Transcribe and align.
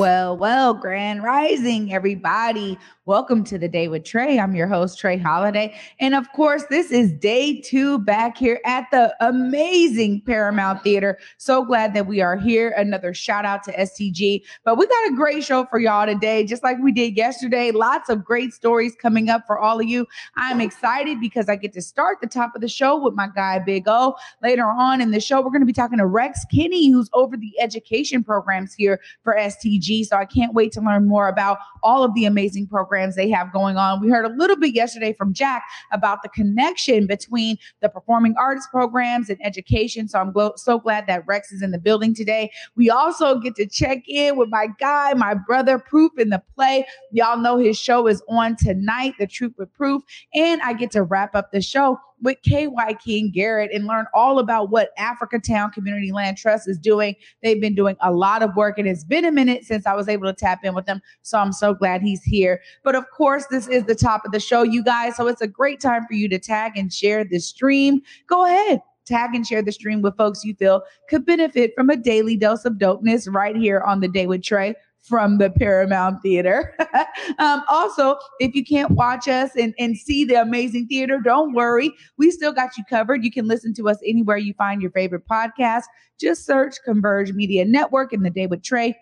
Well, 0.00 0.34
well, 0.34 0.72
grand 0.72 1.22
rising, 1.22 1.92
everybody. 1.92 2.78
Welcome 3.04 3.44
to 3.44 3.58
the 3.58 3.68
day 3.68 3.88
with 3.88 4.04
Trey. 4.04 4.38
I'm 4.38 4.54
your 4.54 4.66
host, 4.66 4.98
Trey 4.98 5.18
Holiday. 5.18 5.74
And 5.98 6.14
of 6.14 6.30
course, 6.32 6.64
this 6.70 6.90
is 6.90 7.12
day 7.12 7.60
two 7.60 7.98
back 7.98 8.38
here 8.38 8.60
at 8.64 8.86
the 8.92 9.14
amazing 9.20 10.22
Paramount 10.24 10.82
Theater. 10.82 11.18
So 11.36 11.64
glad 11.64 11.92
that 11.94 12.06
we 12.06 12.22
are 12.22 12.36
here. 12.36 12.72
Another 12.78 13.12
shout 13.12 13.44
out 13.44 13.62
to 13.64 13.72
STG. 13.72 14.42
But 14.64 14.78
we 14.78 14.86
got 14.86 15.10
a 15.10 15.16
great 15.16 15.44
show 15.44 15.66
for 15.66 15.78
y'all 15.78 16.06
today, 16.06 16.44
just 16.44 16.62
like 16.62 16.78
we 16.78 16.92
did 16.92 17.16
yesterday. 17.16 17.70
Lots 17.70 18.08
of 18.08 18.24
great 18.24 18.54
stories 18.54 18.94
coming 18.94 19.28
up 19.28 19.46
for 19.46 19.58
all 19.58 19.80
of 19.80 19.86
you. 19.86 20.06
I'm 20.36 20.62
excited 20.62 21.20
because 21.20 21.50
I 21.50 21.56
get 21.56 21.74
to 21.74 21.82
start 21.82 22.18
the 22.22 22.26
top 22.26 22.54
of 22.54 22.62
the 22.62 22.68
show 22.68 22.96
with 22.96 23.14
my 23.14 23.28
guy, 23.34 23.58
Big 23.58 23.84
O. 23.86 24.14
Later 24.42 24.64
on 24.64 25.00
in 25.00 25.10
the 25.10 25.20
show, 25.20 25.42
we're 25.42 25.50
going 25.50 25.60
to 25.60 25.66
be 25.66 25.72
talking 25.74 25.98
to 25.98 26.06
Rex 26.06 26.46
Kinney, 26.50 26.90
who's 26.90 27.10
over 27.12 27.36
the 27.36 27.52
education 27.60 28.24
programs 28.24 28.72
here 28.72 29.00
for 29.24 29.34
STG. 29.34 29.89
So 30.04 30.16
I 30.16 30.24
can't 30.24 30.54
wait 30.54 30.72
to 30.72 30.80
learn 30.80 31.08
more 31.08 31.28
about 31.28 31.58
all 31.82 32.04
of 32.04 32.14
the 32.14 32.24
amazing 32.24 32.66
programs 32.66 33.16
they 33.16 33.30
have 33.30 33.52
going 33.52 33.76
on. 33.76 34.00
We 34.00 34.08
heard 34.08 34.24
a 34.24 34.34
little 34.36 34.56
bit 34.56 34.74
yesterday 34.74 35.12
from 35.12 35.32
Jack 35.32 35.64
about 35.92 36.22
the 36.22 36.28
connection 36.28 37.06
between 37.06 37.56
the 37.80 37.88
performing 37.88 38.34
arts 38.38 38.66
programs 38.70 39.28
and 39.28 39.38
education. 39.44 40.08
So 40.08 40.18
I'm 40.18 40.32
glo- 40.32 40.54
so 40.56 40.78
glad 40.78 41.06
that 41.06 41.26
Rex 41.26 41.52
is 41.52 41.62
in 41.62 41.70
the 41.70 41.78
building 41.78 42.14
today. 42.14 42.50
We 42.76 42.90
also 42.90 43.38
get 43.38 43.56
to 43.56 43.66
check 43.66 44.02
in 44.08 44.36
with 44.36 44.48
my 44.50 44.68
guy, 44.78 45.14
my 45.14 45.34
brother, 45.34 45.78
Proof 45.78 46.12
in 46.18 46.30
the 46.30 46.42
play. 46.54 46.86
Y'all 47.10 47.38
know 47.38 47.56
his 47.56 47.78
show 47.78 48.06
is 48.06 48.22
on 48.28 48.56
tonight, 48.56 49.14
The 49.18 49.26
Truth 49.26 49.54
with 49.58 49.72
Proof. 49.74 50.02
And 50.34 50.60
I 50.62 50.72
get 50.72 50.90
to 50.92 51.02
wrap 51.02 51.34
up 51.34 51.50
the 51.52 51.60
show 51.60 51.98
with 52.22 52.38
K. 52.42 52.66
Wyking 52.66 53.32
Garrett 53.32 53.70
and 53.72 53.86
learn 53.86 54.06
all 54.14 54.38
about 54.38 54.70
what 54.70 54.96
Africatown 54.98 55.72
Community 55.72 56.12
Land 56.12 56.36
Trust 56.36 56.68
is 56.68 56.78
doing. 56.78 57.14
They've 57.42 57.60
been 57.60 57.74
doing 57.74 57.96
a 58.00 58.12
lot 58.12 58.42
of 58.42 58.54
work 58.56 58.78
and 58.78 58.88
it's 58.88 59.04
been 59.04 59.24
a 59.24 59.32
minute 59.32 59.64
since 59.64 59.86
I 59.86 59.94
was 59.94 60.08
able 60.08 60.26
to 60.26 60.32
tap 60.32 60.64
in 60.64 60.74
with 60.74 60.86
them. 60.86 61.00
So 61.22 61.38
I'm 61.38 61.52
so 61.52 61.74
glad 61.74 62.02
he's 62.02 62.22
here. 62.22 62.60
But 62.82 62.94
of 62.94 63.04
course, 63.10 63.46
this 63.50 63.68
is 63.68 63.84
the 63.84 63.94
top 63.94 64.24
of 64.24 64.32
the 64.32 64.40
show, 64.40 64.62
you 64.62 64.82
guys. 64.82 65.16
So 65.16 65.26
it's 65.26 65.42
a 65.42 65.48
great 65.48 65.80
time 65.80 66.06
for 66.06 66.14
you 66.14 66.28
to 66.28 66.38
tag 66.38 66.76
and 66.76 66.92
share 66.92 67.24
this 67.24 67.46
stream. 67.46 68.02
Go 68.26 68.44
ahead. 68.44 68.80
Tag 69.06 69.34
and 69.34 69.44
share 69.44 69.62
the 69.62 69.72
stream 69.72 70.02
with 70.02 70.16
folks 70.16 70.44
you 70.44 70.54
feel 70.54 70.82
could 71.08 71.26
benefit 71.26 71.72
from 71.74 71.90
a 71.90 71.96
daily 71.96 72.36
dose 72.36 72.64
of 72.64 72.74
dopeness 72.74 73.26
right 73.32 73.56
here 73.56 73.80
on 73.80 74.00
the 74.00 74.06
Day 74.06 74.26
with 74.26 74.42
Trey 74.42 74.74
from 75.10 75.38
the 75.38 75.50
Paramount 75.50 76.22
Theater. 76.22 76.74
um, 77.40 77.62
also, 77.68 78.16
if 78.38 78.54
you 78.54 78.64
can't 78.64 78.92
watch 78.92 79.26
us 79.26 79.50
and, 79.56 79.74
and 79.78 79.98
see 79.98 80.24
the 80.24 80.36
amazing 80.36 80.86
theater, 80.86 81.18
don't 81.22 81.52
worry. 81.52 81.92
We 82.16 82.30
still 82.30 82.52
got 82.52 82.78
you 82.78 82.84
covered. 82.88 83.24
You 83.24 83.32
can 83.32 83.48
listen 83.48 83.74
to 83.74 83.88
us 83.88 83.98
anywhere 84.06 84.36
you 84.36 84.54
find 84.54 84.80
your 84.80 84.92
favorite 84.92 85.26
podcast. 85.28 85.82
Just 86.20 86.46
search 86.46 86.76
Converge 86.84 87.32
Media 87.32 87.64
Network 87.64 88.12
and 88.12 88.24
the 88.24 88.30
Day 88.30 88.46
with 88.46 88.62
Trey. 88.62 88.96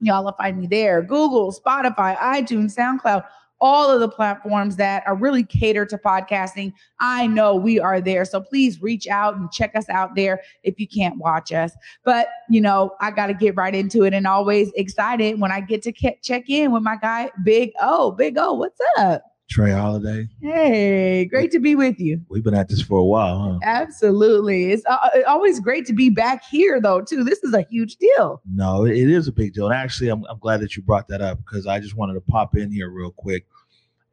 Y'all 0.00 0.24
will 0.24 0.32
find 0.32 0.58
me 0.58 0.66
there. 0.66 1.02
Google, 1.02 1.52
Spotify, 1.52 2.16
iTunes, 2.16 2.74
SoundCloud 2.74 3.24
all 3.64 3.90
of 3.90 3.98
the 3.98 4.08
platforms 4.08 4.76
that 4.76 5.02
are 5.06 5.16
really 5.16 5.42
catered 5.42 5.88
to 5.88 5.96
podcasting. 5.96 6.70
I 7.00 7.26
know 7.26 7.56
we 7.56 7.80
are 7.80 7.98
there. 7.98 8.26
So 8.26 8.38
please 8.38 8.82
reach 8.82 9.08
out 9.08 9.36
and 9.36 9.50
check 9.50 9.74
us 9.74 9.88
out 9.88 10.14
there 10.14 10.42
if 10.64 10.78
you 10.78 10.86
can't 10.86 11.16
watch 11.16 11.50
us. 11.50 11.72
But, 12.04 12.28
you 12.50 12.60
know, 12.60 12.94
I 13.00 13.10
got 13.10 13.28
to 13.28 13.34
get 13.34 13.56
right 13.56 13.74
into 13.74 14.04
it 14.04 14.12
and 14.12 14.26
always 14.26 14.70
excited 14.76 15.40
when 15.40 15.50
I 15.50 15.60
get 15.60 15.82
to 15.84 15.92
ke- 15.92 16.22
check 16.22 16.50
in 16.50 16.72
with 16.72 16.82
my 16.82 16.96
guy, 16.96 17.30
Big 17.42 17.70
O. 17.80 18.12
Big 18.12 18.36
O, 18.36 18.52
what's 18.52 18.78
up? 18.98 19.22
Trey 19.48 19.70
Holiday. 19.70 20.28
Hey, 20.42 21.24
great 21.24 21.50
to 21.52 21.58
be 21.58 21.74
with 21.74 21.98
you. 21.98 22.20
We've 22.28 22.44
been 22.44 22.54
at 22.54 22.68
this 22.68 22.82
for 22.82 22.98
a 22.98 23.04
while, 23.04 23.38
huh? 23.38 23.58
Absolutely. 23.62 24.72
It's 24.72 24.84
uh, 24.86 24.96
always 25.26 25.60
great 25.60 25.86
to 25.86 25.92
be 25.94 26.10
back 26.10 26.42
here, 26.50 26.80
though, 26.80 27.00
too. 27.00 27.24
This 27.24 27.42
is 27.42 27.54
a 27.54 27.62
huge 27.70 27.96
deal. 27.96 28.42
No, 28.52 28.84
it 28.84 28.96
is 28.96 29.28
a 29.28 29.32
big 29.32 29.54
deal. 29.54 29.66
And 29.66 29.74
actually, 29.74 30.08
I'm, 30.08 30.24
I'm 30.28 30.38
glad 30.38 30.60
that 30.60 30.76
you 30.76 30.82
brought 30.82 31.08
that 31.08 31.22
up 31.22 31.38
because 31.38 31.66
I 31.66 31.78
just 31.80 31.94
wanted 31.94 32.14
to 32.14 32.20
pop 32.20 32.56
in 32.56 32.70
here 32.70 32.90
real 32.90 33.10
quick 33.10 33.46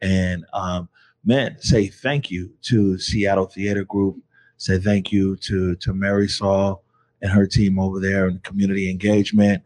and, 0.02 0.46
um, 0.54 0.90
man, 1.24 1.58
say 1.60 1.88
thank 1.88 2.32
you 2.32 2.52
to 2.64 2.98
Seattle 2.98 3.46
Theater 3.46 3.84
Group. 3.84 4.18
Say 4.58 4.80
thank 4.80 5.12
you 5.12 5.36
to, 5.38 5.76
to 5.76 5.94
Mary 5.94 6.28
Saul 6.28 6.84
and 7.22 7.32
her 7.32 7.48
team 7.48 7.80
over 7.80 8.00
there 8.00 8.28
and 8.28 8.44
community 8.44 8.90
engagement, 8.90 9.64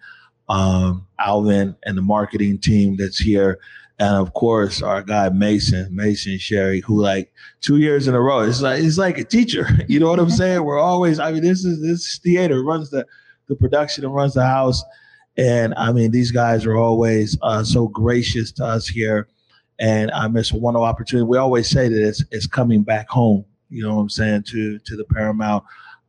um, 0.49 1.07
Alvin 1.19 1.75
and 1.85 1.97
the 1.97 2.01
marketing 2.01 2.59
team 2.59 2.95
that's 2.97 3.17
here 3.17 3.59
and 3.99 4.15
of 4.15 4.33
course 4.33 4.81
our 4.81 5.01
guy 5.01 5.29
Mason, 5.29 5.87
Mason 5.95 6.37
Sherry, 6.37 6.81
who 6.81 7.01
like 7.01 7.31
two 7.61 7.77
years 7.77 8.07
in 8.07 8.15
a 8.15 8.21
row, 8.21 8.39
it's 8.41 8.61
like 8.61 8.83
it's 8.83 8.97
like 8.97 9.17
a 9.17 9.23
teacher. 9.23 9.67
You 9.87 9.99
know 9.99 10.09
what 10.09 10.19
I'm 10.19 10.31
saying? 10.31 10.63
We're 10.63 10.79
always, 10.79 11.19
I 11.19 11.31
mean, 11.31 11.43
this 11.43 11.63
is 11.63 11.81
this 11.81 12.17
theater 12.17 12.63
runs 12.63 12.89
the 12.89 13.05
the 13.47 13.55
production 13.55 14.03
and 14.03 14.13
runs 14.13 14.33
the 14.33 14.45
house. 14.45 14.83
And 15.37 15.73
I 15.77 15.91
mean, 15.91 16.11
these 16.11 16.31
guys 16.31 16.65
are 16.65 16.75
always 16.75 17.37
uh, 17.41 17.63
so 17.63 17.87
gracious 17.87 18.51
to 18.53 18.65
us 18.65 18.87
here. 18.87 19.27
And 19.79 20.11
I 20.11 20.27
miss 20.27 20.51
a 20.51 20.57
wonderful 20.57 20.85
opportunity. 20.85 21.25
We 21.25 21.37
always 21.37 21.69
say 21.69 21.89
that 21.89 22.07
it's, 22.07 22.23
it's 22.31 22.47
coming 22.47 22.83
back 22.83 23.09
home, 23.09 23.45
you 23.69 23.83
know 23.83 23.95
what 23.95 24.01
I'm 24.01 24.09
saying, 24.09 24.43
to 24.49 24.79
to 24.79 24.95
the 24.95 25.05
Paramount. 25.05 25.63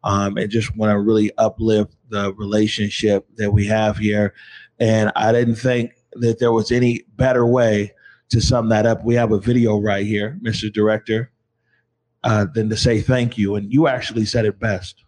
Um, 0.05 0.37
and 0.37 0.49
just 0.49 0.77
want 0.77 0.91
to 0.93 1.01
really 1.01 1.33
uplift 1.37 1.97
the 2.11 2.33
relationship 2.35 3.27
that 3.37 3.51
we 3.51 3.67
have 3.67 3.99
here. 3.99 4.35
And 4.79 5.11
I 5.17 5.33
didn't 5.33 5.57
think 5.57 5.93
that 6.13 6.39
there 6.39 6.53
was 6.53 6.71
any 6.71 7.05
better 7.17 7.45
way 7.45 7.93
to 8.31 8.41
sum 8.41 8.69
that 8.69 8.87
up. 8.87 9.05
We 9.05 9.15
have 9.17 9.33
a 9.33 9.41
video 9.41 9.81
right 9.81 10.07
here, 10.07 10.39
Mr. 10.43 10.73
Director, 10.73 11.33
uh, 12.25 12.47
than 12.55 12.69
to 12.71 12.77
say 12.77 13.01
thank 13.01 13.37
you. 13.37 13.57
And 13.57 13.73
you 13.73 13.89
actually 13.89 14.27
said 14.27 14.45
it 14.45 14.61
best. 14.61 15.03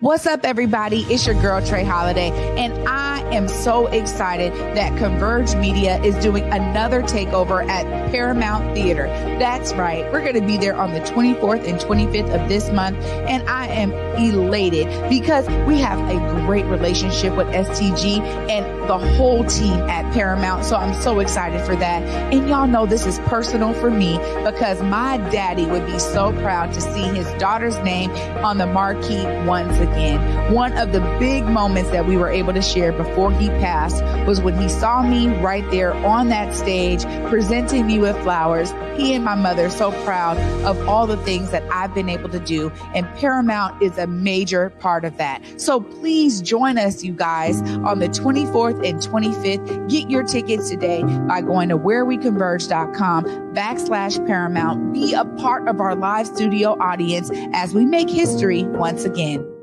What's 0.00 0.26
up, 0.26 0.40
everybody? 0.44 1.02
It's 1.02 1.24
your 1.24 1.40
girl, 1.40 1.64
Trey 1.64 1.84
Holiday, 1.84 2.32
and 2.58 2.88
I 2.88 3.20
am 3.32 3.46
so 3.46 3.86
excited 3.86 4.52
that 4.76 4.98
Converge 4.98 5.54
Media 5.54 6.02
is 6.02 6.16
doing 6.16 6.42
another 6.52 7.00
takeover 7.00 7.64
at 7.68 8.10
Paramount 8.10 8.74
Theater. 8.74 9.06
That's 9.38 9.72
right. 9.74 10.04
We're 10.12 10.22
going 10.22 10.34
to 10.34 10.44
be 10.44 10.58
there 10.58 10.74
on 10.74 10.92
the 10.92 11.00
24th 11.00 11.68
and 11.68 11.78
25th 11.78 12.42
of 12.42 12.48
this 12.48 12.70
month, 12.72 12.98
and 13.04 13.48
I 13.48 13.68
am 13.68 13.92
elated 14.16 14.86
because 15.08 15.46
we 15.64 15.78
have 15.78 15.98
a 16.10 16.18
great 16.44 16.64
relationship 16.64 17.36
with 17.36 17.46
STG 17.48 18.18
and 18.50 18.88
the 18.88 18.98
whole 18.98 19.44
team 19.44 19.78
at 19.88 20.12
Paramount. 20.12 20.64
So 20.64 20.76
I'm 20.76 21.00
so 21.02 21.20
excited 21.20 21.64
for 21.64 21.76
that. 21.76 22.02
And 22.32 22.48
y'all 22.48 22.66
know 22.66 22.84
this 22.84 23.06
is 23.06 23.20
personal 23.20 23.72
for 23.74 23.90
me 23.90 24.18
because 24.44 24.82
my 24.82 25.18
daddy 25.30 25.66
would 25.66 25.86
be 25.86 25.98
so 25.98 26.32
proud 26.40 26.74
to 26.74 26.80
see 26.80 27.04
his 27.04 27.26
daughter's 27.34 27.78
name 27.78 28.10
on 28.44 28.58
the 28.58 28.66
marquee 28.66 29.24
once 29.46 29.78
again. 29.84 30.52
One 30.52 30.76
of 30.76 30.92
the 30.92 31.00
big 31.20 31.44
moments 31.44 31.90
that 31.90 32.06
we 32.06 32.16
were 32.16 32.28
able 32.28 32.52
to 32.52 32.62
share 32.62 32.92
before 32.92 33.32
he 33.32 33.48
passed 33.48 34.02
was 34.26 34.40
when 34.40 34.58
he 34.60 34.68
saw 34.68 35.02
me 35.02 35.28
right 35.40 35.68
there 35.70 35.94
on 35.94 36.28
that 36.30 36.54
stage 36.54 37.04
presenting 37.28 37.86
me 37.86 37.98
with 37.98 38.20
flowers. 38.22 38.72
He 38.96 39.14
and 39.14 39.24
my 39.24 39.34
mother 39.34 39.70
so 39.70 39.90
proud 40.04 40.38
of 40.64 40.88
all 40.88 41.06
the 41.06 41.16
things 41.18 41.50
that 41.50 41.62
I've 41.70 41.94
been 41.94 42.08
able 42.08 42.28
to 42.30 42.40
do 42.40 42.70
and 42.94 43.06
Paramount 43.16 43.82
is 43.82 43.98
a 43.98 44.06
major 44.06 44.70
part 44.70 45.04
of 45.04 45.16
that. 45.18 45.60
So 45.60 45.80
please 45.80 46.40
join 46.40 46.78
us, 46.78 47.02
you 47.02 47.12
guys, 47.12 47.60
on 47.62 47.98
the 47.98 48.08
24th 48.08 48.86
and 48.86 49.00
25th. 49.00 49.90
Get 49.90 50.10
your 50.10 50.22
tickets 50.22 50.70
today 50.70 51.02
by 51.02 51.40
going 51.40 51.68
to 51.70 51.78
whereweconverge.com 51.78 53.24
backslash 53.54 54.26
Paramount. 54.26 54.92
Be 54.92 55.14
a 55.14 55.24
part 55.24 55.68
of 55.68 55.80
our 55.80 55.94
live 55.94 56.26
studio 56.26 56.76
audience 56.80 57.30
as 57.52 57.74
we 57.74 57.84
make 57.84 58.08
history 58.08 58.64
once 58.64 59.04
again 59.04 59.53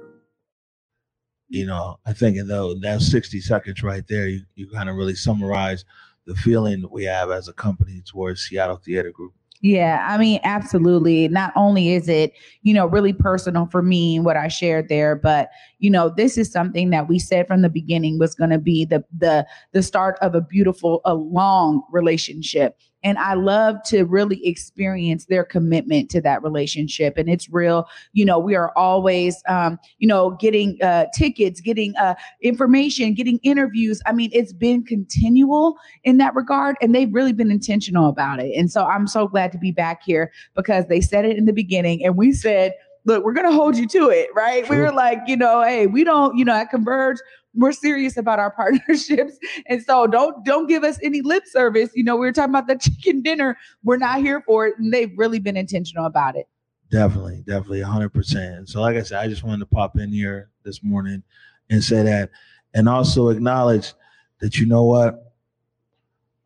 you 1.52 1.66
know, 1.66 2.00
I 2.06 2.14
think 2.14 2.38
in 2.38 2.48
though 2.48 2.74
that 2.76 3.02
60 3.02 3.42
seconds 3.42 3.84
right 3.84 4.08
there, 4.08 4.28
you, 4.28 4.42
you 4.56 4.70
kind 4.70 4.90
of 4.90 4.96
really 4.96 5.16
summarize 5.16 5.84
the 6.26 6.34
feeling 6.36 6.86
we 6.90 7.04
have 7.04 7.30
as 7.30 7.50
a 7.50 7.54
company 7.54 8.02
towards 8.06 8.42
Seattle 8.42 8.78
Theater 8.78 9.12
Group. 9.12 9.34
Yeah, 9.60 10.08
I 10.10 10.18
mean, 10.18 10.40
absolutely. 10.44 11.28
Not 11.28 11.52
only 11.58 11.94
is 11.94 12.08
it, 12.08 12.34
you 12.64 12.74
know, 12.74 12.86
really 12.88 13.12
personal 13.12 13.68
for 13.68 13.84
me, 13.84 14.18
what 14.20 14.38
I 14.38 14.48
shared 14.48 14.88
there, 14.88 15.16
but 15.16 15.50
you 15.78 15.92
know, 15.92 16.10
this 16.10 16.38
is 16.38 16.50
something 16.50 16.90
that 16.92 17.10
we 17.10 17.20
said 17.20 17.48
from 17.48 17.62
the 17.62 17.70
beginning 17.70 18.18
was 18.18 18.34
going 18.34 18.50
to 18.50 18.58
be 18.58 18.86
the 18.86 19.04
the 19.16 19.46
the 19.74 19.84
start 19.84 20.18
of 20.22 20.34
a 20.34 20.42
beautiful, 20.42 21.02
a 21.04 21.16
long 21.16 21.84
relationship 21.92 22.78
And 23.04 23.18
I 23.18 23.34
love 23.34 23.78
to 23.86 24.04
really 24.04 24.46
experience 24.46 25.26
their 25.26 25.44
commitment 25.44 26.10
to 26.12 26.22
that 26.22 26.44
relationship. 26.44 27.18
And 27.18 27.30
it's 27.30 27.50
real. 27.50 27.88
You 28.14 28.26
know, 28.26 28.40
we 28.40 28.56
are 28.56 28.72
always, 28.76 29.42
um, 29.48 29.80
you 30.00 30.08
know, 30.08 30.32
getting 30.32 30.78
uh, 30.82 31.06
tickets, 31.14 31.62
getting 31.62 31.96
uh, 31.98 32.16
information, 32.42 33.14
getting 33.14 33.40
interviews. 33.44 34.02
I 34.06 34.14
mean, 34.14 34.30
it's 34.34 34.54
been 34.54 34.84
continual 34.84 35.78
in 36.04 36.18
that 36.18 36.36
regard. 36.36 36.76
And 36.82 36.94
they've 36.94 37.14
really 37.14 37.34
been 37.34 37.52
intentional 37.52 38.10
about 38.10 38.40
it. 38.40 38.54
And 38.56 38.72
so 38.72 38.86
I'm 38.86 39.08
so 39.08 39.28
glad 39.28 39.52
to 39.54 39.58
be 39.58 39.72
back 39.72 40.04
here 40.04 40.32
because 40.56 40.86
they 40.88 41.02
said 41.02 41.26
it 41.26 41.38
in 41.38 41.46
the 41.46 41.54
beginning 41.54 42.06
and 42.06 42.18
we 42.18 42.32
said, 42.32 42.74
look, 43.06 43.24
we're 43.24 43.34
going 43.34 43.50
to 43.50 43.56
hold 43.56 43.78
you 43.78 43.88
to 43.88 44.10
it, 44.10 44.30
right? 44.36 44.66
Sure. 44.66 44.76
We 44.76 44.82
were 44.82 44.92
like, 44.92 45.20
you 45.26 45.36
know, 45.36 45.64
hey, 45.64 45.88
we 45.88 46.04
don't, 46.04 46.38
you 46.38 46.46
know, 46.46 46.54
at 46.54 46.70
Converge, 46.70 47.18
we're 47.54 47.72
serious 47.72 48.18
about 48.18 48.40
our 48.40 48.52
partnerships. 48.56 49.38
And 49.68 49.82
so 49.84 50.08
don't 50.08 50.44
don't 50.46 50.68
give 50.68 50.84
us 50.84 51.00
any 51.04 51.22
lip 51.22 51.44
service. 51.46 51.90
You 51.96 52.04
know, 52.04 52.16
we 52.16 52.26
were 52.26 52.32
talking 52.32 52.52
about 52.52 52.68
the 52.68 52.76
chicken 52.82 53.22
dinner. 53.22 53.58
We're 53.84 53.98
not 53.98 54.20
here 54.20 54.42
for 54.42 54.68
it. 54.68 54.76
And 54.78 54.94
they've 54.94 55.12
really 55.18 55.40
been 55.40 55.58
intentional 55.58 56.06
about 56.06 56.36
it. 56.36 56.48
Definitely, 56.90 57.44
definitely 57.48 57.80
100%. 57.80 58.68
So 58.68 58.82
like 58.82 58.98
I 58.98 59.02
said, 59.02 59.20
I 59.20 59.30
just 59.30 59.44
wanted 59.44 59.60
to 59.60 59.66
pop 59.66 59.98
in 59.98 60.12
here 60.12 60.50
this 60.64 60.84
morning 60.84 61.24
and 61.70 61.82
say 61.82 62.04
that 62.04 62.32
and 62.74 62.90
also 62.90 63.30
acknowledge 63.30 63.94
that 64.42 64.58
you 64.58 64.66
know 64.66 64.84
what? 64.84 65.34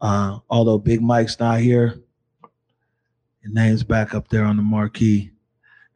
Uh, 0.02 0.40
although 0.50 0.78
Big 0.78 1.02
Mike's 1.02 1.40
not 1.40 1.62
here, 1.62 2.00
your 3.42 3.54
name's 3.54 3.84
back 3.84 4.14
up 4.14 4.28
there 4.28 4.46
on 4.46 4.58
the 4.58 4.64
marquee. 4.64 5.32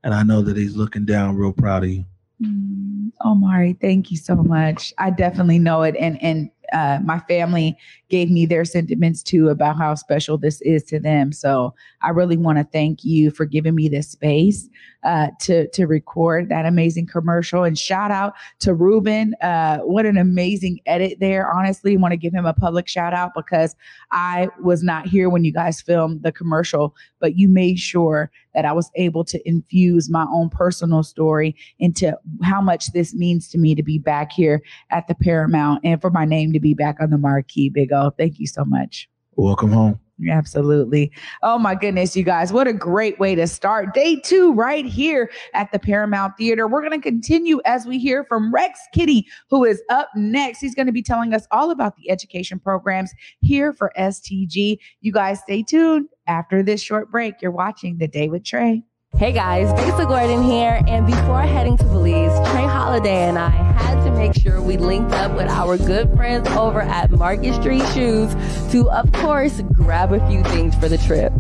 And 0.04 0.16
I 0.16 0.24
know 0.24 0.42
that 0.42 0.58
he's 0.58 0.76
looking 0.76 1.06
down 1.06 1.36
real 1.36 1.54
proud 1.54 1.84
of 1.84 1.90
you. 1.90 2.06
Mm, 2.42 3.12
Omari, 3.26 3.78
thank 3.82 4.12
you 4.12 4.18
so 4.18 4.36
much. 4.36 4.94
I 4.98 5.10
definitely 5.10 5.60
know 5.60 5.84
it. 5.84 5.96
And 6.00 6.22
and 6.24 6.50
uh, 6.72 7.00
my 7.04 7.20
family 7.22 7.76
gave 8.10 8.30
me 8.30 8.46
their 8.46 8.64
sentiments 8.64 9.24
too 9.24 9.50
about 9.50 9.76
how 9.76 9.96
special 9.96 10.38
this 10.38 10.62
is 10.62 10.84
to 10.84 11.00
them. 11.00 11.32
So 11.32 11.74
I 12.02 12.10
really 12.12 12.38
want 12.38 12.60
to 12.60 12.64
thank 12.64 13.04
you 13.04 13.32
for 13.32 13.46
giving 13.46 13.74
me 13.76 13.90
this 13.90 14.12
space 14.12 14.70
uh, 15.04 15.30
to 15.42 15.68
to 15.70 15.86
record 15.86 16.48
that 16.50 16.66
amazing 16.66 17.08
commercial. 17.08 17.64
And 17.64 17.78
shout 17.78 18.12
out 18.12 18.36
to 18.60 18.74
Ruben. 18.74 19.34
Uh, 19.42 19.80
what 19.80 20.06
an 20.06 20.18
amazing 20.18 20.80
edit 20.86 21.18
there. 21.20 21.52
Honestly, 21.52 21.98
want 21.98 22.14
to 22.14 22.18
give 22.18 22.34
him 22.34 22.46
a 22.46 22.54
public 22.54 22.88
shout 22.88 23.14
out 23.14 23.32
because 23.36 23.76
I 24.12 24.48
was 24.64 24.82
not 24.82 25.08
here 25.08 25.30
when 25.30 25.44
you 25.44 25.52
guys 25.52 25.82
filmed 25.82 26.24
the 26.24 26.32
commercial, 26.32 26.96
but 27.20 27.36
you 27.36 27.50
made 27.50 27.80
sure 27.80 28.32
that 28.54 28.66
I 28.66 28.74
was 28.74 28.92
able 28.96 29.24
to 29.26 29.48
infuse 29.48 30.10
my 30.10 30.26
own 30.32 30.50
personal 30.50 31.04
story 31.04 31.56
into 31.80 32.18
how 32.44 32.62
much 32.62 32.92
this 32.94 33.14
means 33.14 33.48
to 33.50 33.58
me 33.58 33.76
to 33.76 33.84
be 33.84 33.98
back 33.98 34.32
here 34.32 34.62
at 34.90 35.08
the 35.08 35.16
Paramount 35.16 35.82
and 35.84 36.02
for 36.02 36.10
my 36.10 36.26
name 36.26 36.54
to 36.54 36.60
be 36.60 36.74
back 36.74 36.98
on 37.00 37.10
the 37.10 37.18
marquee, 37.18 37.70
Big 37.70 37.92
O. 37.92 38.12
Thank 38.12 38.40
you 38.40 38.48
so 38.48 38.66
much. 38.66 39.10
Welcome 39.36 39.72
home. 39.72 40.00
Absolutely. 40.28 41.12
Oh 41.44 41.58
my 41.58 41.76
goodness, 41.76 42.16
you 42.16 42.24
guys. 42.24 42.52
What 42.52 42.68
a 42.68 42.74
great 42.74 43.20
way 43.20 43.36
to 43.36 43.48
start 43.48 43.94
day 43.94 44.18
two 44.18 44.54
right 44.54 44.86
here 44.86 45.32
at 45.54 45.72
the 45.72 45.80
Paramount 45.80 46.36
Theater. 46.38 46.68
We're 46.68 46.82
going 46.82 47.00
to 47.00 47.10
continue 47.10 47.62
as 47.66 47.86
we 47.86 48.00
hear 48.00 48.26
from 48.26 48.54
Rex 48.54 48.80
Kinney, 48.94 49.28
who 49.50 49.64
is 49.64 49.82
up 49.90 50.10
next. 50.16 50.60
He's 50.60 50.76
going 50.76 50.88
to 50.88 50.92
be 50.92 51.04
telling 51.04 51.34
us 51.34 51.48
all 51.52 51.72
about 51.72 51.96
the 51.96 52.10
education 52.10 52.60
programs 52.60 53.14
here 53.40 53.72
for 53.72 53.94
STG. 53.98 54.78
You 55.02 55.12
guys 55.12 55.40
stay 55.40 55.64
tuned. 55.64 56.08
After 56.28 56.62
this 56.62 56.82
short 56.82 57.10
break, 57.10 57.42
you're 57.42 57.52
watching 57.52 57.98
The 57.98 58.08
Day 58.08 58.28
with 58.28 58.44
Trey. 58.44 58.84
Hey 59.20 59.34
guys, 59.34 59.70
Lisa 59.82 60.06
Gordon 60.06 60.42
here, 60.44 60.82
and 60.88 61.06
before 61.06 61.42
heading 61.42 61.76
to 61.76 61.84
Belize, 61.84 62.32
Trey 62.52 62.64
Holiday 62.64 63.28
and 63.28 63.38
I 63.38 63.50
had 63.50 64.02
to 64.06 64.12
make 64.12 64.34
sure 64.34 64.62
we 64.62 64.78
linked 64.78 65.12
up 65.12 65.34
with 65.36 65.50
our 65.50 65.78
good 65.78 66.10
friends 66.16 66.48
over 66.52 66.80
at 66.80 67.12
Market 67.12 67.56
Street 67.56 67.86
Shoes 67.88 68.34
to, 68.72 68.90
of 68.90 69.12
course, 69.12 69.60
grab 69.74 70.14
a 70.14 70.26
few 70.30 70.42
things 70.44 70.74
for 70.76 70.88
the 70.88 70.98
trip. 71.00 71.34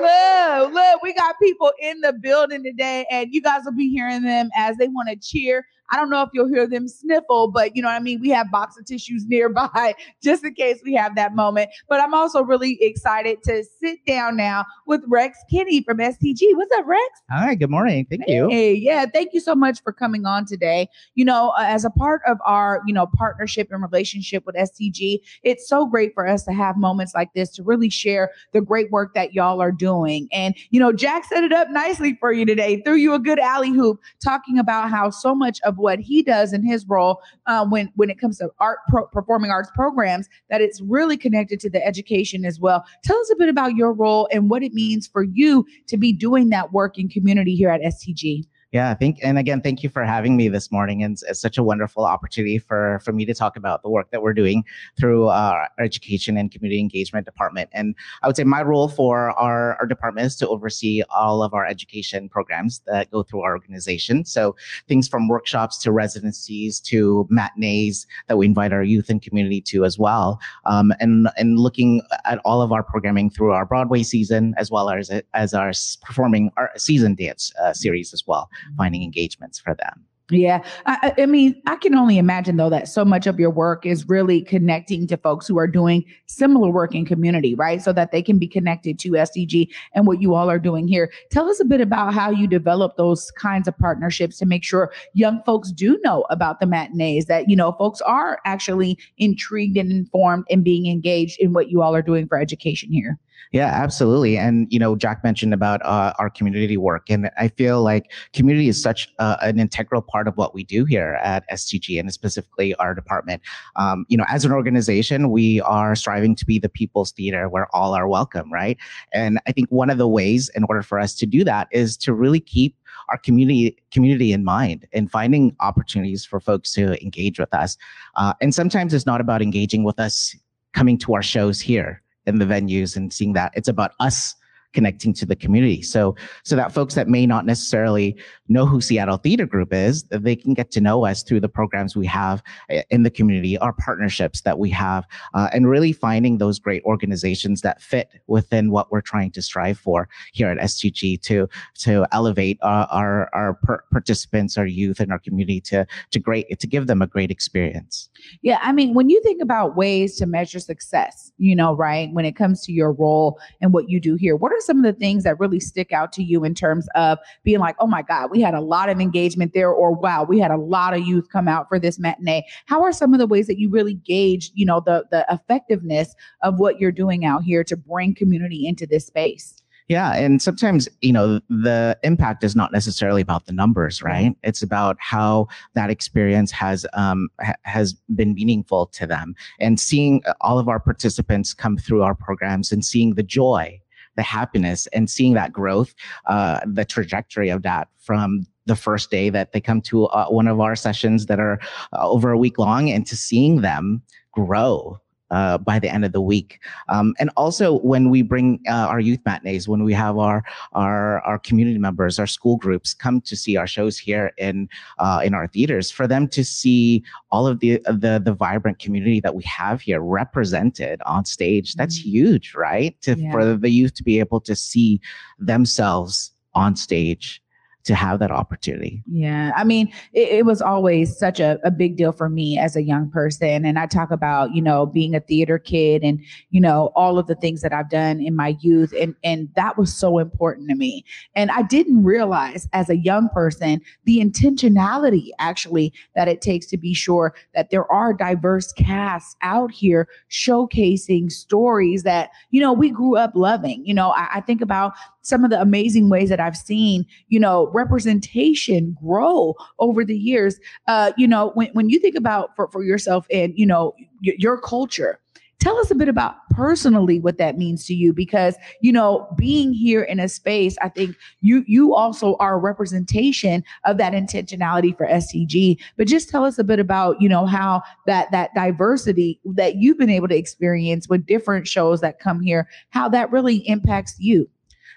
Look, 0.00 0.72
look, 0.74 1.02
we 1.04 1.14
got 1.14 1.36
people 1.40 1.70
in 1.80 2.00
the 2.00 2.14
building 2.14 2.64
today, 2.64 3.06
and 3.12 3.32
you 3.32 3.40
guys 3.42 3.62
will 3.64 3.76
be 3.76 3.90
hearing 3.90 4.22
them 4.22 4.50
as 4.56 4.76
they 4.76 4.88
want 4.88 5.08
to 5.08 5.16
cheer 5.16 5.64
I 5.90 5.96
don't 5.96 6.10
know 6.10 6.22
if 6.22 6.30
you'll 6.32 6.48
hear 6.48 6.66
them 6.66 6.88
sniffle, 6.88 7.48
but 7.50 7.74
you 7.74 7.82
know 7.82 7.88
what 7.88 7.94
I 7.94 8.00
mean? 8.00 8.20
We 8.20 8.28
have 8.30 8.50
box 8.50 8.78
of 8.78 8.84
tissues 8.84 9.24
nearby 9.26 9.94
just 10.22 10.44
in 10.44 10.54
case 10.54 10.80
we 10.84 10.94
have 10.94 11.16
that 11.16 11.34
moment. 11.34 11.70
But 11.88 12.00
I'm 12.00 12.14
also 12.14 12.42
really 12.42 12.78
excited 12.80 13.42
to 13.44 13.64
sit 13.80 14.04
down 14.06 14.36
now 14.36 14.64
with 14.86 15.02
Rex 15.06 15.38
Kinney 15.50 15.82
from 15.82 15.98
STG. 15.98 16.54
What's 16.54 16.72
up, 16.76 16.86
Rex? 16.86 17.02
Hi, 17.30 17.54
good 17.54 17.70
morning. 17.70 18.06
Thank 18.08 18.28
you. 18.28 18.48
Hey, 18.48 18.74
yeah, 18.74 19.06
thank 19.06 19.32
you 19.32 19.40
so 19.40 19.54
much 19.54 19.82
for 19.82 19.92
coming 19.92 20.26
on 20.26 20.44
today. 20.44 20.88
You 21.14 21.24
know, 21.24 21.50
uh, 21.58 21.64
as 21.64 21.84
a 21.84 21.90
part 21.90 22.20
of 22.26 22.38
our, 22.44 22.82
you 22.86 22.92
know, 22.92 23.06
partnership 23.16 23.68
and 23.70 23.82
relationship 23.82 24.44
with 24.44 24.56
STG, 24.56 25.18
it's 25.42 25.68
so 25.68 25.86
great 25.86 26.12
for 26.14 26.26
us 26.26 26.44
to 26.44 26.52
have 26.52 26.76
moments 26.76 27.14
like 27.14 27.32
this 27.34 27.50
to 27.50 27.62
really 27.62 27.90
share 27.90 28.30
the 28.52 28.60
great 28.60 28.90
work 28.90 29.14
that 29.14 29.32
y'all 29.32 29.60
are 29.60 29.72
doing. 29.72 30.28
And, 30.32 30.54
you 30.70 30.80
know, 30.80 30.92
Jack 30.92 31.24
set 31.24 31.44
it 31.44 31.52
up 31.52 31.70
nicely 31.70 32.16
for 32.20 32.32
you 32.32 32.44
today, 32.44 32.82
threw 32.82 32.94
you 32.94 33.14
a 33.14 33.18
good 33.18 33.38
alley 33.38 33.70
hoop 33.70 34.00
talking 34.22 34.58
about 34.58 34.90
how 34.90 35.10
so 35.10 35.34
much 35.34 35.60
of 35.62 35.77
what 35.78 35.98
he 35.98 36.22
does 36.22 36.52
in 36.52 36.62
his 36.62 36.86
role 36.86 37.20
uh, 37.46 37.64
when 37.66 37.90
when 37.96 38.10
it 38.10 38.18
comes 38.18 38.38
to 38.38 38.50
art 38.60 38.78
pro- 38.88 39.06
performing 39.06 39.50
arts 39.50 39.70
programs 39.74 40.28
that 40.50 40.60
it's 40.60 40.80
really 40.80 41.16
connected 41.16 41.60
to 41.60 41.70
the 41.70 41.84
education 41.84 42.44
as 42.44 42.60
well. 42.60 42.84
Tell 43.04 43.18
us 43.18 43.30
a 43.30 43.36
bit 43.36 43.48
about 43.48 43.74
your 43.74 43.92
role 43.92 44.28
and 44.32 44.50
what 44.50 44.62
it 44.62 44.72
means 44.72 45.06
for 45.06 45.22
you 45.22 45.66
to 45.86 45.96
be 45.96 46.12
doing 46.12 46.50
that 46.50 46.72
work 46.72 46.98
in 46.98 47.08
community 47.08 47.54
here 47.54 47.70
at 47.70 47.80
stg 47.80 48.44
yeah, 48.70 48.92
thank 48.92 49.18
and 49.22 49.38
again, 49.38 49.62
thank 49.62 49.82
you 49.82 49.88
for 49.88 50.04
having 50.04 50.36
me 50.36 50.48
this 50.48 50.70
morning. 50.70 51.02
And 51.02 51.14
it's, 51.14 51.22
it's, 51.22 51.40
such 51.40 51.56
a 51.56 51.62
wonderful 51.62 52.04
opportunity 52.04 52.58
for 52.58 53.00
for 53.02 53.12
me 53.12 53.24
to 53.24 53.32
talk 53.32 53.56
about 53.56 53.82
the 53.82 53.88
work 53.88 54.10
that 54.10 54.20
we're 54.20 54.34
doing 54.34 54.62
through 54.98 55.28
our 55.28 55.70
education 55.78 56.36
and 56.36 56.50
community 56.50 56.78
engagement 56.78 57.24
department. 57.24 57.70
And 57.72 57.94
I 58.22 58.26
would 58.26 58.36
say 58.36 58.44
my 58.44 58.60
role 58.60 58.88
for 58.88 59.30
our, 59.38 59.76
our 59.76 59.86
department 59.86 60.26
is 60.26 60.36
to 60.36 60.48
oversee 60.48 61.02
all 61.08 61.42
of 61.42 61.54
our 61.54 61.64
education 61.64 62.28
programs 62.28 62.80
that 62.86 63.10
go 63.10 63.22
through 63.22 63.40
our 63.40 63.52
organization. 63.52 64.26
So 64.26 64.54
things 64.86 65.08
from 65.08 65.28
workshops 65.28 65.78
to 65.78 65.92
residencies 65.92 66.78
to 66.80 67.26
matinees 67.30 68.06
that 68.26 68.36
we 68.36 68.44
invite 68.44 68.74
our 68.74 68.82
youth 68.82 69.08
and 69.08 69.22
community 69.22 69.62
to 69.62 69.86
as 69.86 69.98
well. 69.98 70.40
Um, 70.66 70.92
and 71.00 71.30
and 71.38 71.58
looking 71.58 72.02
at 72.26 72.38
all 72.44 72.60
of 72.60 72.72
our 72.72 72.82
programming 72.82 73.30
through 73.30 73.52
our 73.52 73.64
Broadway 73.64 74.02
season 74.02 74.54
as 74.58 74.70
well 74.70 74.90
as 74.90 75.10
as 75.32 75.54
our 75.54 75.72
performing 76.02 76.50
season 76.76 77.14
dance 77.14 77.50
uh, 77.62 77.72
series 77.72 78.12
as 78.12 78.26
well 78.26 78.50
Mm-hmm. 78.66 78.76
finding 78.76 79.02
engagements 79.02 79.58
for 79.58 79.74
them. 79.74 80.04
Yeah. 80.30 80.62
I, 80.84 81.14
I, 81.16 81.26
mean, 81.26 81.60
I 81.66 81.76
can 81.76 81.94
only 81.94 82.18
imagine 82.18 82.58
though 82.58 82.68
that 82.68 82.86
so 82.86 83.02
much 83.02 83.26
of 83.26 83.40
your 83.40 83.48
work 83.48 83.86
is 83.86 84.06
really 84.10 84.42
connecting 84.42 85.06
to 85.06 85.16
folks 85.16 85.46
who 85.46 85.56
are 85.56 85.66
doing 85.66 86.04
similar 86.26 86.70
work 86.70 86.94
in 86.94 87.06
community, 87.06 87.54
right? 87.54 87.80
So 87.80 87.94
that 87.94 88.12
they 88.12 88.20
can 88.20 88.38
be 88.38 88.46
connected 88.46 88.98
to 88.98 89.12
STG 89.12 89.68
and 89.94 90.06
what 90.06 90.20
you 90.20 90.34
all 90.34 90.50
are 90.50 90.58
doing 90.58 90.86
here. 90.86 91.10
Tell 91.30 91.48
us 91.48 91.60
a 91.60 91.64
bit 91.64 91.80
about 91.80 92.12
how 92.12 92.30
you 92.30 92.46
develop 92.46 92.98
those 92.98 93.30
kinds 93.30 93.66
of 93.68 93.78
partnerships 93.78 94.36
to 94.38 94.46
make 94.46 94.64
sure 94.64 94.92
young 95.14 95.42
folks 95.46 95.72
do 95.72 95.98
know 96.04 96.26
about 96.28 96.60
the 96.60 96.66
matinees, 96.66 97.24
that, 97.24 97.48
you 97.48 97.56
know, 97.56 97.72
folks 97.72 98.02
are 98.02 98.38
actually 98.44 98.98
intrigued 99.16 99.78
and 99.78 99.90
informed 99.90 100.44
and 100.50 100.62
being 100.62 100.88
engaged 100.88 101.40
in 101.40 101.54
what 101.54 101.70
you 101.70 101.80
all 101.80 101.94
are 101.94 102.02
doing 102.02 102.28
for 102.28 102.38
education 102.38 102.92
here. 102.92 103.18
Yeah, 103.52 103.66
absolutely. 103.66 104.36
And, 104.36 104.66
you 104.70 104.78
know, 104.78 104.94
Jack 104.94 105.24
mentioned 105.24 105.54
about 105.54 105.80
uh, 105.84 106.12
our 106.18 106.28
community 106.28 106.76
work. 106.76 107.08
And 107.08 107.30
I 107.38 107.48
feel 107.48 107.82
like 107.82 108.12
community 108.34 108.68
is 108.68 108.82
such 108.82 109.08
an 109.18 109.58
integral 109.58 110.02
part 110.02 110.28
of 110.28 110.36
what 110.36 110.54
we 110.54 110.64
do 110.64 110.84
here 110.84 111.18
at 111.22 111.48
STG 111.50 111.98
and 111.98 112.12
specifically 112.12 112.74
our 112.74 112.94
department. 112.94 113.42
Um, 113.76 114.04
you 114.08 114.16
know, 114.16 114.24
as 114.28 114.44
an 114.44 114.52
organization, 114.52 115.30
we 115.30 115.60
are 115.62 115.94
striving 115.94 116.34
to 116.36 116.44
be 116.44 116.58
the 116.58 116.68
people's 116.68 117.12
theater 117.12 117.48
where 117.48 117.74
all 117.74 117.94
are 117.94 118.06
welcome, 118.06 118.52
right? 118.52 118.76
And 119.12 119.40
I 119.46 119.52
think 119.52 119.70
one 119.70 119.88
of 119.88 119.98
the 119.98 120.08
ways 120.08 120.50
in 120.54 120.64
order 120.64 120.82
for 120.82 120.98
us 120.98 121.14
to 121.16 121.26
do 121.26 121.42
that 121.44 121.68
is 121.70 121.96
to 121.98 122.12
really 122.12 122.40
keep 122.40 122.76
our 123.08 123.16
community 123.16 123.76
community 123.90 124.32
in 124.32 124.44
mind 124.44 124.86
and 124.92 125.10
finding 125.10 125.56
opportunities 125.60 126.24
for 126.24 126.40
folks 126.40 126.72
to 126.72 127.02
engage 127.02 127.38
with 127.38 127.52
us. 127.54 127.78
Uh, 128.16 128.34
and 128.42 128.54
sometimes 128.54 128.92
it's 128.92 129.06
not 129.06 129.20
about 129.20 129.40
engaging 129.40 129.84
with 129.84 129.98
us 129.98 130.36
coming 130.74 130.98
to 130.98 131.14
our 131.14 131.22
shows 131.22 131.60
here 131.60 132.02
in 132.28 132.38
the 132.38 132.44
venues 132.44 132.96
and 132.96 133.12
seeing 133.12 133.32
that. 133.32 133.52
It's 133.54 133.68
about 133.68 133.92
us 133.98 134.34
connecting 134.78 135.12
to 135.12 135.26
the 135.26 135.34
community. 135.34 135.82
So, 135.82 136.14
so 136.44 136.54
that 136.54 136.72
folks 136.72 136.94
that 136.94 137.08
may 137.08 137.26
not 137.26 137.44
necessarily 137.44 138.16
know 138.46 138.64
who 138.64 138.80
Seattle 138.80 139.16
Theater 139.16 139.44
Group 139.44 139.72
is, 139.72 140.04
they 140.04 140.36
can 140.36 140.54
get 140.54 140.70
to 140.70 140.80
know 140.80 141.04
us 141.04 141.24
through 141.24 141.40
the 141.40 141.48
programs 141.48 141.96
we 141.96 142.06
have 142.06 142.44
eh, 142.70 142.84
in 142.88 143.02
the 143.02 143.10
community, 143.10 143.58
our 143.58 143.72
partnerships 143.72 144.42
that 144.42 144.60
we 144.60 144.70
have, 144.70 145.04
uh, 145.34 145.48
and 145.52 145.68
really 145.68 145.92
finding 145.92 146.38
those 146.38 146.60
great 146.60 146.80
organizations 146.84 147.60
that 147.62 147.82
fit 147.82 148.08
within 148.28 148.70
what 148.70 148.92
we're 148.92 149.00
trying 149.00 149.32
to 149.32 149.42
strive 149.42 149.76
for 149.76 150.08
here 150.32 150.48
at 150.48 150.58
STG 150.58 151.20
to 151.22 151.48
to 151.74 152.06
elevate 152.12 152.56
our 152.62 152.86
our, 152.92 153.30
our 153.34 153.54
per- 153.54 153.82
participants, 153.90 154.56
our 154.56 154.66
youth, 154.66 155.00
and 155.00 155.10
our 155.10 155.18
community 155.18 155.60
to 155.62 155.84
to 156.12 156.20
great 156.20 156.56
to 156.56 156.66
give 156.68 156.86
them 156.86 157.02
a 157.02 157.06
great 157.08 157.32
experience. 157.32 158.08
Yeah, 158.42 158.60
I 158.62 158.70
mean, 158.70 158.94
when 158.94 159.10
you 159.10 159.20
think 159.24 159.42
about 159.42 159.74
ways 159.74 160.16
to 160.18 160.26
measure 160.26 160.60
success, 160.60 161.32
you 161.36 161.56
know, 161.56 161.74
right, 161.74 162.12
when 162.12 162.24
it 162.24 162.36
comes 162.36 162.64
to 162.66 162.72
your 162.72 162.92
role 162.92 163.40
and 163.60 163.72
what 163.72 163.88
you 163.88 163.98
do 163.98 164.14
here, 164.14 164.36
what 164.36 164.52
are 164.52 164.60
some 164.68 164.78
of 164.78 164.84
the 164.84 164.96
things 164.96 165.24
that 165.24 165.40
really 165.40 165.58
stick 165.58 165.90
out 165.90 166.12
to 166.12 166.22
you 166.22 166.44
in 166.44 166.54
terms 166.54 166.86
of 166.94 167.18
being 167.42 167.58
like, 167.58 167.74
oh 167.80 167.88
my 167.88 168.02
God, 168.02 168.30
we 168.30 168.40
had 168.40 168.54
a 168.54 168.60
lot 168.60 168.88
of 168.88 169.00
engagement 169.00 169.54
there, 169.54 169.72
or 169.72 169.92
wow, 169.92 170.22
we 170.22 170.38
had 170.38 170.52
a 170.52 170.56
lot 170.56 170.94
of 170.94 171.00
youth 171.00 171.28
come 171.32 171.48
out 171.48 171.68
for 171.68 171.80
this 171.80 171.98
matinee? 171.98 172.46
How 172.66 172.82
are 172.82 172.92
some 172.92 173.12
of 173.14 173.18
the 173.18 173.26
ways 173.26 173.48
that 173.48 173.58
you 173.58 173.70
really 173.70 173.94
gauge, 173.94 174.52
you 174.54 174.64
know, 174.64 174.80
the 174.84 175.06
the 175.10 175.26
effectiveness 175.30 176.14
of 176.42 176.60
what 176.60 176.78
you're 176.78 176.92
doing 176.92 177.24
out 177.24 177.42
here 177.42 177.64
to 177.64 177.76
bring 177.76 178.14
community 178.14 178.66
into 178.66 178.86
this 178.86 179.06
space? 179.06 179.62
Yeah. 179.88 180.14
And 180.14 180.42
sometimes, 180.42 180.86
you 181.00 181.14
know, 181.14 181.40
the 181.48 181.98
impact 182.02 182.44
is 182.44 182.54
not 182.54 182.72
necessarily 182.72 183.22
about 183.22 183.46
the 183.46 183.52
numbers, 183.52 184.02
right? 184.02 184.36
It's 184.42 184.62
about 184.62 184.98
how 185.00 185.48
that 185.74 185.88
experience 185.88 186.52
has, 186.52 186.84
um, 186.92 187.30
ha- 187.40 187.54
has 187.62 187.94
been 188.14 188.34
meaningful 188.34 188.86
to 188.86 189.06
them 189.06 189.34
and 189.60 189.80
seeing 189.80 190.22
all 190.42 190.58
of 190.58 190.68
our 190.68 190.78
participants 190.78 191.54
come 191.54 191.78
through 191.78 192.02
our 192.02 192.14
programs 192.14 192.70
and 192.70 192.84
seeing 192.84 193.14
the 193.14 193.22
joy, 193.22 193.80
the 194.18 194.22
happiness 194.24 194.88
and 194.88 195.08
seeing 195.08 195.34
that 195.34 195.52
growth, 195.52 195.94
uh, 196.26 196.58
the 196.66 196.84
trajectory 196.84 197.50
of 197.50 197.62
that 197.62 197.88
from 197.98 198.44
the 198.66 198.74
first 198.74 199.12
day 199.12 199.30
that 199.30 199.52
they 199.52 199.60
come 199.60 199.80
to 199.80 200.06
uh, 200.06 200.26
one 200.26 200.48
of 200.48 200.58
our 200.58 200.74
sessions 200.74 201.26
that 201.26 201.38
are 201.38 201.60
uh, 201.92 202.08
over 202.10 202.32
a 202.32 202.36
week 202.36 202.58
long 202.58 202.90
and 202.90 203.06
to 203.06 203.16
seeing 203.16 203.60
them 203.60 204.02
grow 204.32 205.00
uh, 205.30 205.58
by 205.58 205.78
the 205.78 205.92
end 205.92 206.04
of 206.04 206.12
the 206.12 206.20
week. 206.20 206.60
Um, 206.88 207.14
and 207.18 207.30
also 207.36 207.78
when 207.80 208.10
we 208.10 208.22
bring 208.22 208.60
uh, 208.68 208.86
our 208.88 209.00
youth 209.00 209.20
matinees, 209.24 209.68
when 209.68 209.84
we 209.84 209.92
have 209.94 210.18
our, 210.18 210.42
our, 210.72 211.20
our 211.20 211.38
community 211.38 211.78
members, 211.78 212.18
our 212.18 212.26
school 212.26 212.56
groups 212.56 212.94
come 212.94 213.20
to 213.22 213.36
see 213.36 213.56
our 213.56 213.66
shows 213.66 213.98
here 213.98 214.32
in, 214.38 214.68
uh, 214.98 215.20
in 215.24 215.34
our 215.34 215.46
theaters 215.46 215.90
for 215.90 216.06
them 216.06 216.28
to 216.28 216.44
see 216.44 217.02
all 217.30 217.46
of 217.46 217.60
the, 217.60 217.80
the, 217.86 218.20
the 218.24 218.32
vibrant 218.32 218.78
community 218.78 219.20
that 219.20 219.34
we 219.34 219.42
have 219.44 219.80
here 219.80 220.00
represented 220.00 221.00
on 221.06 221.24
stage. 221.24 221.74
That's 221.74 221.98
mm-hmm. 221.98 222.10
huge, 222.10 222.54
right? 222.54 223.00
To, 223.02 223.16
yeah. 223.18 223.32
For 223.32 223.54
the 223.56 223.70
youth 223.70 223.94
to 223.94 224.02
be 224.02 224.18
able 224.18 224.40
to 224.40 224.54
see 224.54 225.00
themselves 225.38 226.32
on 226.54 226.76
stage 226.76 227.42
to 227.88 227.94
have 227.94 228.18
that 228.18 228.30
opportunity. 228.30 229.02
Yeah. 229.10 229.50
I 229.56 229.64
mean, 229.64 229.90
it, 230.12 230.28
it, 230.28 230.44
was 230.44 230.60
always 230.60 231.16
such 231.16 231.40
a, 231.40 231.58
a 231.64 231.70
big 231.70 231.96
deal 231.96 232.12
for 232.12 232.28
me 232.28 232.58
as 232.58 232.76
a 232.76 232.82
young 232.82 233.10
person. 233.10 233.64
And 233.64 233.78
I 233.78 233.86
talk 233.86 234.10
about, 234.10 234.54
you 234.54 234.60
know, 234.60 234.84
being 234.84 235.14
a 235.14 235.20
theater 235.20 235.58
kid 235.58 236.04
and, 236.04 236.20
you 236.50 236.60
know, 236.60 236.92
all 236.94 237.18
of 237.18 237.28
the 237.28 237.34
things 237.34 237.62
that 237.62 237.72
I've 237.72 237.88
done 237.88 238.20
in 238.20 238.36
my 238.36 238.58
youth. 238.60 238.92
And, 239.00 239.14
and 239.24 239.48
that 239.56 239.78
was 239.78 239.92
so 239.92 240.18
important 240.18 240.68
to 240.68 240.74
me. 240.74 241.02
And 241.34 241.50
I 241.50 241.62
didn't 241.62 242.04
realize 242.04 242.68
as 242.74 242.90
a 242.90 242.96
young 242.96 243.30
person 243.30 243.80
the 244.04 244.18
intentionality 244.18 245.30
actually 245.38 245.94
that 246.14 246.28
it 246.28 246.42
takes 246.42 246.66
to 246.66 246.76
be 246.76 246.92
sure 246.92 247.34
that 247.54 247.70
there 247.70 247.90
are 247.90 248.12
diverse 248.12 248.70
casts 248.74 249.34
out 249.40 249.72
here 249.72 250.08
showcasing 250.30 251.32
stories 251.32 252.02
that, 252.02 252.28
you 252.50 252.60
know, 252.60 252.74
we 252.74 252.90
grew 252.90 253.16
up 253.16 253.32
loving. 253.34 253.82
You 253.86 253.94
know, 253.94 254.10
I, 254.10 254.28
I 254.34 254.40
think 254.42 254.60
about 254.60 254.92
some 255.28 255.44
of 255.44 255.50
the 255.50 255.60
amazing 255.60 256.08
ways 256.08 256.28
that 256.28 256.40
I've 256.40 256.56
seen, 256.56 257.06
you 257.28 257.38
know, 257.38 257.68
representation 257.72 258.96
grow 259.02 259.54
over 259.78 260.04
the 260.04 260.16
years. 260.16 260.58
Uh, 260.86 261.12
you 261.16 261.28
know, 261.28 261.50
when, 261.54 261.68
when 261.72 261.88
you 261.88 261.98
think 261.98 262.16
about 262.16 262.56
for, 262.56 262.68
for 262.68 262.82
yourself 262.82 263.26
and, 263.30 263.52
you 263.56 263.66
know, 263.66 263.94
y- 264.24 264.34
your 264.38 264.60
culture, 264.60 265.20
tell 265.60 265.76
us 265.78 265.90
a 265.90 265.94
bit 265.94 266.08
about 266.08 266.36
personally 266.50 267.18
what 267.20 267.38
that 267.38 267.58
means 267.58 267.84
to 267.84 267.94
you 267.94 268.12
because 268.12 268.56
you 268.80 268.92
know 268.92 269.28
being 269.36 269.72
here 269.72 270.02
in 270.02 270.20
a 270.20 270.28
space 270.28 270.76
i 270.82 270.88
think 270.88 271.16
you 271.40 271.64
you 271.66 271.94
also 271.94 272.36
are 272.36 272.54
a 272.54 272.58
representation 272.58 273.62
of 273.84 273.98
that 273.98 274.12
intentionality 274.12 274.96
for 274.96 275.06
stg 275.06 275.76
but 275.96 276.06
just 276.06 276.28
tell 276.28 276.44
us 276.44 276.58
a 276.58 276.64
bit 276.64 276.78
about 276.78 277.20
you 277.20 277.28
know 277.28 277.46
how 277.46 277.82
that 278.06 278.30
that 278.30 278.54
diversity 278.54 279.40
that 279.44 279.76
you've 279.76 279.98
been 279.98 280.10
able 280.10 280.28
to 280.28 280.36
experience 280.36 281.08
with 281.08 281.26
different 281.26 281.66
shows 281.66 282.00
that 282.00 282.20
come 282.20 282.40
here 282.40 282.68
how 282.90 283.08
that 283.08 283.30
really 283.30 283.56
impacts 283.68 284.14
you 284.18 284.48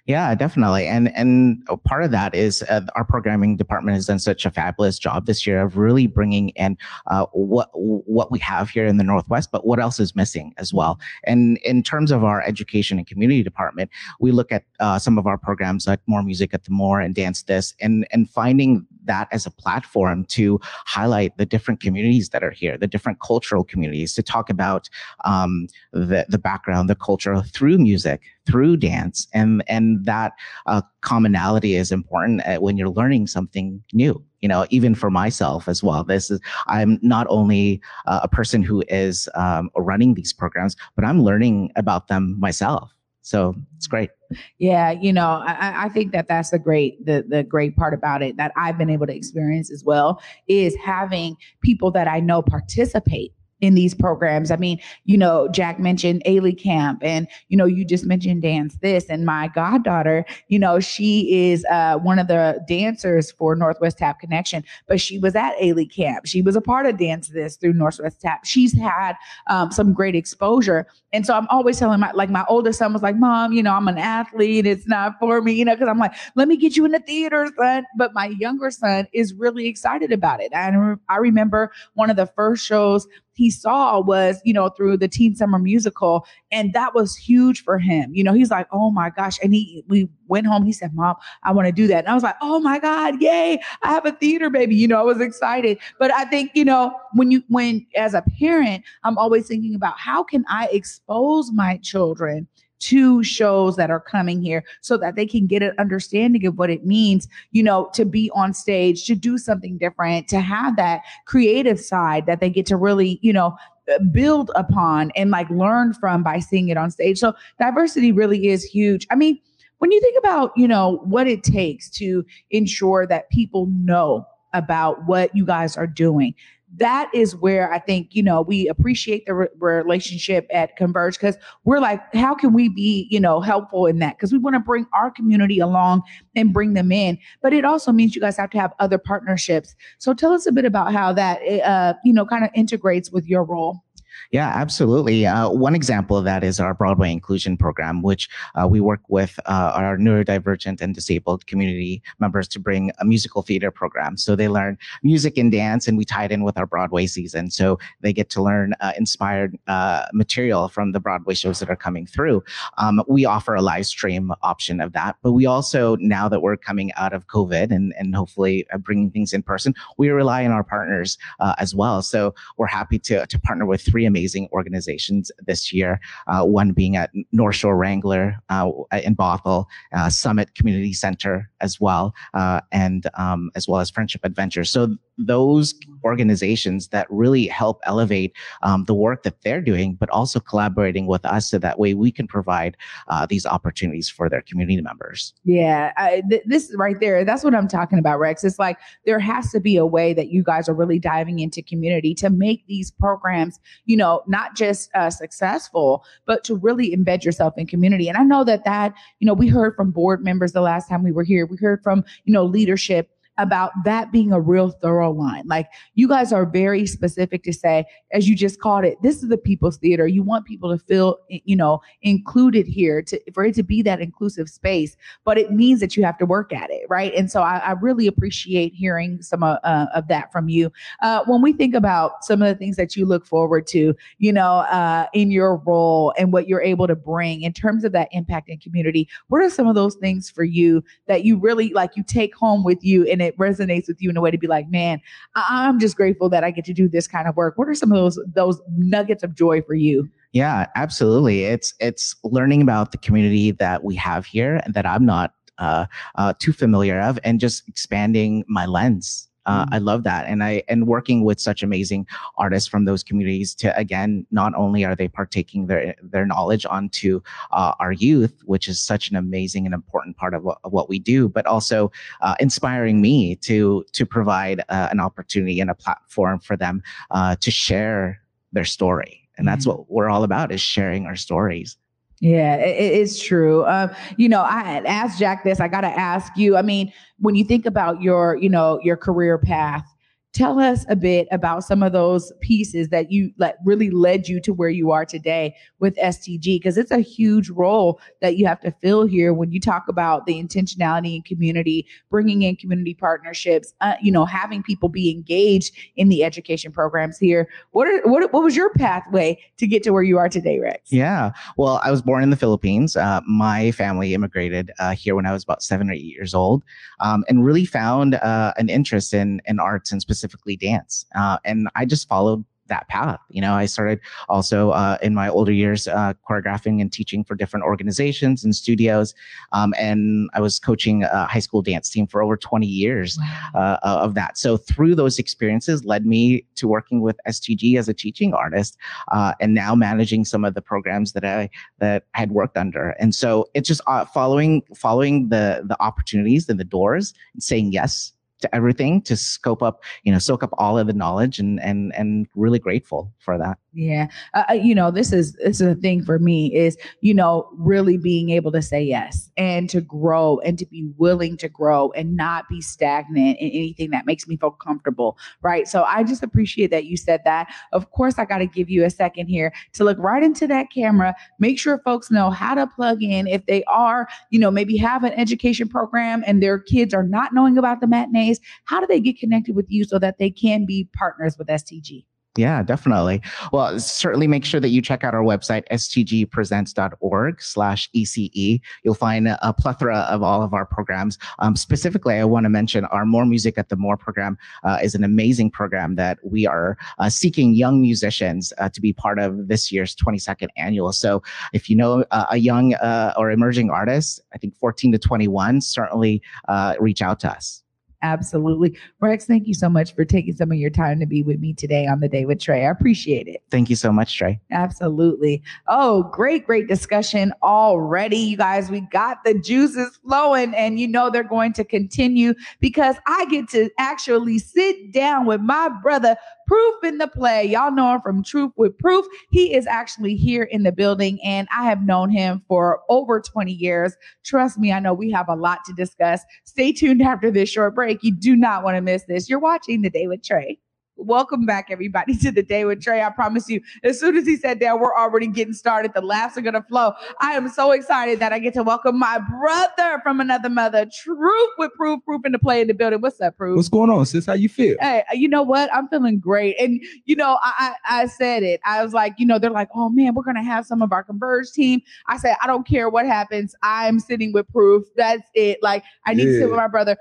yeah, 0.07 0.33
definitely. 0.33 0.87
And 0.87 1.15
and 1.15 1.63
part 1.83 2.03
of 2.03 2.11
that 2.11 2.33
is 2.33 2.63
uh, 2.63 2.81
our 2.95 3.03
programming 3.03 3.55
department 3.55 3.95
has 3.95 4.07
done 4.07 4.17
such 4.17 4.45
a 4.45 4.51
fabulous 4.51 4.97
job 4.97 5.27
this 5.27 5.45
year 5.45 5.61
of 5.61 5.77
really 5.77 6.07
bringing 6.07 6.49
in 6.49 6.77
uh, 7.07 7.25
what 7.33 7.69
what 7.73 8.31
we 8.31 8.39
have 8.39 8.69
here 8.69 8.87
in 8.87 8.97
the 8.97 9.03
Northwest, 9.03 9.51
but 9.51 9.65
what 9.65 9.79
else 9.79 9.99
is 9.99 10.15
missing 10.15 10.53
as 10.57 10.73
well. 10.73 10.99
And 11.25 11.59
in 11.59 11.83
terms 11.83 12.11
of 12.11 12.23
our 12.23 12.41
education 12.41 12.97
and 12.97 13.05
community 13.05 13.43
department, 13.43 13.91
we 14.19 14.31
look 14.31 14.51
at 14.51 14.63
uh, 14.79 14.97
some 14.97 15.19
of 15.19 15.27
our 15.27 15.37
programs 15.37 15.85
like 15.85 15.99
More 16.07 16.23
Music 16.23 16.53
at 16.53 16.63
the 16.63 16.71
Moore 16.71 16.99
and 16.99 17.13
Dance 17.13 17.43
This, 17.43 17.75
and 17.79 18.07
and 18.11 18.27
finding 18.29 18.87
that 19.05 19.27
as 19.31 19.45
a 19.45 19.51
platform 19.51 20.25
to 20.25 20.59
highlight 20.85 21.37
the 21.37 21.45
different 21.45 21.79
communities 21.79 22.29
that 22.29 22.43
are 22.43 22.51
here, 22.51 22.77
the 22.77 22.87
different 22.87 23.19
cultural 23.19 23.63
communities, 23.63 24.13
to 24.15 24.23
talk 24.23 24.49
about 24.49 24.89
um, 25.25 25.67
the 25.91 26.25
the 26.29 26.37
background, 26.37 26.89
the 26.89 26.95
culture 26.95 27.41
through 27.41 27.77
music, 27.77 28.21
through 28.45 28.77
dance 28.77 29.27
and 29.33 29.63
and 29.67 30.05
that 30.05 30.33
uh, 30.65 30.81
commonality 31.01 31.75
is 31.75 31.91
important 31.91 32.41
uh, 32.45 32.57
when 32.57 32.77
you're 32.77 32.89
learning 32.89 33.27
something 33.27 33.81
new 33.93 34.23
you 34.41 34.49
know 34.49 34.65
even 34.69 34.95
for 34.95 35.09
myself 35.09 35.67
as 35.67 35.83
well. 35.83 36.03
This 36.03 36.31
is 36.31 36.39
i'm 36.67 36.99
not 37.01 37.27
only 37.29 37.81
uh, 38.05 38.21
a 38.23 38.27
person 38.27 38.63
who 38.63 38.83
is 38.87 39.29
um, 39.35 39.69
running 39.75 40.13
these 40.15 40.33
programs 40.33 40.75
but 40.95 41.05
i'm 41.05 41.21
learning 41.21 41.71
about 41.75 42.07
them 42.07 42.39
myself 42.39 42.91
so 43.21 43.55
it's 43.75 43.87
great. 43.87 44.09
Yeah 44.57 44.91
you 44.91 45.11
know 45.11 45.41
I, 45.45 45.85
I 45.85 45.89
think 45.89 46.11
that 46.13 46.27
that's 46.27 46.51
the 46.51 46.59
great 46.59 47.05
the, 47.05 47.25
the 47.27 47.43
great 47.43 47.75
part 47.75 47.93
about 47.93 48.21
it 48.23 48.37
that 48.37 48.53
i've 48.55 48.77
been 48.77 48.89
able 48.89 49.05
to 49.07 49.13
experience 49.15 49.69
as 49.69 49.83
well 49.83 50.21
is 50.47 50.75
having 50.77 51.35
people 51.61 51.91
that 51.91 52.07
i 52.07 52.21
know 52.21 52.41
participate 52.41 53.33
in 53.61 53.75
these 53.75 53.93
programs. 53.93 54.51
I 54.51 54.57
mean, 54.57 54.79
you 55.05 55.17
know, 55.17 55.47
Jack 55.49 55.79
mentioned 55.79 56.23
Ailey 56.25 56.59
Camp, 56.59 57.01
and 57.03 57.27
you 57.47 57.55
know, 57.55 57.65
you 57.65 57.85
just 57.85 58.05
mentioned 58.05 58.41
Dance 58.41 58.77
This, 58.81 59.05
and 59.07 59.25
my 59.25 59.47
goddaughter, 59.53 60.25
you 60.47 60.59
know, 60.59 60.79
she 60.79 61.49
is 61.49 61.63
uh, 61.65 61.97
one 61.99 62.19
of 62.19 62.27
the 62.27 62.59
dancers 62.67 63.31
for 63.31 63.55
Northwest 63.55 63.99
Tap 63.99 64.19
Connection, 64.19 64.63
but 64.87 64.99
she 64.99 65.19
was 65.19 65.35
at 65.35 65.55
Ailey 65.57 65.89
Camp. 65.91 66.25
She 66.25 66.41
was 66.41 66.55
a 66.55 66.61
part 66.61 66.87
of 66.87 66.97
Dance 66.97 67.29
This 67.29 67.55
through 67.55 67.73
Northwest 67.73 68.19
Tap. 68.19 68.45
She's 68.45 68.77
had 68.77 69.13
um, 69.47 69.71
some 69.71 69.93
great 69.93 70.15
exposure, 70.15 70.87
and 71.13 71.25
so 71.25 71.35
I'm 71.35 71.47
always 71.49 71.77
telling 71.77 71.99
my 71.99 72.11
like 72.11 72.29
my 72.29 72.45
oldest 72.49 72.79
son 72.79 72.93
was 72.93 73.03
like, 73.03 73.15
"Mom, 73.15 73.53
you 73.53 73.61
know, 73.61 73.73
I'm 73.73 73.87
an 73.87 73.99
athlete. 73.99 74.65
It's 74.65 74.87
not 74.87 75.19
for 75.19 75.41
me, 75.41 75.53
you 75.53 75.65
know," 75.65 75.75
because 75.75 75.87
I'm 75.87 75.99
like, 75.99 76.13
"Let 76.35 76.47
me 76.47 76.57
get 76.57 76.75
you 76.75 76.85
in 76.85 76.91
the 76.91 76.99
theater, 76.99 77.47
son." 77.59 77.85
But 77.95 78.13
my 78.13 78.27
younger 78.39 78.71
son 78.71 79.07
is 79.13 79.33
really 79.35 79.67
excited 79.67 80.11
about 80.11 80.41
it, 80.41 80.51
and 80.51 80.99
I 81.09 81.17
remember 81.17 81.71
one 81.93 82.09
of 82.09 82.15
the 82.15 82.25
first 82.25 82.65
shows 82.65 83.07
he 83.41 83.49
saw 83.49 83.99
was, 83.99 84.39
you 84.45 84.53
know, 84.53 84.69
through 84.69 84.95
the 84.97 85.07
Teen 85.07 85.35
Summer 85.35 85.57
Musical. 85.57 86.27
And 86.51 86.73
that 86.73 86.93
was 86.93 87.15
huge 87.15 87.63
for 87.63 87.79
him. 87.79 88.13
You 88.13 88.23
know, 88.23 88.33
he's 88.33 88.51
like, 88.51 88.67
oh 88.71 88.91
my 88.91 89.09
gosh. 89.09 89.39
And 89.41 89.51
he, 89.51 89.83
we 89.87 90.07
went 90.27 90.45
home. 90.45 90.63
He 90.63 90.71
said, 90.71 90.93
Mom, 90.93 91.15
I 91.41 91.51
want 91.51 91.65
to 91.65 91.71
do 91.71 91.87
that. 91.87 92.05
And 92.05 92.07
I 92.07 92.13
was 92.13 92.21
like, 92.21 92.35
oh 92.43 92.59
my 92.59 92.77
God, 92.77 93.19
yay. 93.19 93.59
I 93.81 93.87
have 93.87 94.05
a 94.05 94.11
theater 94.11 94.51
baby. 94.51 94.75
You 94.75 94.87
know, 94.87 94.99
I 94.99 95.01
was 95.01 95.19
excited. 95.19 95.79
But 95.97 96.13
I 96.13 96.25
think, 96.25 96.51
you 96.53 96.63
know, 96.63 96.95
when 97.13 97.31
you, 97.31 97.41
when 97.47 97.83
as 97.95 98.13
a 98.13 98.23
parent, 98.39 98.83
I'm 99.03 99.17
always 99.17 99.47
thinking 99.47 99.73
about 99.73 99.97
how 99.97 100.21
can 100.21 100.45
I 100.47 100.67
expose 100.67 101.51
my 101.51 101.77
children 101.77 102.47
to 102.81 103.23
shows 103.23 103.75
that 103.75 103.89
are 103.89 103.99
coming 103.99 104.41
here 104.41 104.63
so 104.81 104.97
that 104.97 105.15
they 105.15 105.25
can 105.25 105.47
get 105.47 105.63
an 105.63 105.73
understanding 105.79 106.45
of 106.45 106.57
what 106.57 106.69
it 106.69 106.85
means, 106.85 107.27
you 107.51 107.63
know, 107.63 107.89
to 107.93 108.05
be 108.05 108.29
on 108.33 108.53
stage, 108.53 109.05
to 109.05 109.15
do 109.15 109.37
something 109.37 109.77
different, 109.77 110.27
to 110.27 110.39
have 110.39 110.75
that 110.75 111.01
creative 111.25 111.79
side 111.79 112.25
that 112.25 112.39
they 112.39 112.49
get 112.49 112.65
to 112.65 112.75
really, 112.75 113.19
you 113.21 113.31
know, 113.31 113.55
uh, 113.91 113.99
build 114.11 114.51
upon 114.55 115.11
and 115.15 115.31
like 115.31 115.49
learn 115.49 115.93
from 115.93 116.23
by 116.23 116.39
seeing 116.39 116.69
it 116.69 116.77
on 116.77 116.91
stage. 116.91 117.17
So 117.19 117.33
diversity 117.59 118.11
really 118.11 118.47
is 118.47 118.63
huge. 118.63 119.07
I 119.09 119.15
mean, 119.15 119.39
when 119.79 119.91
you 119.91 119.99
think 120.01 120.17
about, 120.17 120.51
you 120.55 120.67
know, 120.67 121.01
what 121.03 121.27
it 121.27 121.43
takes 121.43 121.89
to 121.91 122.23
ensure 122.51 123.07
that 123.07 123.29
people 123.31 123.67
know 123.71 124.27
about 124.53 125.05
what 125.07 125.35
you 125.35 125.45
guys 125.45 125.75
are 125.75 125.87
doing, 125.87 126.35
that 126.77 127.09
is 127.13 127.35
where 127.35 127.71
I 127.71 127.79
think, 127.79 128.15
you 128.15 128.23
know, 128.23 128.41
we 128.41 128.67
appreciate 128.67 129.25
the 129.25 129.33
re- 129.33 129.47
relationship 129.59 130.47
at 130.51 130.75
Converge 130.77 131.15
because 131.15 131.37
we're 131.65 131.79
like, 131.79 132.01
how 132.13 132.33
can 132.33 132.53
we 132.53 132.69
be, 132.69 133.07
you 133.09 133.19
know, 133.19 133.41
helpful 133.41 133.85
in 133.85 133.99
that? 133.99 134.17
Because 134.17 134.31
we 134.31 134.37
want 134.37 134.55
to 134.55 134.59
bring 134.59 134.85
our 134.93 135.11
community 135.11 135.59
along 135.59 136.03
and 136.35 136.53
bring 136.53 136.73
them 136.73 136.91
in. 136.91 137.17
But 137.41 137.53
it 137.53 137.65
also 137.65 137.91
means 137.91 138.15
you 138.15 138.21
guys 138.21 138.37
have 138.37 138.49
to 138.51 138.59
have 138.59 138.73
other 138.79 138.97
partnerships. 138.97 139.75
So 139.97 140.13
tell 140.13 140.31
us 140.31 140.45
a 140.45 140.51
bit 140.51 140.65
about 140.65 140.93
how 140.93 141.11
that, 141.13 141.41
eh, 141.43 141.59
uh, 141.59 141.93
you 142.05 142.13
know, 142.13 142.25
kind 142.25 142.45
of 142.45 142.51
integrates 142.55 143.11
with 143.11 143.27
your 143.27 143.43
role. 143.43 143.83
Yeah, 144.31 144.47
absolutely. 144.47 145.25
Uh, 145.25 145.49
one 145.49 145.75
example 145.75 146.15
of 146.15 146.23
that 146.23 146.41
is 146.41 146.57
our 146.57 146.73
Broadway 146.73 147.11
Inclusion 147.11 147.57
Program, 147.57 148.01
which 148.01 148.29
uh, 148.55 148.65
we 148.65 148.79
work 148.79 149.01
with 149.09 149.37
uh, 149.45 149.73
our 149.75 149.97
neurodivergent 149.97 150.79
and 150.79 150.95
disabled 150.95 151.45
community 151.47 152.01
members 152.17 152.47
to 152.49 152.59
bring 152.59 152.93
a 152.99 153.05
musical 153.05 153.41
theater 153.41 153.71
program. 153.71 154.15
So 154.15 154.37
they 154.37 154.47
learn 154.47 154.77
music 155.03 155.37
and 155.37 155.51
dance, 155.51 155.85
and 155.85 155.97
we 155.97 156.05
tie 156.05 156.23
it 156.23 156.31
in 156.31 156.45
with 156.45 156.57
our 156.57 156.65
Broadway 156.65 157.07
season. 157.07 157.51
So 157.51 157.77
they 157.99 158.13
get 158.13 158.29
to 158.29 158.41
learn 158.41 158.73
uh, 158.79 158.93
inspired 158.97 159.57
uh, 159.67 160.05
material 160.13 160.69
from 160.69 160.93
the 160.93 161.01
Broadway 161.01 161.33
shows 161.33 161.59
that 161.59 161.69
are 161.69 161.75
coming 161.75 162.05
through. 162.05 162.41
Um, 162.77 163.03
we 163.09 163.25
offer 163.25 163.53
a 163.53 163.61
live 163.61 163.85
stream 163.85 164.31
option 164.43 164.79
of 164.79 164.93
that, 164.93 165.17
but 165.23 165.33
we 165.33 165.45
also, 165.45 165.97
now 165.97 166.29
that 166.29 166.39
we're 166.39 166.55
coming 166.55 166.93
out 166.93 167.11
of 167.11 167.27
COVID 167.27 167.69
and, 167.69 167.93
and 167.99 168.15
hopefully 168.15 168.65
uh, 168.71 168.77
bringing 168.77 169.11
things 169.11 169.33
in 169.33 169.43
person, 169.43 169.75
we 169.97 170.07
rely 170.09 170.45
on 170.45 170.51
our 170.51 170.63
partners 170.63 171.17
as 171.57 171.75
well. 171.75 172.01
So 172.01 172.33
we're 172.55 172.67
happy 172.67 172.97
to, 172.99 173.25
to 173.27 173.39
partner 173.39 173.65
with 173.65 173.81
three 173.81 174.05
amazing 174.05 174.20
amazing 174.21 174.47
organizations 174.51 175.31
this 175.47 175.73
year. 175.73 175.99
Uh, 176.27 176.43
one 176.45 176.73
being 176.73 176.95
at 176.95 177.09
North 177.31 177.55
Shore 177.55 177.75
Wrangler 177.75 178.35
uh, 178.49 178.69
in 179.03 179.15
Bothell, 179.15 179.65
uh, 179.93 180.09
Summit 180.09 180.53
Community 180.53 180.93
Center 180.93 181.49
as 181.59 181.81
well, 181.81 182.13
uh, 182.35 182.61
and 182.71 183.07
um, 183.15 183.49
as 183.55 183.67
well 183.67 183.81
as 183.81 183.89
Friendship 183.89 184.21
Adventure. 184.23 184.63
So 184.63 184.95
those 185.17 185.73
organizations 186.03 186.89
that 186.89 187.07
really 187.09 187.47
help 187.47 187.81
elevate 187.85 188.33
um, 188.63 188.85
the 188.85 188.93
work 188.93 189.23
that 189.23 189.41
they're 189.41 189.61
doing, 189.61 189.95
but 189.95 190.09
also 190.09 190.39
collaborating 190.39 191.07
with 191.07 191.25
us 191.25 191.49
so 191.49 191.57
that 191.59 191.79
way 191.79 191.93
we 191.93 192.11
can 192.11 192.27
provide 192.27 192.77
uh, 193.07 193.25
these 193.25 193.45
opportunities 193.45 194.09
for 194.09 194.29
their 194.29 194.41
community 194.41 194.81
members. 194.81 195.33
Yeah, 195.43 195.93
I, 195.97 196.23
th- 196.29 196.43
this 196.45 196.73
right 196.77 196.99
there, 196.99 197.23
that's 197.25 197.43
what 197.43 197.55
I'm 197.55 197.67
talking 197.67 197.99
about, 197.99 198.19
Rex. 198.19 198.43
It's 198.43 198.59
like 198.59 198.77
there 199.05 199.19
has 199.19 199.51
to 199.51 199.59
be 199.59 199.77
a 199.77 199.85
way 199.85 200.13
that 200.13 200.29
you 200.29 200.43
guys 200.43 200.67
are 200.67 200.73
really 200.73 200.99
diving 200.99 201.39
into 201.39 201.61
community 201.61 202.13
to 202.15 202.29
make 202.29 202.65
these 202.67 202.91
programs, 202.91 203.59
you 203.85 203.97
know, 203.97 204.23
not 204.27 204.55
just 204.55 204.89
uh, 204.95 205.09
successful, 205.09 206.03
but 206.25 206.43
to 206.45 206.55
really 206.55 206.95
embed 206.95 207.23
yourself 207.23 207.53
in 207.57 207.67
community. 207.67 208.07
And 208.07 208.17
I 208.17 208.23
know 208.23 208.43
that 208.43 208.65
that, 208.65 208.93
you 209.19 209.25
know, 209.27 209.33
we 209.33 209.47
heard 209.47 209.75
from 209.75 209.91
board 209.91 210.23
members 210.23 210.51
the 210.53 210.61
last 210.61 210.89
time 210.89 211.03
we 211.03 211.11
were 211.11 211.23
here. 211.23 211.45
We 211.45 211.57
heard 211.57 211.81
from, 211.83 212.03
you 212.25 212.33
know, 212.33 212.43
leadership 212.43 213.09
about 213.37 213.71
that 213.85 214.11
being 214.11 214.31
a 214.31 214.39
real 214.39 214.69
thorough 214.69 215.11
line. 215.11 215.43
Like 215.45 215.67
you 215.95 216.07
guys 216.07 216.31
are 216.33 216.45
very 216.45 216.85
specific 216.85 217.43
to 217.43 217.53
say, 217.53 217.85
as 218.11 218.27
you 218.27 218.35
just 218.35 218.59
called 218.59 218.85
it, 218.85 219.01
this 219.01 219.23
is 219.23 219.29
the 219.29 219.37
people's 219.37 219.77
theater. 219.77 220.07
You 220.07 220.23
want 220.23 220.45
people 220.45 220.69
to 220.69 220.83
feel, 220.83 221.17
you 221.29 221.55
know, 221.55 221.81
included 222.01 222.67
here 222.67 223.01
to 223.03 223.19
for 223.33 223.45
it 223.45 223.55
to 223.55 223.63
be 223.63 223.81
that 223.83 224.01
inclusive 224.01 224.49
space, 224.49 224.95
but 225.23 225.37
it 225.37 225.51
means 225.51 225.79
that 225.79 225.95
you 225.95 226.03
have 226.03 226.17
to 226.17 226.25
work 226.25 226.53
at 226.53 226.69
it, 226.69 226.83
right? 226.89 227.13
And 227.15 227.31
so 227.31 227.41
I, 227.41 227.57
I 227.57 227.71
really 227.71 228.07
appreciate 228.07 228.73
hearing 228.73 229.21
some 229.21 229.43
uh, 229.43 229.57
uh, 229.63 229.87
of 229.93 230.07
that 230.07 230.31
from 230.31 230.49
you. 230.49 230.71
Uh, 231.01 231.23
when 231.25 231.41
we 231.41 231.53
think 231.53 231.73
about 231.73 232.23
some 232.23 232.41
of 232.41 232.47
the 232.47 232.55
things 232.55 232.75
that 232.75 232.95
you 232.95 233.05
look 233.05 233.25
forward 233.25 233.65
to, 233.67 233.95
you 234.17 234.33
know, 234.33 234.57
uh, 234.57 235.07
in 235.13 235.31
your 235.31 235.57
role 235.57 236.13
and 236.17 236.33
what 236.33 236.47
you're 236.47 236.61
able 236.61 236.87
to 236.87 236.95
bring 236.95 237.41
in 237.41 237.53
terms 237.53 237.83
of 237.83 237.91
that 237.91 238.09
impact 238.11 238.49
in 238.49 238.57
community, 238.59 239.07
what 239.27 239.41
are 239.41 239.49
some 239.49 239.67
of 239.67 239.75
those 239.75 239.95
things 239.95 240.29
for 240.29 240.43
you 240.43 240.83
that 241.07 241.23
you 241.23 241.37
really 241.37 241.71
like 241.73 241.95
you 241.95 242.03
take 242.03 242.35
home 242.35 242.63
with 242.63 242.83
you 242.83 243.05
and 243.05 243.20
it 243.21 243.37
resonates 243.37 243.87
with 243.87 244.01
you 244.01 244.09
in 244.09 244.17
a 244.17 244.21
way 244.21 244.31
to 244.31 244.37
be 244.37 244.47
like, 244.47 244.69
man, 244.69 245.01
I'm 245.35 245.79
just 245.79 245.95
grateful 245.95 246.29
that 246.29 246.43
I 246.43 246.51
get 246.51 246.65
to 246.65 246.73
do 246.73 246.87
this 246.87 247.07
kind 247.07 247.27
of 247.27 247.35
work. 247.35 247.57
What 247.57 247.67
are 247.67 247.75
some 247.75 247.91
of 247.91 247.97
those 247.97 248.19
those 248.33 248.61
nuggets 248.77 249.23
of 249.23 249.35
joy 249.35 249.61
for 249.61 249.73
you? 249.73 250.09
Yeah, 250.33 250.67
absolutely. 250.75 251.45
It's 251.45 251.73
it's 251.79 252.15
learning 252.23 252.61
about 252.61 252.91
the 252.91 252.97
community 252.97 253.51
that 253.51 253.83
we 253.83 253.95
have 253.95 254.25
here 254.25 254.61
and 254.63 254.73
that 254.73 254.85
I'm 254.85 255.05
not 255.05 255.33
uh, 255.57 255.85
uh, 256.15 256.33
too 256.39 256.53
familiar 256.53 256.99
of, 256.99 257.19
and 257.23 257.39
just 257.39 257.67
expanding 257.67 258.43
my 258.47 258.65
lens 258.65 259.27
uh, 259.45 259.65
mm-hmm. 259.65 259.73
I 259.73 259.77
love 259.79 260.03
that, 260.03 260.27
and 260.27 260.43
I 260.43 260.63
and 260.67 260.87
working 260.87 261.23
with 261.23 261.39
such 261.39 261.63
amazing 261.63 262.05
artists 262.37 262.69
from 262.69 262.85
those 262.85 263.03
communities 263.03 263.55
to 263.55 263.75
again, 263.77 264.25
not 264.31 264.53
only 264.55 264.85
are 264.85 264.95
they 264.95 265.07
partaking 265.07 265.67
their 265.67 265.95
their 266.03 266.25
knowledge 266.25 266.65
onto 266.65 267.21
uh, 267.51 267.73
our 267.79 267.91
youth, 267.91 268.33
which 268.45 268.67
is 268.67 268.79
such 268.81 269.09
an 269.09 269.15
amazing 269.15 269.65
and 269.65 269.73
important 269.73 270.15
part 270.17 270.33
of 270.33 270.43
what, 270.43 270.59
of 270.63 270.71
what 270.71 270.89
we 270.89 270.99
do, 270.99 271.27
but 271.27 271.45
also 271.45 271.91
uh, 272.21 272.35
inspiring 272.39 273.01
me 273.01 273.35
to 273.37 273.83
to 273.93 274.05
provide 274.05 274.61
uh, 274.69 274.89
an 274.91 274.99
opportunity 274.99 275.59
and 275.59 275.69
a 275.69 275.75
platform 275.75 276.39
for 276.39 276.55
them 276.55 276.83
uh, 277.09 277.35
to 277.37 277.49
share 277.49 278.21
their 278.53 278.65
story, 278.65 279.27
and 279.37 279.47
that's 279.47 279.65
mm-hmm. 279.65 279.79
what 279.79 279.89
we're 279.91 280.09
all 280.09 280.23
about: 280.23 280.51
is 280.51 280.61
sharing 280.61 281.07
our 281.07 281.15
stories. 281.15 281.77
Yeah, 282.21 282.57
it, 282.57 283.01
it's 283.01 283.21
true. 283.21 283.65
Um, 283.65 283.89
you 284.15 284.29
know, 284.29 284.41
I 284.41 284.81
asked 284.85 285.19
Jack 285.19 285.43
this. 285.43 285.59
I 285.59 285.67
got 285.67 285.81
to 285.81 285.87
ask 285.87 286.37
you. 286.37 286.55
I 286.55 286.61
mean, 286.61 286.93
when 287.19 287.35
you 287.35 287.43
think 287.43 287.65
about 287.65 288.01
your, 288.01 288.35
you 288.35 288.47
know, 288.47 288.79
your 288.83 288.95
career 288.95 289.39
path, 289.39 289.90
tell 290.33 290.59
us 290.59 290.85
a 290.87 290.95
bit 290.95 291.27
about 291.31 291.63
some 291.63 291.83
of 291.83 291.91
those 291.91 292.31
pieces 292.39 292.87
that 292.89 293.11
you 293.11 293.31
that 293.37 293.57
really 293.65 293.89
led 293.89 294.29
you 294.29 294.39
to 294.39 294.53
where 294.53 294.69
you 294.69 294.89
are 294.91 295.05
today 295.05 295.53
with 295.79 295.95
STG 295.97 296.55
because 296.55 296.77
it's 296.77 296.91
a 296.91 296.99
huge 296.99 297.49
role 297.49 297.99
that 298.21 298.37
you 298.37 298.45
have 298.45 298.59
to 298.61 298.71
fill 298.81 299.05
here 299.05 299.33
when 299.33 299.51
you 299.51 299.59
talk 299.59 299.89
about 299.89 300.25
the 300.25 300.41
intentionality 300.41 301.17
in 301.17 301.21
community 301.23 301.85
bringing 302.09 302.43
in 302.43 302.55
community 302.55 302.93
partnerships 302.93 303.73
uh, 303.81 303.95
you 304.01 304.11
know 304.11 304.23
having 304.23 304.63
people 304.63 304.87
be 304.87 305.11
engaged 305.11 305.75
in 305.97 306.07
the 306.07 306.23
education 306.23 306.71
programs 306.71 307.17
here. 307.17 307.49
What 307.71 307.87
are 307.87 308.01
what, 308.09 308.31
what 308.31 308.43
was 308.43 308.55
your 308.55 308.71
pathway 308.73 309.37
to 309.57 309.67
get 309.67 309.83
to 309.83 309.91
where 309.91 310.03
you 310.03 310.17
are 310.17 310.29
today 310.29 310.59
Rex? 310.59 310.91
Yeah. 310.91 311.31
Well 311.57 311.81
I 311.83 311.91
was 311.91 312.01
born 312.01 312.23
in 312.23 312.29
the 312.29 312.37
Philippines. 312.37 312.95
Uh, 312.95 313.19
my 313.27 313.71
family 313.71 314.13
immigrated 314.13 314.71
uh, 314.79 314.91
here 314.91 315.15
when 315.15 315.25
I 315.25 315.33
was 315.33 315.43
about 315.43 315.61
seven 315.61 315.89
or 315.89 315.93
eight 315.93 316.03
years 316.03 316.33
old 316.33 316.63
um, 317.01 317.25
and 317.27 317.43
really 317.43 317.65
found 317.65 318.15
uh, 318.15 318.53
an 318.55 318.69
interest 318.69 319.13
in 319.13 319.41
in 319.45 319.59
arts 319.59 319.91
and 319.91 320.01
specifically 320.01 320.20
specifically 320.21 320.55
dance. 320.55 321.05
Uh, 321.15 321.37
and 321.43 321.67
I 321.75 321.85
just 321.85 322.07
followed 322.07 322.45
that 322.67 322.87
path. 322.87 323.19
You 323.29 323.41
know, 323.41 323.53
I 323.53 323.65
started 323.65 323.99
also 324.29 324.69
uh, 324.69 324.97
in 325.01 325.13
my 325.13 325.27
older 325.27 325.51
years 325.51 325.89
uh, 325.89 326.13
choreographing 326.27 326.79
and 326.79 326.89
teaching 326.91 327.23
for 327.23 327.35
different 327.35 327.65
organizations 327.65 328.45
and 328.45 328.55
studios. 328.55 329.13
Um, 329.51 329.73
and 329.77 330.29
I 330.33 330.39
was 330.39 330.57
coaching 330.57 331.03
a 331.03 331.25
high 331.25 331.39
school 331.39 331.61
dance 331.61 331.89
team 331.89 332.07
for 332.07 332.23
over 332.23 332.37
20 332.37 332.65
years 332.65 333.17
wow. 333.53 333.77
uh, 333.83 333.99
of 334.05 334.13
that. 334.13 334.37
So 334.37 334.55
through 334.55 334.95
those 334.95 335.19
experiences 335.19 335.83
led 335.83 336.05
me 336.05 336.45
to 336.55 336.67
working 336.67 337.01
with 337.01 337.19
STG 337.27 337.77
as 337.77 337.89
a 337.89 337.93
teaching 337.93 338.33
artist 338.33 338.77
uh, 339.11 339.33
and 339.41 339.53
now 339.53 339.75
managing 339.75 340.23
some 340.23 340.45
of 340.45 340.53
the 340.53 340.61
programs 340.61 341.11
that 341.11 341.25
I 341.25 341.49
that 341.79 342.05
I 342.15 342.19
had 342.19 342.31
worked 342.31 342.55
under. 342.55 342.91
And 342.91 343.13
so 343.13 343.49
it's 343.53 343.67
just 343.67 343.81
uh, 343.87 344.05
following 344.05 344.61
following 344.75 345.27
the 345.27 345.63
the 345.65 345.75
opportunities 345.81 346.47
and 346.47 346.57
the 346.59 346.63
doors 346.63 347.13
and 347.33 347.43
saying 347.43 347.73
yes 347.73 348.13
to 348.41 348.55
everything 348.55 349.01
to 349.03 349.15
scope 349.15 349.63
up, 349.63 349.83
you 350.03 350.11
know, 350.11 350.19
soak 350.19 350.43
up 350.43 350.51
all 350.57 350.77
of 350.77 350.87
the 350.87 350.93
knowledge 350.93 351.39
and 351.39 351.59
and 351.61 351.93
and 351.95 352.27
really 352.35 352.59
grateful 352.59 353.11
for 353.19 353.37
that. 353.37 353.57
Yeah. 353.73 354.07
Uh, 354.33 354.43
uh, 354.49 354.53
you 354.53 354.75
know, 354.75 354.91
this 354.91 355.13
is 355.13 355.31
this 355.33 355.61
is 355.61 355.67
a 355.67 355.75
thing 355.75 356.03
for 356.03 356.19
me 356.19 356.53
is, 356.53 356.77
you 356.99 357.13
know, 357.13 357.47
really 357.53 357.95
being 357.95 358.29
able 358.29 358.51
to 358.51 358.61
say 358.61 358.83
yes 358.83 359.31
and 359.37 359.69
to 359.69 359.79
grow 359.79 360.39
and 360.39 360.59
to 360.59 360.65
be 360.65 360.89
willing 360.97 361.37
to 361.37 361.47
grow 361.47 361.89
and 361.91 362.17
not 362.17 362.49
be 362.49 362.59
stagnant 362.59 363.37
in 363.39 363.47
anything 363.47 363.91
that 363.91 364.05
makes 364.05 364.27
me 364.27 364.35
feel 364.35 364.51
comfortable, 364.51 365.17
right? 365.41 365.69
So 365.69 365.83
I 365.83 366.03
just 366.03 366.21
appreciate 366.21 366.69
that 366.71 366.83
you 366.83 366.97
said 366.97 367.21
that. 367.23 367.47
Of 367.71 367.91
course, 367.91 368.19
I 368.19 368.25
got 368.25 368.39
to 368.39 368.45
give 368.45 368.69
you 368.69 368.83
a 368.83 368.89
second 368.89 369.27
here 369.27 369.53
to 369.73 369.85
look 369.85 369.97
right 369.99 370.21
into 370.21 370.47
that 370.47 370.67
camera, 370.73 371.15
make 371.39 371.57
sure 371.57 371.79
folks 371.85 372.11
know 372.11 372.29
how 372.29 372.53
to 372.55 372.67
plug 372.67 373.01
in 373.01 373.25
if 373.25 373.45
they 373.45 373.63
are, 373.65 374.05
you 374.31 374.39
know, 374.39 374.51
maybe 374.51 374.75
have 374.75 375.05
an 375.05 375.13
education 375.13 375.69
program 375.69 376.25
and 376.27 376.43
their 376.43 376.59
kids 376.59 376.93
are 376.93 377.07
not 377.07 377.33
knowing 377.33 377.57
about 377.57 377.79
the 377.79 377.87
matinees, 377.87 378.41
how 378.65 378.81
do 378.81 378.87
they 378.87 378.99
get 378.99 379.17
connected 379.17 379.55
with 379.55 379.71
you 379.71 379.85
so 379.85 379.97
that 379.97 380.17
they 380.17 380.29
can 380.29 380.65
be 380.65 380.89
partners 380.93 381.37
with 381.37 381.47
STG? 381.47 382.03
Yeah, 382.37 382.63
definitely. 382.63 383.21
Well, 383.51 383.77
certainly 383.77 384.25
make 384.25 384.45
sure 384.45 384.61
that 384.61 384.69
you 384.69 384.81
check 384.81 385.03
out 385.03 385.13
our 385.13 385.23
website, 385.23 385.63
stgpresents.org 385.69 387.41
slash 387.41 387.89
ECE. 387.93 388.61
You'll 388.83 388.93
find 388.93 389.27
a 389.27 389.53
plethora 389.53 389.97
of 390.09 390.23
all 390.23 390.41
of 390.41 390.53
our 390.53 390.65
programs. 390.65 391.17
Um, 391.39 391.57
specifically, 391.57 392.15
I 392.15 392.23
want 392.23 392.45
to 392.45 392.49
mention 392.49 392.85
our 392.85 393.05
More 393.05 393.25
Music 393.25 393.57
at 393.57 393.67
the 393.67 393.75
Moore 393.75 393.97
program 393.97 394.37
uh, 394.63 394.79
is 394.81 394.95
an 394.95 395.03
amazing 395.03 395.51
program 395.51 395.95
that 395.95 396.19
we 396.23 396.47
are 396.47 396.77
uh, 396.99 397.09
seeking 397.09 397.53
young 397.53 397.81
musicians 397.81 398.53
uh, 398.59 398.69
to 398.69 398.79
be 398.79 398.93
part 398.93 399.19
of 399.19 399.49
this 399.49 399.69
year's 399.69 399.93
22nd 399.97 400.47
annual. 400.55 400.93
So 400.93 401.21
if 401.51 401.69
you 401.69 401.75
know 401.75 402.05
uh, 402.11 402.27
a 402.29 402.37
young 402.37 402.75
uh, 402.75 403.13
or 403.17 403.29
emerging 403.29 403.71
artist, 403.71 404.21
I 404.33 404.37
think 404.37 404.55
14 404.55 404.93
to 404.93 404.97
21, 404.97 405.59
certainly 405.59 406.21
uh, 406.47 406.75
reach 406.79 407.01
out 407.01 407.19
to 407.21 407.31
us. 407.31 407.60
Absolutely. 408.03 408.77
Rex, 408.99 409.25
thank 409.25 409.47
you 409.47 409.53
so 409.53 409.69
much 409.69 409.93
for 409.93 410.05
taking 410.05 410.35
some 410.35 410.51
of 410.51 410.57
your 410.57 410.69
time 410.69 410.99
to 410.99 411.05
be 411.05 411.23
with 411.23 411.39
me 411.39 411.53
today 411.53 411.85
on 411.87 411.99
the 411.99 412.07
day 412.07 412.25
with 412.25 412.39
Trey. 412.39 412.65
I 412.65 412.71
appreciate 412.71 413.27
it. 413.27 413.43
Thank 413.51 413.69
you 413.69 413.75
so 413.75 413.91
much, 413.91 414.17
Trey. 414.17 414.39
Absolutely. 414.51 415.43
Oh, 415.67 416.03
great, 416.03 416.45
great 416.45 416.67
discussion 416.67 417.33
already. 417.43 418.17
You 418.17 418.37
guys, 418.37 418.71
we 418.71 418.81
got 418.81 419.23
the 419.23 419.33
juices 419.33 419.99
flowing, 420.03 420.53
and 420.55 420.79
you 420.79 420.87
know 420.87 421.09
they're 421.09 421.23
going 421.23 421.53
to 421.53 421.63
continue 421.63 422.33
because 422.59 422.95
I 423.07 423.25
get 423.25 423.49
to 423.49 423.69
actually 423.77 424.39
sit 424.39 424.91
down 424.91 425.25
with 425.25 425.41
my 425.41 425.69
brother, 425.81 426.15
Proof 426.51 426.83
in 426.83 426.97
the 426.97 427.07
play. 427.07 427.45
Y'all 427.45 427.71
know 427.71 427.93
him 427.93 428.01
from 428.01 428.23
Truth 428.25 428.51
with 428.57 428.77
Proof. 428.77 429.05
He 429.29 429.55
is 429.55 429.65
actually 429.67 430.15
here 430.15 430.43
in 430.43 430.63
the 430.63 430.73
building, 430.73 431.17
and 431.23 431.47
I 431.49 431.63
have 431.63 431.83
known 431.83 432.09
him 432.09 432.41
for 432.45 432.81
over 432.89 433.21
20 433.21 433.53
years. 433.53 433.95
Trust 434.25 434.57
me, 434.57 434.73
I 434.73 434.81
know 434.81 434.93
we 434.93 435.09
have 435.11 435.29
a 435.29 435.35
lot 435.37 435.59
to 435.67 435.73
discuss. 435.73 436.19
Stay 436.43 436.73
tuned 436.73 437.01
after 437.01 437.31
this 437.31 437.49
short 437.49 437.73
break. 437.73 437.99
You 438.03 438.13
do 438.13 438.35
not 438.35 438.65
want 438.65 438.75
to 438.75 438.81
miss 438.81 439.05
this. 439.07 439.29
You're 439.29 439.39
watching 439.39 439.81
The 439.81 439.89
Day 439.89 440.07
with 440.07 440.23
Trey. 440.25 440.59
Welcome 441.01 441.47
back, 441.47 441.67
everybody, 441.71 442.15
to 442.19 442.31
the 442.31 442.43
day 442.43 442.63
with 442.63 442.83
Trey. 442.83 443.01
I 443.01 443.09
promise 443.09 443.49
you, 443.49 443.59
as 443.83 443.99
soon 443.99 444.15
as 444.17 444.27
he 444.27 444.37
sat 444.37 444.59
down, 444.59 444.79
we're 444.79 444.95
already 444.95 445.25
getting 445.25 445.53
started. 445.53 445.93
The 445.95 446.01
laughs 446.01 446.37
are 446.37 446.41
going 446.41 446.53
to 446.53 446.61
flow. 446.61 446.93
I 447.19 447.31
am 447.31 447.49
so 447.49 447.71
excited 447.71 448.19
that 448.19 448.31
I 448.31 448.37
get 448.37 448.53
to 448.53 448.61
welcome 448.63 448.99
my 448.99 449.17
brother 449.17 449.99
from 450.03 450.21
another 450.21 450.49
mother, 450.49 450.85
Truth 451.03 451.49
with 451.57 451.73
Proof, 451.73 452.05
Proof 452.05 452.23
in 452.23 452.33
the 452.33 452.39
play 452.39 452.61
in 452.61 452.67
the 452.67 452.75
building. 452.75 453.01
What's 453.01 453.19
up, 453.19 453.35
Proof? 453.35 453.55
What's 453.55 453.67
going 453.67 453.89
on, 453.89 454.05
sis? 454.05 454.27
How 454.27 454.33
you 454.33 454.47
feel? 454.47 454.77
Hey, 454.79 455.03
uh, 455.11 455.15
you 455.15 455.27
know 455.27 455.41
what? 455.41 455.73
I'm 455.73 455.87
feeling 455.87 456.19
great. 456.19 456.55
And, 456.59 456.79
you 457.05 457.15
know, 457.15 457.39
I, 457.41 457.75
I, 457.83 458.03
I 458.03 458.05
said 458.05 458.43
it. 458.43 458.61
I 458.63 458.83
was 458.83 458.93
like, 458.93 459.15
you 459.17 459.25
know, 459.25 459.39
they're 459.39 459.49
like, 459.49 459.69
oh 459.73 459.89
man, 459.89 460.13
we're 460.13 460.23
going 460.23 460.35
to 460.35 460.43
have 460.43 460.67
some 460.67 460.83
of 460.83 460.91
our 460.91 461.03
Converge 461.03 461.51
team. 461.51 461.81
I 462.07 462.17
said, 462.17 462.35
I 462.43 462.47
don't 462.47 462.67
care 462.67 462.89
what 462.89 463.07
happens. 463.07 463.55
I'm 463.63 463.99
sitting 463.99 464.33
with 464.33 464.47
Proof. 464.49 464.85
That's 464.95 465.27
it. 465.33 465.63
Like, 465.63 465.83
I 466.05 466.13
need 466.13 466.25
to 466.25 466.39
sit 466.39 466.47
with 466.47 466.57
my 466.57 466.67
brother 466.67 466.95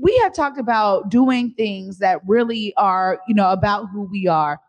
we 0.00 0.16
have 0.18 0.32
talked 0.32 0.58
about 0.58 1.08
doing 1.10 1.52
things 1.56 1.98
that 1.98 2.20
really 2.26 2.74
are, 2.76 3.20
you 3.28 3.34
know, 3.34 3.50
about 3.50 3.86
who 3.90 4.02
we 4.02 4.26
are. 4.26 4.60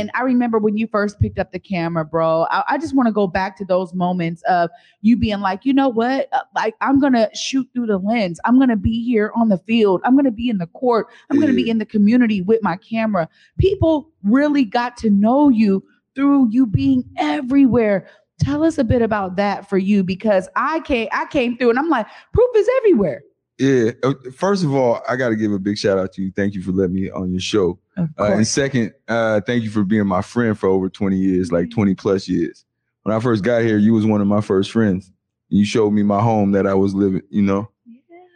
And 0.00 0.10
I 0.14 0.22
remember 0.22 0.58
when 0.58 0.76
you 0.76 0.88
first 0.88 1.20
picked 1.20 1.38
up 1.38 1.52
the 1.52 1.60
camera, 1.60 2.04
bro. 2.04 2.44
I, 2.50 2.64
I 2.70 2.78
just 2.78 2.92
want 2.92 3.06
to 3.06 3.12
go 3.12 3.28
back 3.28 3.56
to 3.58 3.64
those 3.64 3.94
moments 3.94 4.42
of 4.48 4.68
you 5.00 5.16
being 5.16 5.38
like, 5.38 5.64
you 5.64 5.72
know 5.72 5.88
what? 5.88 6.28
Uh, 6.32 6.40
Like, 6.56 6.74
I'm 6.80 6.98
going 6.98 7.12
to 7.12 7.30
shoot 7.34 7.68
through 7.72 7.86
the 7.86 7.98
lens. 7.98 8.40
I'm 8.44 8.56
going 8.56 8.68
to 8.70 8.76
be 8.76 9.04
here 9.04 9.30
on 9.36 9.48
the 9.48 9.58
field. 9.58 10.00
I'm 10.04 10.14
going 10.14 10.24
to 10.24 10.32
be 10.32 10.48
in 10.48 10.58
the 10.58 10.66
court. 10.66 11.06
I'm 11.30 11.36
going 11.36 11.50
to 11.50 11.54
be 11.54 11.70
in 11.70 11.78
the 11.78 11.86
community 11.86 12.42
with 12.42 12.62
my 12.64 12.76
camera. 12.78 13.28
People 13.58 14.10
really 14.24 14.64
got 14.64 14.96
to 14.98 15.10
know 15.10 15.48
you 15.48 15.84
through 16.16 16.48
you 16.50 16.66
being 16.66 17.04
everywhere. 17.16 18.08
Tell 18.40 18.64
us 18.64 18.76
a 18.76 18.82
bit 18.82 19.02
about 19.02 19.36
that 19.36 19.68
for 19.68 19.78
you 19.78 20.02
because 20.02 20.48
I 20.56 20.80
came, 20.80 21.08
I 21.12 21.26
came 21.26 21.56
through 21.56 21.70
and 21.70 21.78
I'm 21.78 21.90
like, 21.90 22.06
proof 22.32 22.50
is 22.56 22.68
everywhere. 22.78 23.22
Yeah. 23.60 23.90
Uh, 24.02 24.14
First 24.34 24.64
of 24.64 24.74
all, 24.74 25.02
I 25.08 25.16
got 25.16 25.28
to 25.28 25.36
give 25.36 25.52
a 25.52 25.58
big 25.58 25.78
shout 25.78 25.98
out 25.98 26.12
to 26.14 26.22
you. 26.22 26.32
Thank 26.34 26.54
you 26.54 26.62
for 26.62 26.72
letting 26.72 26.94
me 26.94 27.10
on 27.10 27.30
your 27.30 27.40
show. 27.40 27.78
Uh, 27.96 28.06
and 28.18 28.46
second, 28.46 28.94
uh, 29.08 29.40
thank 29.42 29.62
you 29.62 29.70
for 29.70 29.84
being 29.84 30.06
my 30.06 30.22
friend 30.22 30.58
for 30.58 30.68
over 30.68 30.88
20 30.88 31.16
years, 31.16 31.52
like 31.52 31.70
20 31.70 31.94
plus 31.94 32.26
years. 32.28 32.64
When 33.02 33.14
I 33.14 33.20
first 33.20 33.44
got 33.44 33.62
here, 33.62 33.78
you 33.78 33.92
was 33.92 34.06
one 34.06 34.20
of 34.20 34.26
my 34.26 34.40
first 34.40 34.70
friends. 34.72 35.12
You 35.48 35.64
showed 35.64 35.90
me 35.90 36.02
my 36.02 36.20
home 36.22 36.52
that 36.52 36.66
I 36.66 36.74
was 36.74 36.94
living, 36.94 37.22
you 37.28 37.42
know. 37.42 37.70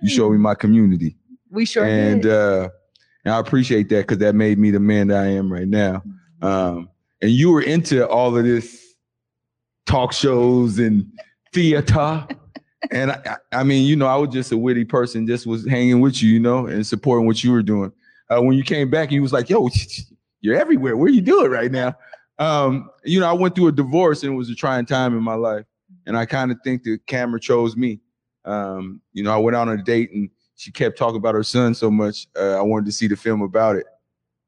You 0.02 0.10
showed 0.10 0.30
me 0.32 0.38
my 0.38 0.54
community. 0.54 1.16
we 1.50 1.64
sure 1.64 1.84
and 1.84 2.22
did. 2.22 2.30
uh 2.30 2.68
and 3.24 3.34
I 3.34 3.38
appreciate 3.38 3.88
that 3.88 4.02
because 4.02 4.18
that 4.18 4.34
made 4.34 4.58
me 4.58 4.70
the 4.70 4.80
man 4.80 5.08
that 5.08 5.24
I 5.24 5.28
am 5.28 5.50
right 5.50 5.66
now. 5.66 6.02
Um, 6.42 6.90
and 7.22 7.30
you 7.30 7.50
were 7.50 7.62
into 7.62 8.06
all 8.06 8.36
of 8.36 8.44
this 8.44 8.94
talk 9.86 10.12
shows 10.12 10.78
and 10.78 11.10
theater. 11.52 12.26
and 12.90 13.12
I, 13.12 13.36
I 13.52 13.62
mean, 13.64 13.84
you 13.84 13.96
know, 13.96 14.06
I 14.06 14.16
was 14.16 14.30
just 14.30 14.52
a 14.52 14.58
witty 14.58 14.84
person, 14.84 15.26
just 15.26 15.46
was 15.46 15.66
hanging 15.66 16.00
with 16.00 16.22
you, 16.22 16.30
you 16.30 16.40
know, 16.40 16.66
and 16.66 16.86
supporting 16.86 17.26
what 17.26 17.42
you 17.42 17.52
were 17.52 17.62
doing. 17.62 17.92
Uh, 18.30 18.40
when 18.42 18.56
you 18.56 18.64
came 18.64 18.90
back, 18.90 19.10
you 19.12 19.22
was 19.22 19.32
like, 19.32 19.50
"Yo, 19.50 19.68
you're 20.40 20.56
everywhere. 20.56 20.96
Where 20.96 21.08
you 21.08 21.20
doing 21.20 21.50
right 21.50 21.70
now?" 21.70 21.94
Um, 22.38 22.90
you 23.04 23.20
know, 23.20 23.28
I 23.28 23.32
went 23.32 23.54
through 23.54 23.68
a 23.68 23.72
divorce 23.72 24.22
and 24.22 24.32
it 24.32 24.36
was 24.36 24.50
a 24.50 24.54
trying 24.54 24.86
time 24.86 25.16
in 25.16 25.22
my 25.22 25.34
life, 25.34 25.64
and 26.06 26.16
I 26.16 26.26
kind 26.26 26.50
of 26.50 26.58
think 26.64 26.82
the 26.82 26.98
camera 27.06 27.40
chose 27.40 27.76
me. 27.76 28.00
Um, 28.44 29.00
you 29.12 29.22
know, 29.22 29.32
I 29.32 29.38
went 29.38 29.56
on 29.56 29.68
a 29.68 29.76
date 29.76 30.12
and 30.12 30.28
she 30.56 30.70
kept 30.70 30.98
talking 30.98 31.16
about 31.16 31.34
her 31.34 31.42
son 31.42 31.74
so 31.74 31.90
much. 31.90 32.26
Uh, 32.36 32.58
I 32.58 32.62
wanted 32.62 32.86
to 32.86 32.92
see 32.92 33.06
the 33.06 33.16
film 33.16 33.42
about 33.42 33.76
it. 33.76 33.86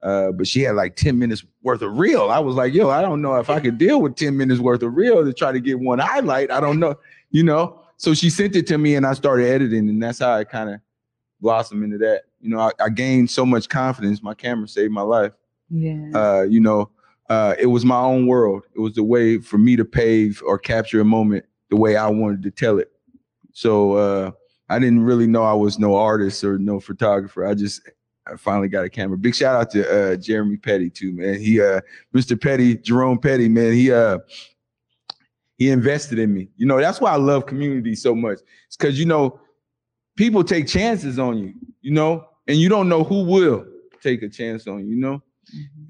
Uh, 0.02 0.30
but 0.30 0.46
she 0.46 0.60
had 0.60 0.76
like 0.76 0.94
10 0.94 1.18
minutes 1.18 1.44
worth 1.62 1.82
of 1.82 1.98
reel. 1.98 2.30
I 2.30 2.38
was 2.38 2.54
like, 2.54 2.72
yo, 2.72 2.90
I 2.90 3.02
don't 3.02 3.22
know 3.22 3.34
if 3.36 3.50
I 3.50 3.60
could 3.60 3.78
deal 3.78 4.00
with 4.00 4.14
10 4.14 4.36
minutes 4.36 4.60
worth 4.60 4.82
of 4.82 4.94
reel 4.94 5.24
to 5.24 5.32
try 5.32 5.52
to 5.52 5.60
get 5.60 5.80
one 5.80 5.98
highlight. 5.98 6.50
I 6.50 6.60
don't 6.60 6.78
know, 6.78 6.96
you 7.30 7.42
know. 7.42 7.82
So 7.96 8.14
she 8.14 8.30
sent 8.30 8.56
it 8.56 8.66
to 8.68 8.78
me 8.78 8.94
and 8.94 9.06
I 9.06 9.14
started 9.14 9.48
editing, 9.48 9.88
and 9.88 10.02
that's 10.02 10.18
how 10.18 10.32
I 10.32 10.44
kind 10.44 10.70
of 10.70 10.80
blossomed 11.40 11.84
into 11.84 11.98
that. 11.98 12.22
You 12.40 12.50
know, 12.50 12.60
I, 12.60 12.70
I 12.80 12.88
gained 12.90 13.30
so 13.30 13.46
much 13.46 13.68
confidence. 13.68 14.22
My 14.22 14.34
camera 14.34 14.68
saved 14.68 14.92
my 14.92 15.02
life. 15.02 15.32
yeah. 15.70 16.10
Uh, 16.14 16.42
you 16.42 16.60
know, 16.60 16.90
uh, 17.28 17.54
it 17.58 17.66
was 17.66 17.84
my 17.84 17.98
own 17.98 18.26
world. 18.26 18.62
It 18.74 18.80
was 18.80 18.94
the 18.94 19.02
way 19.02 19.38
for 19.38 19.58
me 19.58 19.76
to 19.76 19.84
pave 19.84 20.42
or 20.46 20.58
capture 20.58 21.00
a 21.00 21.04
moment 21.04 21.44
the 21.70 21.76
way 21.76 21.96
I 21.96 22.08
wanted 22.08 22.42
to 22.44 22.50
tell 22.50 22.78
it. 22.78 22.92
So 23.52 23.94
uh, 23.94 24.30
I 24.68 24.78
didn't 24.78 25.02
really 25.02 25.26
know 25.26 25.42
I 25.42 25.54
was 25.54 25.78
no 25.78 25.96
artist 25.96 26.44
or 26.44 26.58
no 26.58 26.78
photographer. 26.78 27.46
I 27.46 27.54
just 27.54 27.80
I 28.26 28.36
finally 28.36 28.68
got 28.68 28.84
a 28.84 28.90
camera. 28.90 29.16
Big 29.16 29.34
shout 29.34 29.56
out 29.56 29.70
to 29.70 30.12
uh, 30.12 30.16
Jeremy 30.16 30.56
Petty 30.56 30.90
too, 30.90 31.12
man. 31.12 31.40
He 31.40 31.60
uh, 31.60 31.80
Mr. 32.14 32.40
Petty, 32.40 32.76
Jerome 32.76 33.18
Petty, 33.18 33.48
man. 33.48 33.72
He 33.72 33.92
uh 33.92 34.18
he 35.56 35.70
invested 35.70 36.18
in 36.18 36.32
me. 36.32 36.48
You 36.56 36.66
know, 36.66 36.78
that's 36.78 37.00
why 37.00 37.12
I 37.12 37.16
love 37.16 37.46
community 37.46 37.94
so 37.94 38.14
much. 38.14 38.38
It's 38.66 38.76
because 38.76 38.98
you 38.98 39.06
know 39.06 39.40
people 40.16 40.42
take 40.44 40.66
chances 40.66 41.18
on 41.18 41.38
you, 41.38 41.54
you 41.80 41.92
know, 41.92 42.26
and 42.46 42.58
you 42.58 42.68
don't 42.68 42.88
know 42.88 43.04
who 43.04 43.22
will 43.24 43.66
take 44.02 44.22
a 44.22 44.28
chance 44.28 44.66
on 44.66 44.80
you, 44.80 44.94
you 44.94 44.96
know. 44.96 45.22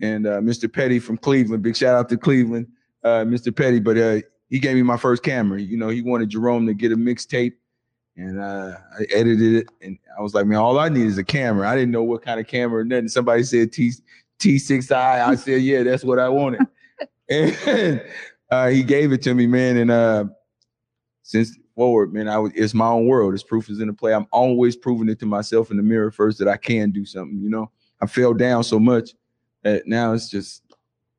And 0.03 0.27
uh, 0.27 0.41
Mr. 0.41 0.71
Petty 0.71 0.99
from 0.99 1.17
Cleveland, 1.17 1.63
big 1.63 1.77
shout 1.77 1.95
out 1.95 2.09
to 2.11 2.17
Cleveland, 2.17 2.67
uh, 3.03 3.25
Mr. 3.25 3.55
Petty. 3.55 3.81
But 3.81 3.97
uh, 3.97 4.21
he 4.51 4.59
gave 4.59 4.77
me 4.77 4.83
my 4.83 4.97
first 4.97 5.23
camera. 5.23 5.61
You 5.61 5.77
know, 5.77 5.89
he 5.89 6.03
wanted 6.03 6.29
Jerome 6.29 6.67
to 6.67 6.75
get 6.75 6.93
a 6.93 6.97
mixtape, 6.97 7.55
and 8.17 8.39
uh, 8.39 8.77
I 8.99 9.05
edited 9.15 9.55
it. 9.55 9.69
And 9.81 9.99
I 10.17 10.23
was 10.23 10.35
like, 10.35 10.47
man, 10.47 10.59
all 10.59 10.79
I 10.79 10.89
need 10.89 11.07
is 11.07 11.19
a 11.19 11.25
camera. 11.25 11.69
I 11.69 11.75
didn't 11.75 11.91
know 11.91 12.03
what 12.03 12.23
kind 12.23 12.39
of 12.39 12.47
camera 12.47 12.81
or 12.81 12.85
nothing. 12.85 13.09
Somebody 13.09 13.43
said 13.45 13.73
T 13.73 13.93
T6i. 14.39 14.93
I 14.93 15.35
said, 15.35 15.63
yeah, 15.63 15.83
that's 15.83 16.05
what 16.05 16.19
I 16.19 16.29
wanted. 16.29 16.61
and 17.29 18.03
uh, 18.51 18.69
he 18.69 18.83
gave 18.83 19.13
it 19.13 19.23
to 19.23 19.35
me, 19.35 19.47
man. 19.47 19.77
And 19.77 19.91
uh, 19.91 20.25
since 21.23 21.59
forward, 21.75 22.13
man, 22.13 22.29
I 22.29 22.39
was, 22.39 22.53
it's 22.55 22.75
my 22.75 22.89
own 22.89 23.07
world. 23.07 23.35
It's 23.35 23.43
proof 23.43 23.69
is 23.69 23.81
in 23.81 23.89
the 23.89 23.93
play. 23.93 24.15
I'm 24.15 24.27
always 24.33 24.77
proving 24.77 25.09
it 25.09 25.19
to 25.21 25.27
myself 25.27 25.71
in 25.71 25.77
the 25.77 25.83
mirror 25.83 26.11
first 26.11 26.39
that 26.39 26.49
I 26.49 26.57
can 26.57 26.91
do 26.91 27.05
something. 27.05 27.39
You 27.39 27.51
know, 27.51 27.71
I 28.01 28.07
fell 28.07 28.35
down 28.35 28.65
so 28.65 28.79
much 28.79 29.11
that 29.63 29.87
now 29.87 30.13
it's 30.13 30.29
just 30.29 30.63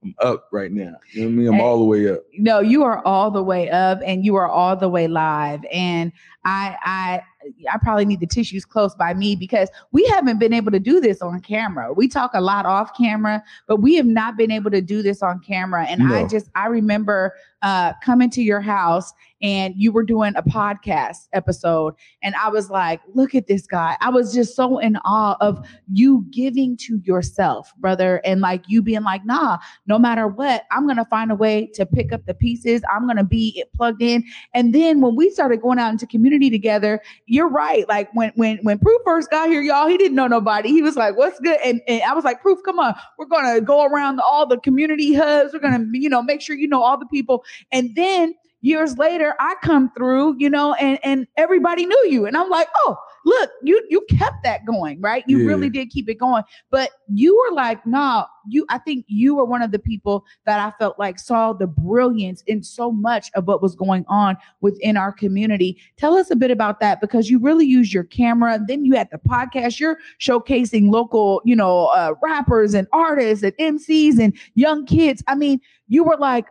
I'm 0.03 0.15
up 0.19 0.47
right 0.51 0.71
now. 0.71 0.95
You 1.11 1.21
know 1.21 1.27
what 1.27 1.33
I 1.33 1.35
mean? 1.35 1.47
I'm 1.47 1.53
Hey. 1.55 1.61
all 1.61 1.79
the 1.79 1.85
way 1.85 2.09
up. 2.09 2.19
no, 2.37 2.59
you 2.59 2.83
are 2.83 3.03
all 3.05 3.31
the 3.31 3.43
way 3.43 3.69
up 3.69 3.99
and 4.05 4.23
you 4.23 4.35
are 4.35 4.47
all 4.47 4.75
the 4.75 4.87
way 4.89 5.07
live. 5.07 5.61
And 5.71 6.11
I 6.45 6.77
I 6.83 7.21
I 7.71 7.77
probably 7.77 8.05
need 8.05 8.19
the 8.19 8.27
tissues 8.27 8.65
close 8.65 8.95
by 8.95 9.13
me 9.13 9.35
because 9.35 9.69
we 9.91 10.05
haven't 10.07 10.39
been 10.39 10.53
able 10.53 10.71
to 10.71 10.79
do 10.79 10.99
this 10.99 11.21
on 11.21 11.39
camera. 11.41 11.93
We 11.93 12.07
talk 12.07 12.31
a 12.33 12.41
lot 12.41 12.65
off 12.65 12.95
camera, 12.97 13.43
but 13.67 13.77
we 13.77 13.95
have 13.95 14.05
not 14.05 14.37
been 14.37 14.51
able 14.51 14.71
to 14.71 14.81
do 14.81 15.01
this 15.01 15.21
on 15.21 15.39
camera. 15.39 15.85
And 15.85 16.03
I 16.11 16.27
just 16.27 16.49
I 16.55 16.67
remember 16.67 17.33
uh 17.63 17.93
coming 18.03 18.29
to 18.29 18.41
your 18.41 18.61
house 18.61 19.13
and 19.41 19.73
you 19.77 19.91
were 19.91 20.03
doing 20.03 20.33
a 20.35 20.43
podcast 20.43 21.27
episode 21.33 21.93
and 22.23 22.35
I 22.35 22.49
was 22.49 22.69
like, 22.69 23.01
look 23.13 23.35
at 23.35 23.47
this 23.47 23.67
guy. 23.67 23.95
I 24.01 24.09
was 24.09 24.33
just 24.33 24.55
so 24.55 24.79
in 24.79 24.97
awe 25.05 25.37
of 25.41 25.67
you 25.91 26.25
giving 26.31 26.77
to 26.77 26.99
yourself, 27.03 27.71
brother, 27.77 28.21
and 28.25 28.41
like 28.41 28.63
you 28.67 28.81
being 28.81 29.03
like, 29.03 29.25
nah, 29.25 29.57
no 29.85 29.99
matter 29.99 30.27
what, 30.27 30.63
I'm 30.71 30.85
going 30.85 30.97
to 30.97 31.05
find 31.05 31.31
a 31.31 31.35
way 31.35 31.67
to 31.75 31.85
pick 31.85 32.11
up 32.11 32.25
the 32.25 32.33
pieces. 32.33 32.81
I'm 32.91 33.05
going 33.05 33.17
to 33.17 33.23
be 33.23 33.63
plugged 33.75 34.01
in. 34.01 34.23
And 34.53 34.73
then 34.73 35.01
when 35.01 35.15
we 35.15 35.29
started 35.29 35.61
going 35.61 35.79
out 35.79 35.91
into 35.91 36.07
community 36.07 36.49
together, 36.49 37.01
you're 37.27 37.49
right. 37.49 37.87
Like 37.87 38.09
when 38.13 38.31
when 38.35 38.57
when 38.63 38.79
Proof 38.79 39.01
first 39.05 39.29
got 39.29 39.49
here, 39.49 39.61
y'all, 39.61 39.87
he 39.87 39.97
didn't 39.97 40.15
know 40.15 40.27
nobody. 40.27 40.69
He 40.69 40.81
was 40.81 40.95
like, 40.95 41.17
"What's 41.17 41.39
good?" 41.39 41.59
And, 41.63 41.81
and 41.87 42.01
I 42.03 42.13
was 42.13 42.23
like, 42.23 42.41
"Proof, 42.41 42.59
come 42.65 42.79
on, 42.79 42.95
we're 43.17 43.25
gonna 43.27 43.61
go 43.61 43.85
around 43.85 44.19
all 44.21 44.45
the 44.47 44.57
community 44.59 45.13
hubs. 45.13 45.53
We're 45.53 45.59
gonna, 45.59 45.85
you 45.91 46.09
know, 46.09 46.23
make 46.23 46.41
sure 46.41 46.55
you 46.55 46.67
know 46.67 46.81
all 46.81 46.97
the 46.97 47.05
people." 47.07 47.43
And 47.71 47.95
then 47.95 48.33
years 48.61 48.97
later, 48.97 49.35
I 49.39 49.55
come 49.61 49.91
through, 49.95 50.37
you 50.39 50.49
know, 50.49 50.73
and 50.75 50.99
and 51.03 51.27
everybody 51.37 51.85
knew 51.85 52.07
you, 52.09 52.25
and 52.25 52.37
I'm 52.37 52.49
like, 52.49 52.69
"Oh, 52.85 52.97
look, 53.27 53.51
you 53.61 53.85
you 53.89 54.01
kept 54.09 54.43
that 54.43 54.65
going, 54.65 55.01
right? 55.01 55.23
You 55.27 55.39
Yeah. 55.39 55.47
really 55.47 55.69
did 55.69 55.89
keep 55.89 56.07
it 56.09 56.15
going." 56.15 56.43
But 56.71 56.89
you 57.13 57.35
were 57.37 57.53
like, 57.55 57.85
"Nah, 57.85 58.25
you." 58.47 58.65
I 58.69 58.77
think 58.77 59.05
you 59.07 59.35
were 59.35 59.45
one 59.45 59.61
of 59.61 59.71
the 59.71 59.79
people 59.79 60.25
that 60.45 60.59
I 60.59 60.71
felt 60.79 60.97
like 60.97 61.19
saw 61.19 61.51
the 61.53 61.67
brilliance 61.67 62.41
in 62.47 62.63
so 62.63 62.91
much 62.91 63.29
of 63.35 63.45
what 63.47 63.61
was 63.61 63.75
going 63.75 64.05
on 64.07 64.37
within 64.61 64.95
our 64.97 65.11
community. 65.11 65.77
Tell 65.97 66.15
us 66.15 66.31
a 66.31 66.35
bit 66.35 66.51
about 66.51 66.79
that 66.79 67.01
because 67.01 67.29
you 67.29 67.39
really 67.39 67.65
used 67.65 67.93
your 67.93 68.05
camera. 68.05 68.59
Then 68.65 68.85
you 68.85 68.95
had 68.95 69.09
the 69.11 69.19
podcast. 69.19 69.79
You're 69.79 69.97
showcasing 70.19 70.89
local, 70.89 71.41
you 71.45 71.55
know, 71.55 71.87
uh, 71.87 72.13
rappers 72.23 72.73
and 72.73 72.87
artists 72.93 73.43
and 73.43 73.53
MCs 73.59 74.19
and 74.19 74.33
young 74.55 74.85
kids. 74.85 75.21
I 75.27 75.35
mean, 75.35 75.59
you 75.87 76.03
were 76.03 76.17
like 76.17 76.45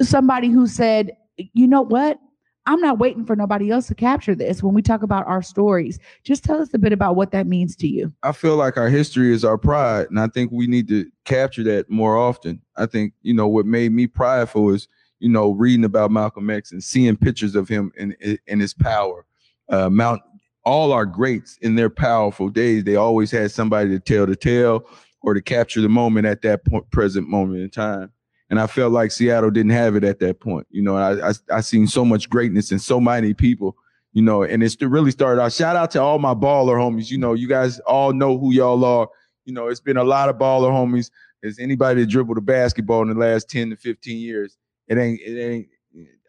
somebody 0.00 0.48
who 0.48 0.66
said, 0.66 1.12
you 1.36 1.66
know 1.66 1.82
what? 1.82 2.18
I'm 2.66 2.80
not 2.80 2.98
waiting 2.98 3.24
for 3.24 3.34
nobody 3.34 3.70
else 3.70 3.88
to 3.88 3.94
capture 3.94 4.34
this 4.34 4.62
when 4.62 4.74
we 4.74 4.82
talk 4.82 5.02
about 5.02 5.26
our 5.26 5.42
stories. 5.42 5.98
Just 6.22 6.44
tell 6.44 6.60
us 6.60 6.72
a 6.72 6.78
bit 6.78 6.92
about 6.92 7.16
what 7.16 7.32
that 7.32 7.46
means 7.46 7.74
to 7.76 7.88
you. 7.88 8.12
I 8.22 8.32
feel 8.32 8.56
like 8.56 8.76
our 8.76 8.88
history 8.88 9.32
is 9.32 9.44
our 9.44 9.58
pride, 9.58 10.06
and 10.10 10.20
I 10.20 10.28
think 10.28 10.52
we 10.52 10.66
need 10.66 10.86
to 10.88 11.10
capture 11.24 11.64
that 11.64 11.90
more 11.90 12.16
often. 12.16 12.62
I 12.76 12.86
think 12.86 13.14
you 13.22 13.34
know 13.34 13.48
what 13.48 13.66
made 13.66 13.92
me 13.92 14.06
prideful 14.06 14.70
is 14.70 14.86
you 15.18 15.28
know 15.28 15.50
reading 15.52 15.84
about 15.84 16.12
Malcolm 16.12 16.50
X 16.50 16.70
and 16.70 16.82
seeing 16.82 17.16
pictures 17.16 17.56
of 17.56 17.68
him 17.68 17.92
in 17.96 18.14
in 18.46 18.60
his 18.60 18.74
power. 18.74 19.26
Uh, 19.68 19.90
Mount 19.90 20.22
all 20.64 20.92
our 20.92 21.06
greats 21.06 21.58
in 21.62 21.74
their 21.74 21.90
powerful 21.90 22.48
days, 22.48 22.84
they 22.84 22.94
always 22.94 23.32
had 23.32 23.50
somebody 23.50 23.90
to 23.90 23.98
tell 23.98 24.26
the 24.26 24.36
tale 24.36 24.84
or 25.22 25.34
to 25.34 25.42
capture 25.42 25.80
the 25.80 25.88
moment 25.88 26.24
at 26.24 26.42
that 26.42 26.64
point, 26.64 26.88
present 26.90 27.28
moment 27.28 27.60
in 27.60 27.68
time 27.68 28.12
and 28.52 28.60
I 28.60 28.66
felt 28.66 28.92
like 28.92 29.10
Seattle 29.10 29.50
didn't 29.50 29.70
have 29.70 29.96
it 29.96 30.04
at 30.04 30.18
that 30.18 30.40
point. 30.40 30.66
You 30.70 30.82
know, 30.82 30.94
I, 30.94 31.30
I 31.30 31.32
I 31.50 31.60
seen 31.62 31.86
so 31.86 32.04
much 32.04 32.28
greatness 32.28 32.70
in 32.70 32.78
so 32.78 33.00
many 33.00 33.32
people. 33.32 33.78
You 34.12 34.20
know, 34.20 34.42
and 34.42 34.62
it's 34.62 34.76
really 34.82 35.10
started 35.10 35.40
out. 35.40 35.54
Shout 35.54 35.74
out 35.74 35.90
to 35.92 36.02
all 36.02 36.18
my 36.18 36.34
baller 36.34 36.76
homies. 36.76 37.10
You 37.10 37.16
know, 37.16 37.32
you 37.32 37.48
guys 37.48 37.80
all 37.80 38.12
know 38.12 38.36
who 38.36 38.52
y'all 38.52 38.84
are. 38.84 39.08
You 39.46 39.54
know, 39.54 39.68
it's 39.68 39.80
been 39.80 39.96
a 39.96 40.04
lot 40.04 40.28
of 40.28 40.36
baller 40.36 40.70
homies. 40.70 41.10
Is 41.42 41.58
anybody 41.58 42.02
that 42.02 42.10
dribbled 42.10 42.36
a 42.36 42.42
basketball 42.42 43.00
in 43.00 43.08
the 43.08 43.14
last 43.14 43.48
ten 43.48 43.70
to 43.70 43.76
fifteen 43.76 44.18
years? 44.18 44.58
It 44.86 44.98
ain't. 44.98 45.20
It 45.22 45.40
ain't. 45.40 45.68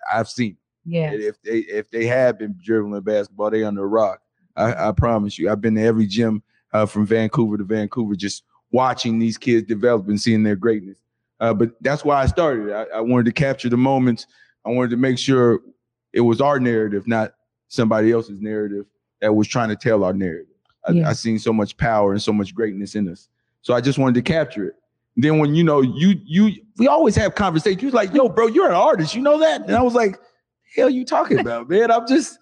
I've 0.09 0.29
seen. 0.29 0.55
Yeah. 0.85 1.11
If 1.11 1.41
they 1.41 1.57
if 1.57 1.91
they 1.91 2.05
have 2.05 2.39
been 2.39 2.55
dribbling 2.63 3.01
basketball, 3.01 3.51
they 3.51 3.65
under 3.65 3.83
a 3.83 3.87
rock. 3.87 4.21
I, 4.55 4.87
I 4.87 4.91
promise 4.93 5.37
you. 5.37 5.51
I've 5.51 5.59
been 5.59 5.75
to 5.75 5.81
every 5.81 6.07
gym 6.07 6.41
uh, 6.71 6.85
from 6.85 7.05
Vancouver 7.05 7.57
to 7.57 7.65
Vancouver, 7.65 8.15
just 8.15 8.43
watching 8.71 9.19
these 9.19 9.37
kids 9.37 9.67
develop 9.67 10.07
and 10.07 10.21
seeing 10.21 10.43
their 10.43 10.55
greatness. 10.55 10.99
Uh, 11.43 11.53
but 11.53 11.71
that's 11.81 12.05
why 12.05 12.21
I 12.21 12.25
started. 12.25 12.71
I, 12.71 12.83
I, 12.95 13.01
wanted 13.01 13.25
to 13.25 13.33
capture 13.33 13.67
the 13.67 13.75
moments. 13.75 14.27
I 14.63 14.69
wanted 14.69 14.91
to 14.91 14.97
make 14.97 15.19
sure 15.19 15.59
it 16.13 16.21
was 16.21 16.39
our 16.39 16.57
narrative, 16.57 17.05
not 17.05 17.33
somebody 17.67 18.13
else's 18.13 18.39
narrative 18.39 18.85
that 19.19 19.33
was 19.33 19.45
trying 19.49 19.67
to 19.67 19.75
tell 19.75 20.05
our 20.05 20.13
narrative. 20.13 20.55
I, 20.87 20.91
yeah. 20.93 21.09
I 21.09 21.11
seen 21.11 21.37
so 21.37 21.51
much 21.51 21.75
power 21.75 22.13
and 22.13 22.21
so 22.21 22.31
much 22.31 22.55
greatness 22.55 22.95
in 22.95 23.09
us. 23.09 23.27
So 23.61 23.73
I 23.73 23.81
just 23.81 23.99
wanted 23.99 24.15
to 24.15 24.21
capture 24.21 24.67
it. 24.67 24.75
then 25.17 25.37
when 25.37 25.53
you 25.53 25.65
know 25.65 25.81
you 25.81 26.15
you 26.23 26.55
we 26.77 26.87
always 26.87 27.13
have 27.17 27.35
conversations. 27.35 27.83
You 27.83 27.89
like, 27.89 28.13
yo, 28.13 28.29
bro, 28.29 28.47
you're 28.47 28.69
an 28.69 28.75
artist. 28.75 29.13
You 29.13 29.21
know 29.21 29.37
that? 29.39 29.63
And 29.63 29.75
I 29.75 29.81
was 29.81 29.95
like, 29.95 30.17
hell, 30.77 30.89
you 30.89 31.03
talking 31.03 31.39
about, 31.41 31.67
man? 31.67 31.91
I'm 31.91 32.07
just, 32.07 32.39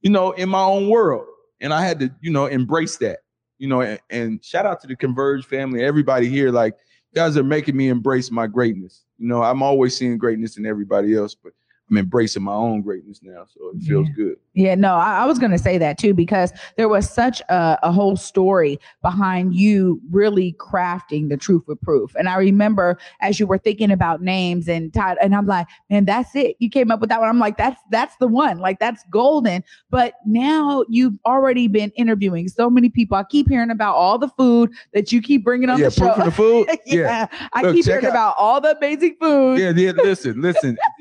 you 0.00 0.10
know, 0.10 0.32
in 0.32 0.48
my 0.48 0.64
own 0.64 0.88
world, 0.88 1.24
and 1.60 1.72
I 1.72 1.86
had 1.86 2.00
to, 2.00 2.10
you 2.20 2.32
know, 2.32 2.46
embrace 2.46 2.96
that. 2.96 3.20
You 3.58 3.68
know, 3.68 3.80
and, 3.80 4.00
and 4.10 4.44
shout 4.44 4.66
out 4.66 4.80
to 4.80 4.88
the 4.88 4.96
Converge 4.96 5.44
family, 5.44 5.84
everybody 5.84 6.28
here. 6.28 6.50
Like, 6.50 6.74
guys 7.14 7.36
are 7.36 7.44
making 7.44 7.76
me 7.76 7.88
embrace 7.88 8.30
my 8.30 8.46
greatness. 8.46 9.04
You 9.18 9.28
know, 9.28 9.42
I'm 9.42 9.62
always 9.62 9.96
seeing 9.96 10.18
greatness 10.18 10.56
in 10.56 10.66
everybody 10.66 11.14
else, 11.16 11.34
but 11.34 11.52
I'm 11.90 11.98
embracing 11.98 12.44
my 12.44 12.52
own 12.52 12.82
greatness 12.82 13.20
now, 13.22 13.46
so 13.52 13.70
it 13.74 13.82
feels 13.82 14.06
yeah. 14.08 14.14
good. 14.14 14.36
Yeah, 14.54 14.74
no, 14.76 14.94
I, 14.94 15.22
I 15.22 15.26
was 15.26 15.38
going 15.38 15.50
to 15.50 15.58
say 15.58 15.76
that 15.78 15.98
too 15.98 16.14
because 16.14 16.52
there 16.76 16.88
was 16.88 17.08
such 17.08 17.40
a, 17.48 17.78
a, 17.82 17.90
whole 17.92 18.16
story 18.16 18.78
behind 19.02 19.54
you 19.54 20.00
really 20.10 20.54
crafting 20.58 21.28
the 21.28 21.36
truth 21.36 21.62
with 21.66 21.80
proof. 21.80 22.14
And 22.14 22.28
I 22.28 22.36
remember 22.36 22.98
as 23.20 23.40
you 23.40 23.46
were 23.46 23.58
thinking 23.58 23.90
about 23.90 24.22
names 24.22 24.68
and 24.68 24.92
Todd, 24.92 25.18
and 25.20 25.34
I'm 25.34 25.46
like, 25.46 25.66
man, 25.88 26.04
that's 26.04 26.34
it. 26.36 26.56
You 26.60 26.70
came 26.70 26.90
up 26.90 27.00
with 27.00 27.10
that 27.10 27.20
one. 27.20 27.28
I'm 27.28 27.38
like, 27.40 27.56
that's 27.56 27.80
that's 27.90 28.16
the 28.16 28.28
one. 28.28 28.58
Like 28.58 28.78
that's 28.78 29.04
golden. 29.10 29.64
But 29.90 30.14
now 30.26 30.84
you've 30.88 31.18
already 31.26 31.66
been 31.66 31.90
interviewing 31.96 32.48
so 32.48 32.70
many 32.70 32.88
people. 32.88 33.16
I 33.16 33.24
keep 33.24 33.48
hearing 33.48 33.70
about 33.70 33.96
all 33.96 34.18
the 34.18 34.28
food 34.28 34.70
that 34.94 35.10
you 35.10 35.22
keep 35.22 35.44
bringing 35.44 35.70
on 35.70 35.78
yeah, 35.78 35.88
the 35.88 35.94
show. 35.94 36.24
the 36.24 36.30
food. 36.30 36.68
yeah, 36.86 37.26
yeah. 37.30 37.48
I 37.52 37.62
Look, 37.62 37.74
keep 37.74 37.84
hearing 37.84 38.06
out. 38.06 38.10
about 38.10 38.34
all 38.38 38.60
the 38.60 38.76
amazing 38.76 39.16
food. 39.20 39.58
Yeah, 39.58 39.70
yeah. 39.70 39.92
Listen, 39.92 40.40
listen 40.40 40.76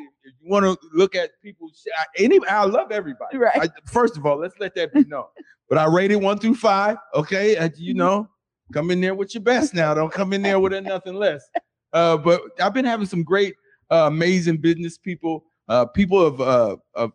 want 0.49 0.65
to 0.65 0.77
look 0.93 1.15
at 1.15 1.31
people, 1.41 1.69
any, 2.17 2.39
I 2.47 2.65
love 2.65 2.91
everybody. 2.91 3.38
Right. 3.38 3.62
I, 3.62 3.69
first 3.85 4.17
of 4.17 4.25
all, 4.25 4.38
let's 4.38 4.55
let 4.59 4.75
that 4.75 4.93
be 4.93 5.03
known. 5.05 5.25
but 5.69 5.77
I 5.77 5.85
rated 5.85 6.21
one 6.21 6.39
through 6.39 6.55
five. 6.55 6.97
Okay, 7.13 7.55
uh, 7.55 7.69
you 7.77 7.93
know, 7.93 8.27
come 8.73 8.91
in 8.91 8.99
there 8.99 9.15
with 9.15 9.33
your 9.35 9.43
best 9.43 9.73
now. 9.73 9.93
Don't 9.93 10.12
come 10.12 10.33
in 10.33 10.41
there 10.41 10.59
with 10.59 10.73
a 10.73 10.81
nothing 10.81 11.15
less. 11.15 11.47
Uh, 11.93 12.17
but 12.17 12.41
I've 12.62 12.73
been 12.73 12.85
having 12.85 13.05
some 13.05 13.23
great, 13.23 13.55
uh, 13.91 14.07
amazing 14.07 14.57
business 14.57 14.97
people. 14.97 15.45
Uh, 15.67 15.85
people 15.85 16.25
of 16.25 16.41
uh, 16.41 16.75
of 16.95 17.12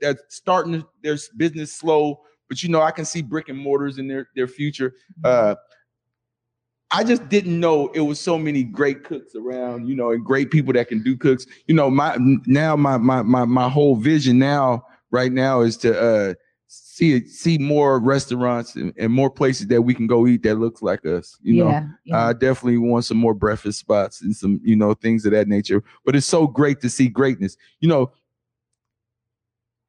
that 0.00 0.18
starting 0.28 0.84
their 1.02 1.18
business 1.36 1.74
slow, 1.74 2.20
but 2.48 2.62
you 2.62 2.68
know 2.70 2.80
I 2.80 2.90
can 2.90 3.04
see 3.04 3.20
brick 3.20 3.50
and 3.50 3.58
mortars 3.58 3.98
in 3.98 4.08
their 4.08 4.28
their 4.34 4.48
future. 4.48 4.94
I 6.92 7.04
just 7.04 7.28
didn't 7.28 7.58
know 7.58 7.88
it 7.88 8.00
was 8.00 8.18
so 8.18 8.36
many 8.38 8.64
great 8.64 9.04
cooks 9.04 9.34
around, 9.34 9.88
you 9.88 9.94
know, 9.94 10.10
and 10.10 10.24
great 10.24 10.50
people 10.50 10.72
that 10.72 10.88
can 10.88 11.02
do 11.02 11.16
cooks. 11.16 11.46
You 11.66 11.74
know, 11.74 11.90
my 11.90 12.16
now 12.46 12.74
my 12.76 12.96
my 12.96 13.22
my 13.22 13.44
my 13.44 13.68
whole 13.68 13.96
vision 13.96 14.38
now 14.38 14.84
right 15.10 15.32
now 15.32 15.60
is 15.60 15.76
to 15.78 16.00
uh 16.00 16.34
see 16.66 17.26
see 17.26 17.58
more 17.58 17.98
restaurants 17.98 18.76
and, 18.76 18.92
and 18.96 19.12
more 19.12 19.30
places 19.30 19.68
that 19.68 19.82
we 19.82 19.94
can 19.94 20.06
go 20.06 20.26
eat 20.26 20.42
that 20.42 20.56
looks 20.56 20.82
like 20.82 21.06
us. 21.06 21.38
You 21.42 21.54
yeah, 21.54 21.64
know, 21.64 21.88
yeah. 22.04 22.26
I 22.26 22.32
definitely 22.32 22.78
want 22.78 23.04
some 23.04 23.16
more 23.16 23.34
breakfast 23.34 23.78
spots 23.78 24.20
and 24.22 24.34
some 24.34 24.60
you 24.64 24.76
know 24.76 24.94
things 24.94 25.24
of 25.24 25.32
that 25.32 25.48
nature. 25.48 25.82
But 26.04 26.16
it's 26.16 26.26
so 26.26 26.46
great 26.46 26.80
to 26.80 26.90
see 26.90 27.08
greatness. 27.08 27.56
You 27.80 27.88
know, 27.88 28.12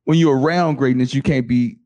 when 0.05 0.19
you're 0.19 0.39
around 0.39 0.75
greatness, 0.75 1.13
you 1.13 1.21
can't 1.21 1.47
be 1.47 1.77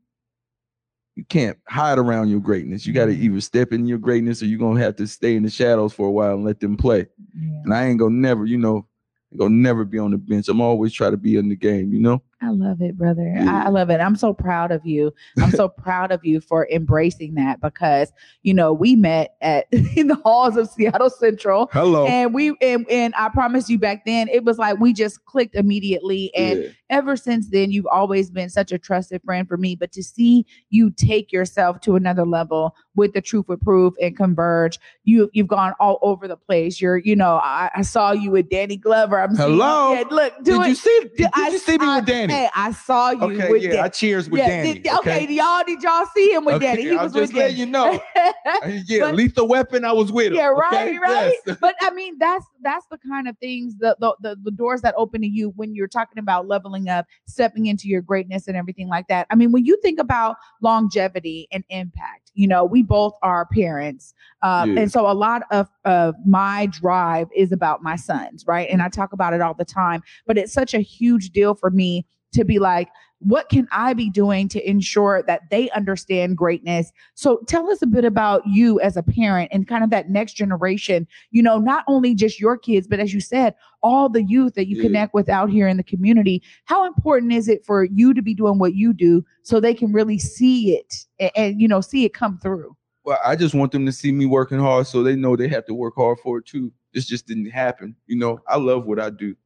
you 1.16 1.24
can't 1.24 1.58
hide 1.66 1.98
around 1.98 2.28
your 2.28 2.40
greatness. 2.40 2.86
You 2.86 2.92
got 2.92 3.06
to 3.06 3.12
Mm-hmm. 3.12 3.22
either 3.24 3.40
step 3.40 3.72
in 3.72 3.86
your 3.86 3.98
greatness 3.98 4.42
or 4.42 4.46
you're 4.46 4.58
gonna 4.58 4.80
have 4.80 4.96
to 4.96 5.06
stay 5.06 5.34
in 5.34 5.42
the 5.42 5.50
shadows 5.50 5.92
for 5.94 6.06
a 6.06 6.10
while 6.10 6.34
and 6.34 6.44
let 6.44 6.60
them 6.60 6.76
play. 6.76 7.06
Yeah. 7.34 7.60
And 7.64 7.74
I 7.74 7.86
ain't 7.86 7.98
gonna 7.98 8.14
never, 8.14 8.44
you 8.44 8.58
know, 8.58 8.86
ain't 9.32 9.40
gonna 9.40 9.54
never 9.54 9.84
be 9.84 9.98
on 9.98 10.10
the 10.10 10.18
bench. 10.18 10.48
I'm 10.48 10.60
always 10.60 10.92
try 10.92 11.10
to 11.10 11.16
be 11.16 11.36
in 11.36 11.48
the 11.48 11.56
game, 11.56 11.92
you 11.92 11.98
know. 11.98 12.22
I 12.42 12.50
love 12.50 12.82
it, 12.82 12.98
brother. 12.98 13.34
I, 13.38 13.64
I 13.64 13.68
love 13.70 13.88
it. 13.88 13.98
I'm 13.98 14.14
so 14.14 14.34
proud 14.34 14.70
of 14.70 14.84
you. 14.84 15.10
I'm 15.40 15.50
so 15.52 15.68
proud 15.82 16.12
of 16.12 16.22
you 16.22 16.40
for 16.40 16.68
embracing 16.70 17.34
that 17.36 17.62
because 17.62 18.12
you 18.42 18.52
know 18.52 18.74
we 18.74 18.94
met 18.94 19.36
at 19.40 19.66
in 19.72 20.08
the 20.08 20.16
halls 20.16 20.56
of 20.56 20.68
Seattle 20.68 21.08
Central. 21.08 21.70
Hello. 21.72 22.06
And 22.06 22.34
we 22.34 22.54
and, 22.60 22.86
and 22.90 23.14
I 23.16 23.30
promise 23.30 23.70
you 23.70 23.78
back 23.78 24.04
then 24.04 24.28
it 24.28 24.44
was 24.44 24.58
like 24.58 24.78
we 24.78 24.92
just 24.92 25.24
clicked 25.24 25.54
immediately 25.54 26.30
and 26.34 26.62
Yeah. 26.62 26.68
ever 26.90 27.16
since 27.16 27.48
then 27.48 27.70
you've 27.70 27.86
always 27.90 28.30
been 28.30 28.50
such 28.50 28.70
a 28.70 28.78
trusted 28.78 29.22
friend 29.24 29.48
for 29.48 29.56
me 29.56 29.74
but 29.74 29.90
to 29.92 30.02
see 30.02 30.44
you 30.68 30.90
take 30.90 31.32
yourself 31.32 31.80
to 31.80 31.96
another 31.96 32.26
level 32.26 32.74
with 32.96 33.12
the 33.12 33.20
truth 33.20 33.46
with 33.48 33.60
proof 33.60 33.94
and 34.00 34.16
converge 34.16 34.78
you 35.04 35.30
you've 35.32 35.46
gone 35.46 35.72
all 35.78 35.98
over 36.02 36.26
the 36.26 36.36
place 36.36 36.80
you're 36.80 36.98
you 36.98 37.14
know 37.14 37.36
I, 37.42 37.70
I 37.74 37.82
saw 37.82 38.12
you 38.12 38.30
with 38.32 38.48
Danny 38.50 38.76
Glover 38.76 39.20
I'm 39.20 39.34
seeing- 39.34 39.50
Hello? 39.50 39.92
yeah, 39.92 40.04
look 40.10 40.34
Did 40.38 40.44
do 40.44 40.52
you 40.54 40.62
it 40.62 40.76
see? 40.76 41.00
Did, 41.16 41.28
I- 41.34 41.48
you 41.50 41.58
see 41.58 41.78
me 41.78 41.86
I- 41.86 41.96
with 41.96 42.06
Danny? 42.06 42.32
Hey, 42.32 42.48
I 42.54 42.72
saw 42.72 43.10
you 43.10 43.22
okay, 43.22 43.50
with 43.50 43.62
yeah. 43.62 43.68
Danny. 43.70 43.80
I 43.82 43.88
cheers 43.88 44.28
with 44.30 44.40
Yeah, 44.40 44.48
Danny. 44.48 44.78
did- 44.80 44.92
okay, 44.98 45.26
y'all 45.32 45.62
did 45.66 45.82
y'all 45.82 46.06
see 46.14 46.32
him 46.32 46.44
with 46.44 46.56
Okay, 46.56 46.76
Danny? 46.76 46.82
He 46.90 46.96
was 46.96 47.12
just 47.12 47.32
with 47.32 47.42
Danny. 47.42 47.54
you 47.54 47.66
know. 47.66 48.00
Uh, 48.46 48.70
yeah, 48.86 49.00
But- 49.00 49.14
lethal 49.16 49.48
weapon. 49.48 49.84
I 49.84 49.92
was 49.92 50.12
with 50.12 50.28
him. 50.28 50.34
yeah, 50.34 50.46
right, 50.46 50.72
okay? 50.88 50.98
right. 50.98 51.34
Yes. 51.46 51.56
But 51.60 51.74
I 51.80 51.90
mean, 51.90 52.16
that's 52.18 52.44
that's 52.62 52.86
the 52.90 52.98
kind 52.98 53.28
of 53.28 53.36
things 53.38 53.76
the, 53.78 53.96
the 54.00 54.14
the 54.20 54.36
the 54.44 54.50
doors 54.52 54.82
that 54.82 54.94
open 54.96 55.20
to 55.22 55.26
you 55.26 55.50
when 55.56 55.74
you're 55.74 55.88
talking 55.88 56.18
about 56.18 56.46
leveling 56.46 56.88
up, 56.88 57.06
stepping 57.26 57.66
into 57.66 57.88
your 57.88 58.02
greatness, 58.02 58.46
and 58.48 58.56
everything 58.56 58.88
like 58.88 59.08
that. 59.08 59.26
I 59.30 59.34
mean, 59.34 59.50
when 59.52 59.64
you 59.64 59.78
think 59.82 59.98
about 59.98 60.36
longevity 60.62 61.48
and 61.50 61.64
impact, 61.70 62.25
you 62.36 62.46
know, 62.46 62.64
we 62.64 62.82
both 62.82 63.14
are 63.22 63.46
parents, 63.46 64.14
um, 64.42 64.76
Yeah. 64.76 64.82
and 64.82 64.92
so 64.92 65.10
a 65.10 65.14
lot 65.14 65.42
of 65.50 65.68
of 65.84 66.14
my 66.24 66.66
drive 66.66 67.28
is 67.34 67.50
about 67.50 67.82
my 67.82 67.96
sons, 67.96 68.44
right? 68.46 68.68
And 68.70 68.82
I 68.82 68.88
talk 68.88 69.12
about 69.12 69.34
it 69.34 69.40
all 69.40 69.54
the 69.54 69.64
time. 69.64 70.02
But 70.26 70.38
it's 70.38 70.52
such 70.52 70.74
a 70.74 70.80
huge 70.80 71.30
deal 71.30 71.54
for 71.54 71.70
me 71.70 72.06
to 72.32 72.44
be 72.44 72.58
like 72.58 72.88
what 73.20 73.48
can 73.48 73.66
I 73.72 73.94
be 73.94 74.10
doing 74.10 74.48
to 74.48 74.68
ensure 74.68 75.22
that 75.26 75.42
they 75.50 75.70
understand 75.70 76.36
greatness? 76.36 76.92
So 77.14 77.40
tell 77.46 77.70
us 77.70 77.80
a 77.80 77.86
bit 77.86 78.04
about 78.04 78.46
you 78.46 78.78
as 78.80 78.96
a 78.96 79.02
parent 79.02 79.48
and 79.52 79.66
kind 79.66 79.82
of 79.82 79.90
that 79.90 80.10
next 80.10 80.34
generation, 80.34 81.06
you 81.30 81.42
know, 81.42 81.58
not 81.58 81.84
only 81.88 82.14
just 82.14 82.38
your 82.38 82.58
kids, 82.58 82.86
but 82.86 83.00
as 83.00 83.14
you 83.14 83.20
said, 83.20 83.54
all 83.82 84.08
the 84.08 84.22
youth 84.22 84.54
that 84.54 84.68
you 84.68 84.76
Yeah. 84.76 84.82
connect 84.82 85.14
with 85.14 85.28
out 85.28 85.50
here 85.50 85.66
in 85.66 85.76
the 85.76 85.82
community. 85.82 86.42
How 86.64 86.86
important 86.86 87.32
is 87.32 87.48
it 87.48 87.64
for 87.64 87.84
you 87.84 88.12
to 88.12 88.22
be 88.22 88.34
doing 88.34 88.58
what 88.58 88.74
you 88.74 88.92
do 88.92 89.24
so 89.42 89.60
they 89.60 89.74
can 89.74 89.92
really 89.92 90.18
see 90.18 90.76
it 90.76 90.94
and, 91.18 91.30
and 91.36 91.60
you 91.60 91.68
know, 91.68 91.80
see 91.80 92.04
it 92.04 92.12
come 92.12 92.38
through? 92.38 92.76
Well, 93.04 93.18
I 93.24 93.36
just 93.36 93.54
want 93.54 93.72
them 93.72 93.86
to 93.86 93.92
see 93.92 94.12
me 94.12 94.26
working 94.26 94.58
hard 94.58 94.88
so 94.88 95.02
they 95.02 95.16
know 95.16 95.36
they 95.36 95.48
have 95.48 95.64
to 95.66 95.74
work 95.74 95.94
hard 95.96 96.18
for 96.18 96.38
it 96.38 96.46
too. 96.46 96.72
This 96.92 97.06
just 97.06 97.26
didn't 97.26 97.50
happen. 97.50 97.94
You 98.06 98.16
know, 98.16 98.40
I 98.48 98.56
love 98.56 98.84
what 98.84 98.98
I 98.98 99.10
do. 99.10 99.36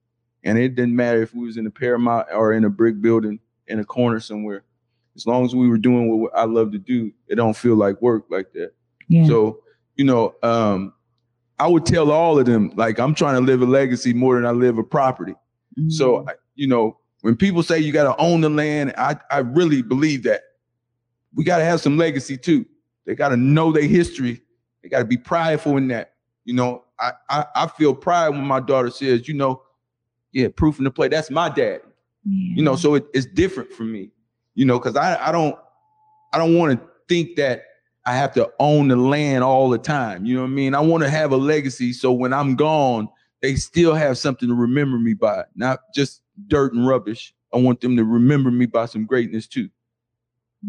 And 0.42 0.58
it 0.58 0.74
didn't 0.74 0.96
matter 0.96 1.22
if 1.22 1.34
we 1.34 1.44
was 1.44 1.58
in 1.58 1.66
a 1.66 1.70
Paramount 1.70 2.28
or 2.32 2.54
in 2.54 2.64
a 2.64 2.70
brick 2.70 3.00
building 3.02 3.38
in 3.70 3.80
a 3.80 3.84
corner 3.84 4.20
somewhere. 4.20 4.64
As 5.16 5.26
long 5.26 5.44
as 5.44 5.54
we 5.54 5.68
were 5.68 5.78
doing 5.78 6.20
what 6.20 6.32
I 6.34 6.44
love 6.44 6.72
to 6.72 6.78
do, 6.78 7.12
it 7.28 7.36
don't 7.36 7.56
feel 7.56 7.74
like 7.74 8.00
work 8.00 8.24
like 8.30 8.52
that. 8.52 8.72
Yeah. 9.08 9.26
So, 9.26 9.60
you 9.96 10.04
know, 10.04 10.34
um, 10.42 10.92
I 11.58 11.66
would 11.66 11.84
tell 11.84 12.10
all 12.10 12.38
of 12.38 12.46
them, 12.46 12.72
like, 12.76 12.98
I'm 12.98 13.14
trying 13.14 13.34
to 13.34 13.40
live 13.40 13.60
a 13.60 13.66
legacy 13.66 14.14
more 14.14 14.36
than 14.36 14.46
I 14.46 14.52
live 14.52 14.78
a 14.78 14.82
property. 14.82 15.34
Mm. 15.78 15.92
So, 15.92 16.26
you 16.54 16.66
know, 16.66 16.98
when 17.22 17.36
people 17.36 17.62
say 17.62 17.78
you 17.78 17.92
got 17.92 18.04
to 18.04 18.22
own 18.22 18.40
the 18.40 18.48
land, 18.48 18.94
I, 18.96 19.16
I 19.30 19.38
really 19.38 19.82
believe 19.82 20.22
that. 20.22 20.42
We 21.34 21.44
got 21.44 21.58
to 21.58 21.64
have 21.64 21.80
some 21.80 21.96
legacy 21.96 22.36
too. 22.36 22.66
They 23.04 23.14
got 23.14 23.28
to 23.28 23.36
know 23.36 23.72
their 23.72 23.84
history. 23.84 24.40
They 24.82 24.88
got 24.88 25.00
to 25.00 25.04
be 25.04 25.16
prideful 25.16 25.76
in 25.76 25.88
that. 25.88 26.14
You 26.44 26.54
know, 26.54 26.84
I, 26.98 27.12
I 27.28 27.44
I 27.54 27.66
feel 27.66 27.94
pride 27.94 28.30
when 28.30 28.46
my 28.46 28.60
daughter 28.60 28.90
says, 28.90 29.28
you 29.28 29.34
know, 29.34 29.62
yeah, 30.32 30.48
proof 30.48 30.78
in 30.78 30.84
the 30.84 30.90
play. 30.90 31.08
That's 31.08 31.30
my 31.30 31.48
dad. 31.48 31.82
You 32.24 32.62
know, 32.62 32.76
so 32.76 32.94
it, 32.94 33.06
it's 33.14 33.26
different 33.26 33.72
for 33.72 33.84
me. 33.84 34.10
You 34.54 34.64
know, 34.66 34.78
because 34.78 34.96
I 34.96 35.28
I 35.28 35.32
don't 35.32 35.56
I 36.32 36.38
don't 36.38 36.56
want 36.56 36.78
to 36.80 36.86
think 37.08 37.36
that 37.36 37.64
I 38.06 38.14
have 38.14 38.32
to 38.34 38.50
own 38.58 38.88
the 38.88 38.96
land 38.96 39.42
all 39.44 39.68
the 39.70 39.78
time. 39.78 40.24
You 40.24 40.34
know 40.36 40.42
what 40.42 40.48
I 40.48 40.50
mean? 40.50 40.74
I 40.74 40.80
want 40.80 41.02
to 41.02 41.10
have 41.10 41.32
a 41.32 41.36
legacy 41.36 41.92
so 41.92 42.12
when 42.12 42.32
I'm 42.32 42.56
gone, 42.56 43.08
they 43.42 43.54
still 43.56 43.94
have 43.94 44.18
something 44.18 44.48
to 44.48 44.54
remember 44.54 44.98
me 44.98 45.14
by, 45.14 45.44
not 45.54 45.80
just 45.94 46.22
dirt 46.46 46.72
and 46.74 46.86
rubbish. 46.86 47.34
I 47.52 47.58
want 47.58 47.80
them 47.80 47.96
to 47.96 48.04
remember 48.04 48.50
me 48.50 48.66
by 48.66 48.86
some 48.86 49.06
greatness 49.06 49.46
too. 49.46 49.70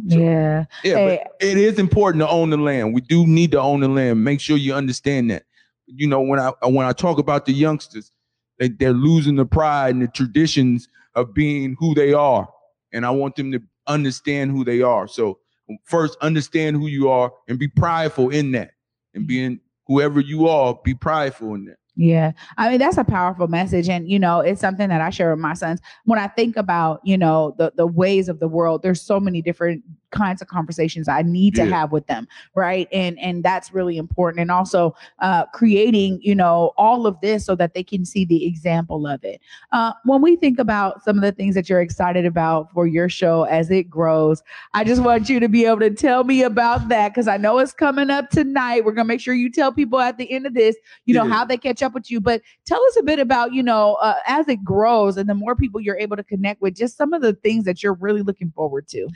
yeah. 0.05 0.65
Yeah, 0.83 0.95
Hey. 0.95 1.19
but 1.39 1.45
it 1.45 1.57
is 1.57 1.77
important 1.79 2.21
to 2.21 2.29
own 2.29 2.49
the 2.49 2.57
land. 2.57 2.93
We 2.93 3.01
do 3.01 3.27
need 3.27 3.51
to 3.51 3.61
own 3.61 3.81
the 3.81 3.87
land. 3.89 4.23
Make 4.23 4.39
sure 4.39 4.57
you 4.57 4.73
understand 4.73 5.31
that. 5.31 5.43
You 5.85 6.07
know, 6.07 6.21
when 6.21 6.39
I 6.39 6.51
when 6.65 6.85
I 6.87 6.93
talk 6.93 7.17
about 7.17 7.45
the 7.45 7.51
youngsters, 7.53 8.11
they, 8.59 8.69
they're 8.69 8.93
losing 8.93 9.35
the 9.35 9.45
pride 9.45 9.93
and 9.95 10.01
the 10.03 10.07
traditions 10.07 10.87
of 11.15 11.33
being 11.33 11.75
who 11.79 11.93
they 11.93 12.13
are. 12.13 12.47
And 12.93 13.05
I 13.05 13.11
want 13.11 13.35
them 13.35 13.51
to 13.51 13.61
understand 13.87 14.51
who 14.51 14.63
they 14.63 14.81
are. 14.81 15.07
So 15.07 15.39
first 15.85 16.17
understand 16.21 16.77
who 16.77 16.87
you 16.87 17.09
are 17.09 17.31
and 17.47 17.57
be 17.59 17.67
prideful 17.67 18.29
in 18.29 18.51
that. 18.51 18.71
And 19.13 19.27
being 19.27 19.59
whoever 19.87 20.19
you 20.19 20.47
are, 20.47 20.79
be 20.83 20.93
prideful 20.93 21.55
in 21.55 21.65
that. 21.65 21.77
Yeah. 22.01 22.31
I 22.57 22.69
mean, 22.69 22.79
that's 22.79 22.97
a 22.97 23.03
powerful 23.03 23.47
message. 23.47 23.87
And, 23.87 24.09
you 24.09 24.17
know, 24.17 24.39
it's 24.39 24.59
something 24.59 24.89
that 24.89 25.01
I 25.01 25.11
share 25.11 25.29
with 25.29 25.39
my 25.39 25.53
sons. 25.53 25.81
When 26.05 26.17
I 26.17 26.27
think 26.27 26.57
about, 26.57 26.99
you 27.03 27.15
know, 27.17 27.53
the, 27.59 27.71
the 27.75 27.85
ways 27.85 28.27
of 28.27 28.39
the 28.39 28.47
world, 28.47 28.81
there's 28.81 29.01
so 29.01 29.19
many 29.19 29.41
different 29.41 29.83
kinds 30.09 30.41
of 30.41 30.47
conversations 30.49 31.07
I 31.07 31.21
need 31.21 31.55
to 31.55 31.63
have 31.65 31.91
with 31.93 32.05
them. 32.07 32.27
Right. 32.53 32.89
And, 32.91 33.17
and 33.19 33.43
that's 33.43 33.71
really 33.73 33.97
important. 33.97 34.41
And 34.41 34.51
also 34.51 34.93
uh, 35.19 35.45
creating, 35.53 36.19
you 36.21 36.35
know, 36.35 36.71
all 36.75 37.05
of 37.07 37.17
this 37.21 37.45
so 37.45 37.55
that 37.55 37.73
they 37.75 37.83
can 37.83 38.03
see 38.03 38.25
the 38.25 38.45
example 38.45 39.07
of 39.07 39.23
it. 39.23 39.39
Uh, 39.71 39.93
when 40.03 40.21
we 40.21 40.35
think 40.35 40.59
about 40.59 41.03
some 41.05 41.15
of 41.17 41.21
the 41.21 41.31
things 41.31 41.55
that 41.55 41.69
you're 41.69 41.79
excited 41.81 42.25
about 42.25 42.71
for 42.73 42.87
your 42.87 43.07
show 43.07 43.43
as 43.43 43.71
it 43.71 43.89
grows, 43.89 44.43
I 44.73 44.83
just 44.83 45.01
want 45.01 45.29
you 45.29 45.39
to 45.39 45.47
be 45.47 45.65
able 45.65 45.79
to 45.79 45.91
tell 45.91 46.23
me 46.25 46.41
about 46.43 46.89
that 46.89 47.13
because 47.13 47.27
I 47.29 47.37
know 47.37 47.59
it's 47.59 47.71
coming 47.71 48.09
up 48.09 48.31
tonight. 48.31 48.83
We're 48.83 48.91
going 48.93 49.05
to 49.05 49.13
make 49.13 49.21
sure 49.21 49.33
you 49.33 49.49
tell 49.51 49.71
people 49.71 49.99
at 49.99 50.17
the 50.17 50.29
end 50.31 50.45
of 50.45 50.55
this 50.55 50.75
you 51.05 51.13
know 51.13 51.23
Yeah. 51.23 51.29
how 51.33 51.45
they 51.45 51.57
catch 51.57 51.81
up 51.83 51.90
with 51.93 52.09
you 52.09 52.19
but 52.19 52.41
tell 52.65 52.83
us 52.85 52.97
a 52.97 53.03
bit 53.03 53.19
about 53.19 53.53
you 53.53 53.63
know 53.63 53.95
uh, 54.01 54.15
as 54.27 54.47
it 54.47 54.63
grows 54.63 55.17
and 55.17 55.29
the 55.29 55.35
more 55.35 55.55
people 55.55 55.79
you're 55.79 55.97
able 55.97 56.15
to 56.15 56.23
connect 56.23 56.61
with 56.61 56.75
just 56.75 56.97
some 56.97 57.13
of 57.13 57.21
the 57.21 57.33
things 57.33 57.65
that 57.65 57.83
you're 57.83 57.93
really 57.95 58.21
looking 58.21 58.51
forward 58.55 58.87
to 58.87 59.07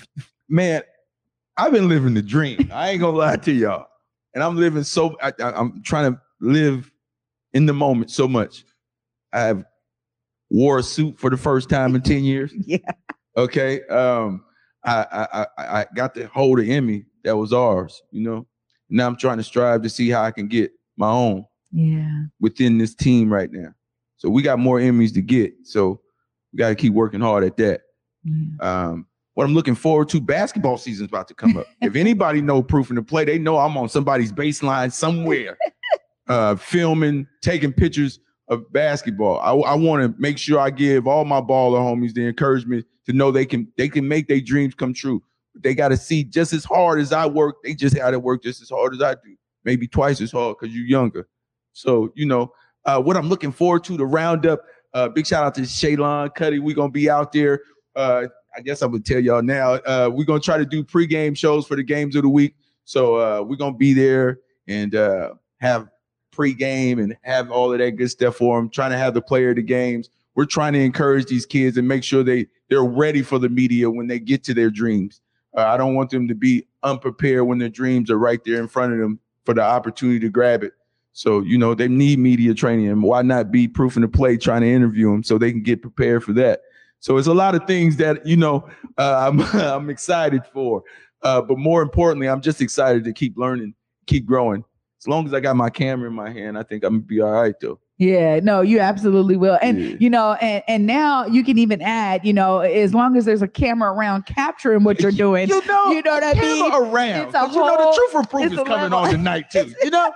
man, 0.48 0.82
I've 1.56 1.72
been 1.72 1.88
living 1.88 2.14
the 2.14 2.22
dream. 2.22 2.70
I 2.72 2.90
ain't 2.90 3.00
gonna 3.00 3.16
lie 3.16 3.36
to 3.36 3.52
y'all, 3.52 3.86
and 4.34 4.42
I'm 4.42 4.56
living 4.56 4.84
so. 4.84 5.16
I, 5.20 5.32
I'm 5.38 5.82
trying 5.82 6.12
to 6.12 6.20
live 6.40 6.90
in 7.52 7.66
the 7.66 7.72
moment 7.72 8.10
so 8.10 8.26
much. 8.28 8.64
I 9.32 9.40
have 9.40 9.64
wore 10.50 10.78
a 10.78 10.82
suit 10.82 11.18
for 11.18 11.30
the 11.30 11.36
first 11.36 11.68
time 11.68 11.94
in 11.94 12.02
ten 12.02 12.24
years. 12.24 12.52
yeah 12.66 12.78
Okay, 13.36 13.82
um, 13.86 14.44
I, 14.84 15.06
I 15.10 15.46
I 15.58 15.80
I 15.80 15.86
got 15.94 16.14
to 16.14 16.26
hold 16.28 16.60
an 16.60 16.70
Emmy 16.70 17.06
that 17.24 17.36
was 17.36 17.52
ours. 17.52 18.02
You 18.10 18.22
know, 18.22 18.46
now 18.90 19.06
I'm 19.06 19.16
trying 19.16 19.38
to 19.38 19.44
strive 19.44 19.82
to 19.82 19.88
see 19.88 20.10
how 20.10 20.22
I 20.22 20.30
can 20.30 20.48
get 20.48 20.72
my 20.96 21.10
own 21.10 21.46
yeah 21.72 22.22
within 22.40 22.78
this 22.78 22.94
team 22.94 23.32
right 23.32 23.50
now. 23.50 23.72
So 24.16 24.28
we 24.28 24.42
got 24.42 24.58
more 24.58 24.78
Emmys 24.78 25.12
to 25.14 25.22
get. 25.22 25.52
So 25.64 26.00
we 26.52 26.58
got 26.58 26.68
to 26.68 26.74
keep 26.74 26.92
working 26.92 27.20
hard 27.20 27.42
at 27.44 27.56
that. 27.56 27.80
Um, 28.60 29.06
what 29.34 29.44
I'm 29.44 29.54
looking 29.54 29.74
forward 29.74 30.08
to, 30.10 30.20
basketball 30.20 30.76
season's 30.76 31.08
about 31.08 31.28
to 31.28 31.34
come 31.34 31.56
up. 31.56 31.66
if 31.80 31.96
anybody 31.96 32.40
know 32.40 32.62
proof 32.62 32.90
in 32.90 32.96
the 32.96 33.02
play, 33.02 33.24
they 33.24 33.38
know 33.38 33.58
I'm 33.58 33.76
on 33.76 33.88
somebody's 33.88 34.32
baseline 34.32 34.92
somewhere, 34.92 35.56
uh, 36.28 36.56
filming, 36.56 37.26
taking 37.40 37.72
pictures 37.72 38.20
of 38.48 38.70
basketball. 38.72 39.40
I, 39.40 39.72
I 39.72 39.74
want 39.74 40.02
to 40.02 40.20
make 40.20 40.38
sure 40.38 40.60
I 40.60 40.70
give 40.70 41.06
all 41.06 41.24
my 41.24 41.40
baller 41.40 41.78
homies 41.78 42.12
the 42.12 42.26
encouragement 42.26 42.86
to 43.06 43.12
know 43.12 43.30
they 43.30 43.46
can 43.46 43.66
they 43.76 43.88
can 43.88 44.06
make 44.06 44.28
their 44.28 44.40
dreams 44.40 44.74
come 44.74 44.92
true. 44.92 45.22
They 45.54 45.74
got 45.74 45.88
to 45.88 45.96
see 45.96 46.24
just 46.24 46.52
as 46.52 46.64
hard 46.64 47.00
as 47.00 47.12
I 47.12 47.26
work. 47.26 47.56
They 47.64 47.74
just 47.74 47.96
had 47.96 48.10
to 48.10 48.18
work 48.18 48.42
just 48.42 48.62
as 48.62 48.70
hard 48.70 48.94
as 48.94 49.02
I 49.02 49.14
do, 49.14 49.36
maybe 49.64 49.88
twice 49.88 50.20
as 50.20 50.32
hard 50.32 50.56
because 50.58 50.74
you're 50.74 50.86
younger. 50.86 51.28
So 51.72 52.12
you 52.14 52.26
know 52.26 52.52
uh, 52.84 53.00
what 53.00 53.16
I'm 53.16 53.28
looking 53.28 53.52
forward 53.52 53.84
to 53.84 53.96
the 53.96 54.06
roundup. 54.06 54.60
Uh, 54.94 55.08
big 55.08 55.26
shout 55.26 55.44
out 55.44 55.54
to 55.54 55.62
Shaylon 55.62 56.34
Cuddy. 56.34 56.58
We're 56.58 56.76
gonna 56.76 56.90
be 56.90 57.08
out 57.08 57.32
there. 57.32 57.60
Uh, 57.96 58.26
I 58.56 58.60
guess 58.60 58.82
I'm 58.82 58.90
gonna 58.90 59.02
tell 59.02 59.20
y'all 59.20 59.42
now. 59.42 59.74
Uh, 59.74 60.10
we're 60.12 60.24
gonna 60.24 60.40
try 60.40 60.58
to 60.58 60.66
do 60.66 60.84
pregame 60.84 61.36
shows 61.36 61.66
for 61.66 61.76
the 61.76 61.82
games 61.82 62.16
of 62.16 62.22
the 62.22 62.28
week. 62.28 62.54
So 62.84 63.16
uh, 63.16 63.42
we're 63.42 63.56
gonna 63.56 63.76
be 63.76 63.94
there 63.94 64.40
and 64.68 64.94
uh, 64.94 65.34
have 65.60 65.88
pregame 66.32 67.02
and 67.02 67.16
have 67.22 67.50
all 67.50 67.72
of 67.72 67.78
that 67.78 67.92
good 67.92 68.10
stuff 68.10 68.36
for 68.36 68.58
them. 68.58 68.68
Trying 68.68 68.90
to 68.90 68.98
have 68.98 69.14
the 69.14 69.22
player 69.22 69.50
of 69.50 69.56
the 69.56 69.62
games. 69.62 70.10
We're 70.34 70.46
trying 70.46 70.72
to 70.72 70.80
encourage 70.80 71.26
these 71.26 71.46
kids 71.46 71.76
and 71.76 71.86
make 71.86 72.04
sure 72.04 72.22
they 72.22 72.46
they're 72.68 72.84
ready 72.84 73.22
for 73.22 73.38
the 73.38 73.48
media 73.48 73.90
when 73.90 74.06
they 74.06 74.18
get 74.18 74.44
to 74.44 74.54
their 74.54 74.70
dreams. 74.70 75.20
Uh, 75.56 75.66
I 75.66 75.76
don't 75.76 75.94
want 75.94 76.10
them 76.10 76.26
to 76.28 76.34
be 76.34 76.66
unprepared 76.82 77.44
when 77.44 77.58
their 77.58 77.68
dreams 77.68 78.10
are 78.10 78.18
right 78.18 78.42
there 78.44 78.58
in 78.58 78.68
front 78.68 78.94
of 78.94 78.98
them 78.98 79.20
for 79.44 79.54
the 79.54 79.62
opportunity 79.62 80.20
to 80.20 80.30
grab 80.30 80.62
it. 80.62 80.72
So, 81.12 81.40
you 81.42 81.58
know, 81.58 81.74
they 81.74 81.88
need 81.88 82.18
media 82.18 82.54
training. 82.54 82.88
And 82.88 83.02
why 83.02 83.22
not 83.22 83.50
be 83.50 83.68
proof 83.68 83.96
in 83.96 84.02
the 84.02 84.08
play 84.08 84.36
trying 84.36 84.62
to 84.62 84.68
interview 84.68 85.10
them 85.10 85.22
so 85.22 85.36
they 85.38 85.50
can 85.52 85.62
get 85.62 85.82
prepared 85.82 86.24
for 86.24 86.32
that? 86.34 86.60
So 87.00 87.16
it's 87.18 87.26
a 87.26 87.34
lot 87.34 87.54
of 87.54 87.66
things 87.66 87.96
that, 87.98 88.24
you 88.26 88.36
know, 88.36 88.68
uh, 88.96 89.28
I'm, 89.28 89.40
I'm 89.56 89.90
excited 89.90 90.42
for. 90.52 90.82
Uh, 91.22 91.42
but 91.42 91.58
more 91.58 91.82
importantly, 91.82 92.28
I'm 92.28 92.40
just 92.40 92.60
excited 92.60 93.04
to 93.04 93.12
keep 93.12 93.36
learning, 93.36 93.74
keep 94.06 94.24
growing. 94.26 94.64
As 95.00 95.08
long 95.08 95.26
as 95.26 95.34
I 95.34 95.40
got 95.40 95.56
my 95.56 95.68
camera 95.68 96.08
in 96.08 96.14
my 96.14 96.30
hand, 96.30 96.56
I 96.56 96.62
think 96.62 96.84
I'm 96.84 96.94
gonna 96.94 97.02
be 97.04 97.20
all 97.20 97.32
right 97.32 97.54
though. 97.60 97.78
yeah 97.98 98.38
no 98.40 98.60
you 98.62 98.78
absolutely 98.80 99.36
will 99.36 99.58
and 99.60 99.78
Yeah. 99.78 99.96
you 100.00 100.08
know 100.10 100.32
and 100.40 100.62
and 100.68 100.86
now 100.86 101.26
you 101.26 101.42
can 101.44 101.58
even 101.58 101.82
add 101.82 102.24
you 102.24 102.32
know 102.32 102.60
as 102.60 102.94
long 102.94 103.16
as 103.16 103.24
there's 103.24 103.42
a 103.42 103.48
camera 103.48 103.92
around 103.92 104.26
capturing 104.26 104.82
what 104.84 105.00
you're 105.00 105.10
doing 105.26 105.48
You 105.48 105.64
know, 105.66 105.90
You 105.90 106.02
know 106.02 106.12
what 106.14 106.22
I 106.24 106.34
camera 106.34 106.48
mean? 106.54 106.72
around. 106.72 107.26
It's 107.26 107.34
a 107.34 107.38
'cause 107.38 107.54
you 107.54 107.60
know, 107.60 107.76
the 107.90 107.96
truth 107.96 108.10
for 108.12 108.22
proof 108.24 108.46
is 108.52 108.56
coming 108.58 108.70
level. 108.70 108.98
on 108.98 109.10
tonight 109.10 109.50
too. 109.50 109.72
You 109.82 109.90
know, 109.90 110.10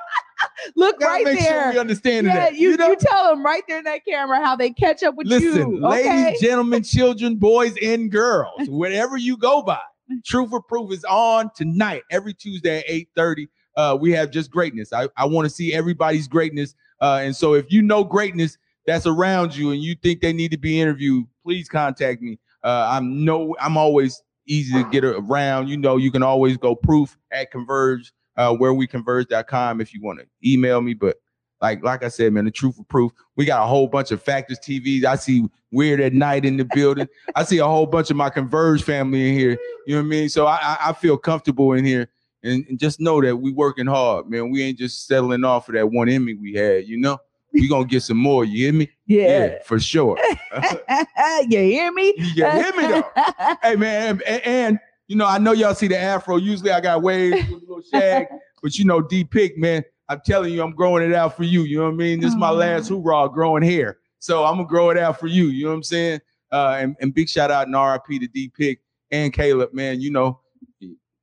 look 0.77 1.01
right 1.01 1.25
make 1.25 1.39
there 1.39 1.63
sure 1.63 1.73
we 1.73 1.79
understand 1.79 2.27
yeah, 2.27 2.35
that. 2.37 2.55
you, 2.55 2.71
you 2.71 2.77
know, 2.77 2.91
you 2.91 2.97
tell 2.97 3.31
them 3.31 3.45
right 3.45 3.63
there 3.69 3.79
in 3.79 3.85
that 3.85 4.05
camera 4.05 4.45
how 4.45 4.57
they 4.57 4.71
catch 4.71 5.03
up 5.03 5.15
with 5.15 5.27
Listen, 5.27 5.77
you. 5.77 5.87
Okay? 5.87 6.25
ladies, 6.25 6.41
gentlemen, 6.47 6.83
children, 6.83 7.37
boys, 7.37 7.75
and 7.83 8.11
girls, 8.11 8.53
whatever 8.69 9.17
you 9.17 9.37
go 9.37 9.63
by, 9.63 9.81
Truth 10.25 10.51
or 10.53 10.63
Proof 10.63 10.93
is 10.93 11.05
on 11.05 11.51
tonight, 11.55 12.03
every 12.11 12.35
Tuesday 12.35 12.79
at 12.79 12.87
8:30. 13.17 13.49
Uh, 13.77 13.97
we 14.01 14.11
have 14.13 14.31
just 14.31 14.51
greatness. 14.51 14.93
I, 14.93 15.09
I 15.17 15.27
want 15.27 15.45
to 15.45 15.51
see 15.51 15.75
everybody's 15.75 16.29
greatness. 16.29 16.75
Uh, 17.01 17.21
and 17.23 17.37
so 17.37 17.53
if 17.53 17.71
you 17.71 17.83
know 17.83 18.05
greatness 18.05 18.57
that's 18.87 19.07
around 19.07 19.55
you 19.55 19.71
and 19.71 19.83
you 19.83 19.95
think 19.95 20.23
they 20.23 20.33
need 20.33 20.51
to 20.53 20.57
be 20.57 20.81
interviewed, 20.81 21.27
please 21.45 21.69
contact 21.69 22.23
me. 22.23 22.39
Uh, 22.65 22.89
I'm 22.91 23.25
no, 23.25 23.55
I'm 23.61 23.77
always 23.77 24.23
easy 24.47 24.73
to 24.83 24.89
get 24.91 25.05
around. 25.05 25.69
You 25.69 25.77
know, 25.77 25.97
you 25.97 26.11
can 26.11 26.23
always 26.23 26.57
go 26.57 26.75
proof 26.75 27.19
at 27.33 27.51
converge, 27.51 28.13
uh, 28.37 28.55
where 28.55 28.75
we 28.75 28.87
converge.com 28.87 29.81
if 29.81 29.95
you 29.95 30.03
want 30.03 30.21
to 30.21 30.27
email 30.49 30.81
me. 30.81 30.95
But 30.95 31.17
like, 31.61 31.83
like 31.83 32.05
I 32.05 32.09
said, 32.09 32.33
man, 32.33 32.45
the 32.45 32.51
truth 32.51 32.79
or 32.79 32.85
proof, 32.85 33.13
we 33.37 33.45
got 33.45 33.63
a 33.63 33.67
whole 33.67 33.87
bunch 33.87 34.11
of 34.11 34.23
factors 34.23 34.59
TVs. 34.59 35.05
I 35.05 35.17
see 35.17 35.49
weird 35.73 36.01
at 36.01 36.13
night 36.13 36.45
in 36.45 36.57
the 36.57 36.65
building. 36.65 37.09
I 37.35 37.45
see 37.45 37.59
a 37.59 37.67
whole 37.67 37.87
bunch 37.87 38.11
of 38.11 38.17
my 38.17 38.31
converge 38.31 38.83
family 38.83 39.29
in 39.29 39.39
here. 39.39 39.59
You 39.87 39.95
know 39.95 40.03
what 40.03 40.07
I 40.07 40.09
mean? 40.09 40.29
So 40.29 40.47
I, 40.47 40.77
I, 40.81 40.93
feel 40.93 41.17
comfortable 41.17 41.73
in 41.73 41.85
here. 41.85 42.09
And, 42.43 42.65
and 42.69 42.79
just 42.79 43.01
know 43.01 43.21
that 43.23 43.37
we 43.37 43.53
working 43.53 43.87
hard, 43.87 44.29
man. 44.29 44.51
We 44.51 44.63
ain't 44.63 44.79
just 44.79 45.07
settling 45.07 45.45
off 45.45 45.69
of 45.69 45.75
that 45.75 45.91
one 45.91 46.09
Emmy 46.09 46.35
we 46.35 46.55
had, 46.55 46.87
you 46.87 46.99
know. 46.99 47.19
We 47.53 47.69
gonna 47.69 47.87
get 47.87 48.03
some 48.03 48.19
more. 48.19 48.45
You 48.45 48.67
hear 48.67 48.73
me? 48.75 48.91
Yeah. 49.07 49.63
for 49.65 49.81
sure. 49.81 50.19
you 51.49 51.59
hear 51.59 51.91
me? 51.93 52.15
You 52.17 52.51
hear 52.51 52.73
me 52.77 52.87
though? 52.87 53.05
hey 53.63 53.77
man, 53.77 54.21
and, 54.27 54.43
and, 54.43 54.79
you 55.09 55.17
know, 55.17 55.27
I 55.27 55.39
know 55.39 55.53
y'all 55.53 55.75
see 55.75 55.89
the 55.89 55.99
afro. 55.99 56.37
Usually 56.37 56.71
I 56.71 56.81
got 56.81 57.03
waves 57.03 57.49
with 57.49 57.63
a 57.63 57.67
little 57.67 57.83
shag, 57.93 58.27
but 58.63 58.77
you 58.77 58.85
know, 58.85 59.01
D 59.01 59.25
pick, 59.25 59.57
man. 59.57 59.85
I'm 60.09 60.21
telling 60.25 60.53
you, 60.53 60.63
I'm 60.63 60.73
growing 60.73 61.09
it 61.09 61.15
out 61.15 61.37
for 61.37 61.43
you. 61.45 61.63
You 61.63 61.79
know 61.79 61.85
what 61.85 61.95
I 61.95 61.97
mean? 61.97 62.21
This 62.21 62.31
is 62.31 62.37
my 62.37 62.51
last 62.51 62.89
hoorah 62.89 63.29
growing 63.29 63.63
hair. 63.63 63.99
So 64.21 64.45
I'm 64.45 64.57
gonna 64.57 64.69
grow 64.69 64.91
it 64.91 64.99
out 64.99 65.19
for 65.19 65.27
you. 65.27 65.47
You 65.47 65.65
know 65.65 65.71
what 65.71 65.77
I'm 65.77 65.83
saying? 65.83 66.21
Uh, 66.53 66.77
and, 66.79 66.97
and 67.01 67.13
big 67.13 67.29
shout 67.29 67.51
out 67.51 67.67
and 67.67 67.75
RIP 67.75 68.21
to 68.21 68.29
D 68.29 68.49
pick 68.57 68.81
and 69.11 69.33
Caleb, 69.33 69.73
man. 69.73 70.01
You 70.01 70.11
know, 70.11 70.41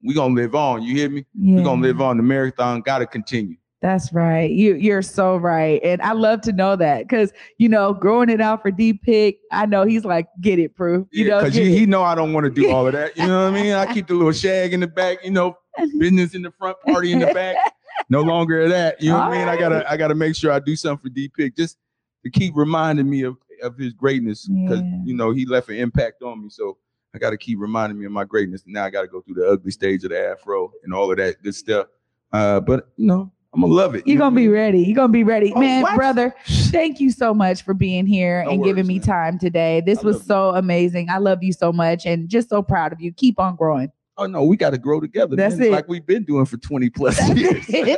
we 0.03 0.13
gonna 0.13 0.33
live 0.35 0.53
on. 0.53 0.83
You 0.83 0.95
hear 0.95 1.09
me? 1.09 1.25
yeah. 1.33 1.57
We're 1.57 1.63
gonna 1.63 1.81
live 1.81 2.01
on. 2.01 2.17
The 2.17 2.23
marathon 2.23 2.81
gotta 2.81 3.05
continue. 3.05 3.57
That's 3.83 4.13
right. 4.13 4.49
You 4.49 4.75
you're 4.75 5.01
so 5.01 5.35
right. 5.35 5.81
And 5.83 6.01
I 6.01 6.13
love 6.13 6.39
to 6.43 6.53
know 6.53 6.77
that 6.77 6.99
because 6.99 7.33
you 7.57 7.67
know, 7.67 7.93
growing 7.93 8.29
it 8.29 8.39
out 8.39 8.61
for 8.61 8.71
D 8.71 8.93
Pick, 8.93 9.39
I 9.51 9.65
know 9.65 9.83
he's 9.85 10.05
like, 10.05 10.27
get 10.39 10.57
it, 10.57 10.73
proof. 10.73 11.05
You 11.11 11.27
know, 11.27 11.39
because 11.39 11.53
he, 11.53 11.77
he 11.77 11.85
know 11.85 12.01
I 12.01 12.15
don't 12.15 12.31
want 12.31 12.45
to 12.45 12.49
do 12.49 12.71
all 12.73 12.87
of 12.87 12.93
that. 12.93 13.17
You 13.17 13.27
know 13.27 13.43
what 13.43 13.59
I 13.59 13.61
mean? 13.61 13.73
I 13.73 13.93
keep 13.93 14.07
the 14.07 14.13
little 14.13 14.31
shag 14.31 14.73
in 14.73 14.79
the 14.79 14.87
back. 14.87 15.17
You 15.25 15.31
know, 15.31 15.57
business 15.99 16.33
in 16.33 16.43
the 16.43 16.51
front, 16.51 16.77
party 16.87 17.11
in 17.11 17.19
the 17.19 17.33
back. 17.33 17.57
No 18.07 18.21
longer 18.23 18.69
that. 18.69 19.01
You 19.01 19.09
know 19.11 19.17
what 19.17 19.33
I 19.33 19.37
mean? 19.37 19.49
I 19.49 19.57
gotta 19.57 19.91
I 19.91 19.97
gotta 19.97 20.15
make 20.15 20.37
sure 20.37 20.53
I 20.53 20.59
do 20.59 20.77
something 20.77 21.09
for 21.09 21.13
D 21.13 21.27
Pick 21.27 21.57
just 21.57 21.77
to 22.23 22.31
keep 22.31 22.55
reminding 22.55 23.09
me 23.09 23.23
of, 23.23 23.35
of 23.61 23.77
his 23.77 23.91
greatness 23.91 24.47
because 24.47 24.79
Yeah. 24.79 24.97
you 25.03 25.13
know 25.13 25.31
he 25.31 25.45
left 25.45 25.67
an 25.67 25.75
impact 25.75 26.23
on 26.23 26.41
me. 26.41 26.49
So 26.49 26.77
I 27.13 27.17
gotta 27.17 27.37
keep 27.37 27.59
reminding 27.59 27.99
me 27.99 28.05
of 28.05 28.13
my 28.13 28.23
greatness. 28.23 28.63
And 28.63 28.73
now 28.75 28.85
I 28.85 28.89
gotta 28.89 29.09
go 29.09 29.19
through 29.19 29.35
the 29.35 29.49
ugly 29.49 29.71
stage 29.71 30.05
of 30.05 30.11
the 30.11 30.25
afro 30.25 30.71
and 30.85 30.93
all 30.93 31.11
of 31.11 31.17
that 31.17 31.43
good 31.43 31.53
stuff. 31.53 31.87
Uh, 32.31 32.61
but 32.61 32.87
you 32.95 33.07
know, 33.07 33.29
I'm 33.53 33.61
gonna 33.61 33.71
love 33.73 33.93
it. 33.95 34.07
You're 34.07 34.17
gonna 34.17 34.35
be 34.35 34.47
ready. 34.47 34.79
You're 34.79 34.95
gonna 34.95 35.13
be 35.13 35.23
ready, 35.23 35.53
Oh, 35.55 35.59
man, 35.59 35.83
what? 35.83 35.95
brother. 35.95 36.33
Thank 36.47 36.99
you 36.99 37.11
so 37.11 37.33
much 37.33 37.63
for 37.63 37.73
being 37.75 38.07
here 38.07 38.43
No 38.45 38.51
and 38.51 38.63
giving 38.63 38.87
me 38.87 38.97
man. 38.97 39.05
time 39.07 39.39
today. 39.39 39.81
This 39.85 39.99
I 39.99 40.03
was 40.07 40.15
love 40.15 40.23
you. 40.23 40.27
so 40.27 40.49
amazing. 40.55 41.09
I 41.09 41.19
love 41.19 41.43
you 41.43 41.53
so 41.53 41.71
much, 41.71 42.05
and 42.07 42.27
just 42.29 42.49
so 42.49 42.63
proud 42.63 42.93
of 42.93 42.99
you. 43.01 43.13
Keep 43.13 43.39
on 43.39 43.55
growing. 43.55 43.91
Oh 44.17 44.25
no, 44.25 44.43
we 44.43 44.57
got 44.57 44.71
to 44.71 44.77
grow 44.77 44.99
together. 44.99 45.35
That's 45.35 45.55
man. 45.57 45.67
It. 45.67 45.71
Like 45.71 45.87
we've 45.87 46.05
been 46.05 46.23
doing 46.23 46.45
for 46.45 46.57
20 46.57 46.89
plus 46.89 47.17
That's 47.17 47.39
years. 47.39 47.97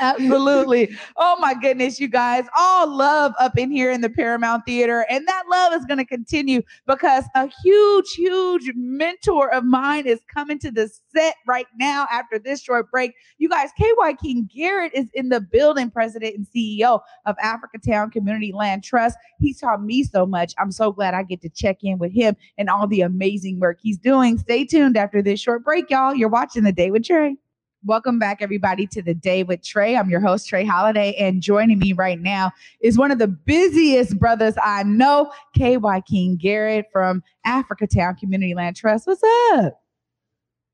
Absolutely. 0.00 0.96
Oh 1.16 1.36
my 1.40 1.54
goodness, 1.54 1.98
you 1.98 2.06
guys. 2.06 2.46
All 2.56 2.86
love 2.88 3.32
up 3.40 3.58
in 3.58 3.70
here 3.70 3.90
in 3.90 4.00
the 4.00 4.08
Paramount 4.08 4.64
Theater. 4.64 5.04
And 5.10 5.26
that 5.26 5.44
love 5.50 5.72
is 5.72 5.84
going 5.86 5.98
to 5.98 6.04
continue 6.04 6.62
because 6.86 7.24
a 7.34 7.48
huge, 7.64 8.12
huge 8.12 8.70
mentor 8.76 9.52
of 9.52 9.64
mine 9.64 10.06
is 10.06 10.20
coming 10.32 10.58
to 10.60 10.70
the 10.70 10.88
set 11.14 11.34
right 11.46 11.66
now 11.78 12.06
after 12.12 12.38
this 12.38 12.62
short 12.62 12.90
break. 12.92 13.12
You 13.38 13.48
guys, 13.48 13.70
K. 13.76 13.90
Wyking 13.98 14.48
Garrett 14.54 14.92
is 14.94 15.08
in 15.14 15.30
the 15.30 15.40
building, 15.40 15.90
president 15.90 16.36
and 16.36 16.46
CEO 16.46 17.00
of 17.26 17.36
Africa 17.42 17.78
Town 17.78 18.10
Community 18.10 18.52
Land 18.52 18.84
Trust. 18.84 19.16
He's 19.40 19.60
taught 19.60 19.82
me 19.82 20.04
so 20.04 20.26
much. 20.26 20.54
I'm 20.58 20.70
so 20.70 20.92
glad 20.92 21.14
I 21.14 21.24
get 21.24 21.40
to 21.42 21.48
check 21.48 21.78
in 21.82 21.98
with 21.98 22.12
him 22.12 22.36
and 22.56 22.70
all 22.70 22.86
the 22.86 23.00
amazing 23.00 23.58
work 23.58 23.78
he's 23.82 23.98
doing. 23.98 24.38
Stay 24.38 24.64
tuned 24.64 24.96
after 24.96 25.22
this 25.22 25.40
short 25.40 25.64
break, 25.64 25.90
y'all. 25.90 26.14
You're 26.14 26.28
watching 26.28 26.62
The 26.62 26.72
Day 26.72 26.92
with 26.92 27.04
Trey. 27.04 27.36
Welcome 27.84 28.18
back, 28.18 28.42
everybody, 28.42 28.88
to 28.88 29.02
the 29.02 29.14
day 29.14 29.44
with 29.44 29.62
Trey. 29.62 29.96
I'm 29.96 30.10
your 30.10 30.18
host, 30.18 30.48
Trey 30.48 30.64
Holiday, 30.64 31.14
and 31.14 31.40
joining 31.40 31.78
me 31.78 31.92
right 31.92 32.20
now 32.20 32.50
is 32.80 32.98
one 32.98 33.12
of 33.12 33.20
the 33.20 33.28
busiest 33.28 34.18
brothers 34.18 34.54
I 34.60 34.82
know, 34.82 35.30
K. 35.54 35.76
Wyking 35.76 36.38
Garrett 36.38 36.86
from 36.92 37.22
Africa 37.44 37.86
Town 37.86 38.16
Community 38.16 38.52
Land 38.52 38.74
Trust. 38.74 39.06
What's 39.06 39.22
up? 39.52 39.80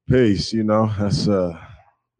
Peace, 0.08 0.54
you 0.54 0.64
know, 0.64 0.90
that's 0.98 1.28
uh 1.28 1.52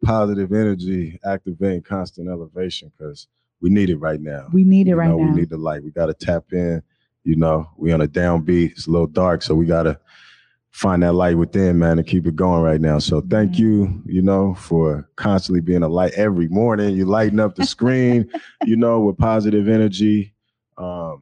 positive 0.03 0.53
energy, 0.53 1.19
activating 1.25 1.81
constant 1.81 2.29
elevation 2.29 2.91
because 2.95 3.27
we 3.61 3.71
need 3.71 3.89
it 3.89 3.97
right 3.97 4.21
now. 4.21 4.49
We 4.53 4.63
need 4.63 4.85
it 4.85 4.91
you 4.91 4.95
right 4.97 5.09
know, 5.09 5.17
now. 5.17 5.33
We 5.33 5.39
need 5.39 5.49
the 5.49 5.57
light. 5.57 5.83
We 5.83 5.89
gotta 5.89 6.13
tap 6.13 6.53
in, 6.53 6.83
you 7.23 7.35
know, 7.35 7.67
we 7.75 7.91
on 7.91 8.01
a 8.01 8.07
downbeat, 8.07 8.73
it's 8.73 8.85
a 8.85 8.91
little 8.91 9.07
dark, 9.07 9.41
so 9.41 9.55
we 9.55 9.65
gotta 9.65 9.99
find 10.75 11.01
that 11.03 11.13
light 11.13 11.37
within, 11.37 11.79
man, 11.79 11.97
and 11.97 12.05
keep 12.05 12.27
it 12.27 12.35
going 12.35 12.61
right 12.61 12.81
now. 12.81 12.99
So 12.99 13.21
thank 13.21 13.53
Mhm. 13.53 13.59
you, 13.59 14.01
you 14.05 14.21
know, 14.21 14.53
for 14.55 15.07
constantly 15.15 15.61
being 15.61 15.83
a 15.83 15.87
light 15.87 16.11
every 16.15 16.49
morning. 16.49 16.93
You 16.97 17.05
lighten 17.05 17.39
up 17.39 17.55
the 17.55 17.63
screen, 17.75 18.29
you 18.65 18.75
know, 18.75 18.99
with 18.99 19.17
positive 19.17 19.69
energy. 19.69 20.33
Um, 20.77 21.21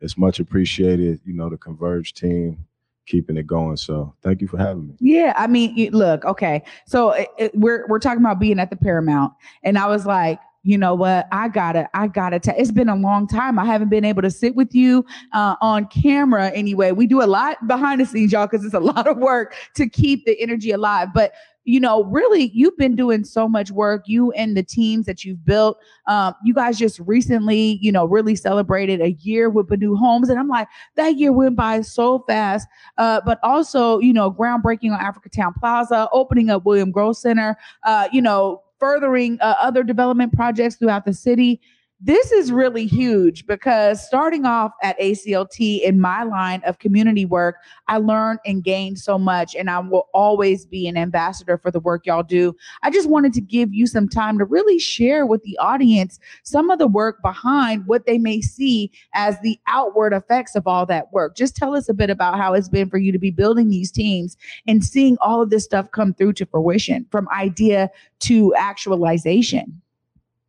it's 0.00 0.18
much 0.18 0.40
appreciated, 0.40 1.20
you 1.24 1.32
know, 1.32 1.48
the 1.48 1.56
Converge 1.56 2.12
team 2.14 2.58
keeping 3.06 3.36
it 3.36 3.46
going. 3.46 3.76
So 3.76 4.12
thank 4.20 4.40
you 4.40 4.48
for 4.48 4.58
having 4.58 4.88
me. 4.88 4.94
Yeah, 4.98 5.32
I 5.36 5.46
mean, 5.46 5.92
look, 5.92 6.24
okay. 6.24 6.64
So 6.88 7.12
it, 7.12 7.28
it- 7.38 7.54
we're 7.54 7.86
we're 7.88 8.00
talking 8.00 8.20
about 8.20 8.40
being 8.40 8.58
at 8.58 8.70
the 8.70 8.76
Paramount, 8.76 9.32
and 9.62 9.78
I 9.78 9.86
was 9.86 10.06
like, 10.06 10.40
you 10.66 10.76
know 10.76 10.94
what? 10.94 11.28
I 11.30 11.48
gotta, 11.48 11.88
I 11.94 12.08
gotta. 12.08 12.40
ta- 12.40 12.54
it's 12.56 12.72
been 12.72 12.88
a 12.88 12.96
long 12.96 13.28
time. 13.28 13.58
I 13.58 13.64
haven't 13.64 13.88
been 13.88 14.04
able 14.04 14.22
to 14.22 14.30
sit 14.30 14.56
with 14.56 14.74
you 14.74 15.04
uh, 15.32 15.54
on 15.60 15.86
camera. 15.86 16.50
Anyway, 16.50 16.90
we 16.90 17.06
do 17.06 17.22
a 17.22 17.26
lot 17.26 17.66
behind 17.66 18.00
the 18.00 18.06
scenes, 18.06 18.32
y'all, 18.32 18.46
because 18.46 18.64
it's 18.64 18.74
a 18.74 18.80
lot 18.80 19.06
of 19.06 19.16
work 19.18 19.54
to 19.74 19.88
keep 19.88 20.24
the 20.24 20.38
energy 20.40 20.72
alive. 20.72 21.08
But 21.14 21.32
you 21.68 21.80
know, 21.80 22.04
really, 22.04 22.52
you've 22.54 22.76
been 22.76 22.94
doing 22.94 23.24
so 23.24 23.48
much 23.48 23.72
work. 23.72 24.04
You 24.06 24.30
and 24.32 24.56
the 24.56 24.62
teams 24.62 25.06
that 25.06 25.24
you've 25.24 25.44
built. 25.44 25.78
Um, 26.06 26.32
you 26.44 26.54
guys 26.54 26.78
just 26.78 27.00
recently, 27.00 27.80
you 27.82 27.90
know, 27.90 28.04
really 28.04 28.36
celebrated 28.36 29.00
a 29.00 29.12
year 29.20 29.50
with 29.50 29.66
Badu 29.66 29.98
Homes, 29.98 30.28
and 30.28 30.38
I'm 30.38 30.46
like, 30.46 30.68
that 30.94 31.16
year 31.16 31.32
went 31.32 31.56
by 31.56 31.80
so 31.80 32.20
fast 32.28 32.68
uh, 32.98 33.20
but 33.24 33.38
also, 33.42 33.98
you 33.98 34.12
know, 34.12 34.30
groundbreaking 34.30 34.92
on 34.92 35.00
Africa 35.00 35.28
Town 35.28 35.52
Plaza, 35.58 36.08
opening 36.12 36.50
up 36.50 36.64
William 36.64 36.90
Grose 36.90 37.20
Center, 37.20 37.56
uh, 37.84 38.08
you 38.12 38.22
know, 38.22 38.62
furthering 38.78 39.38
uh, 39.40 39.54
other 39.60 39.82
development 39.82 40.32
projects 40.32 40.76
throughout 40.76 41.04
the 41.04 41.14
city. 41.14 41.60
This 42.00 42.30
is 42.30 42.52
really 42.52 42.84
huge 42.84 43.46
because 43.46 44.06
starting 44.06 44.44
off 44.44 44.72
at 44.82 45.00
ACLT 45.00 45.80
in 45.80 45.98
my 45.98 46.24
line 46.24 46.60
of 46.66 46.78
community 46.78 47.24
work, 47.24 47.56
I 47.88 47.96
learned 47.96 48.40
and 48.44 48.62
gained 48.62 48.98
so 48.98 49.18
much, 49.18 49.54
and 49.54 49.70
I 49.70 49.78
will 49.78 50.06
always 50.12 50.66
be 50.66 50.86
an 50.88 50.98
ambassador 50.98 51.56
for 51.56 51.70
the 51.70 51.80
work 51.80 52.04
y'all 52.04 52.22
do. 52.22 52.54
I 52.82 52.90
just 52.90 53.08
wanted 53.08 53.32
to 53.32 53.40
give 53.40 53.72
you 53.72 53.86
some 53.86 54.10
time 54.10 54.38
to 54.38 54.44
really 54.44 54.78
share 54.78 55.24
with 55.24 55.42
the 55.42 55.56
audience 55.56 56.18
some 56.42 56.68
of 56.68 56.78
the 56.78 56.86
work 56.86 57.22
behind 57.22 57.86
what 57.86 58.04
they 58.04 58.18
may 58.18 58.42
see 58.42 58.92
as 59.14 59.40
the 59.40 59.58
outward 59.66 60.12
effects 60.12 60.54
of 60.54 60.66
all 60.66 60.84
that 60.84 61.10
work. 61.14 61.34
Just 61.34 61.56
tell 61.56 61.74
us 61.74 61.88
a 61.88 61.94
bit 61.94 62.10
about 62.10 62.36
how 62.36 62.52
it's 62.52 62.68
been 62.68 62.90
for 62.90 62.98
you 62.98 63.10
to 63.10 63.18
be 63.18 63.30
building 63.30 63.70
these 63.70 63.90
teams 63.90 64.36
and 64.66 64.84
seeing 64.84 65.16
all 65.22 65.40
of 65.40 65.48
this 65.48 65.64
stuff 65.64 65.90
come 65.92 66.12
through 66.12 66.34
to 66.34 66.44
fruition 66.44 67.06
from 67.10 67.26
idea 67.30 67.88
to 68.20 68.54
actualization. 68.54 69.80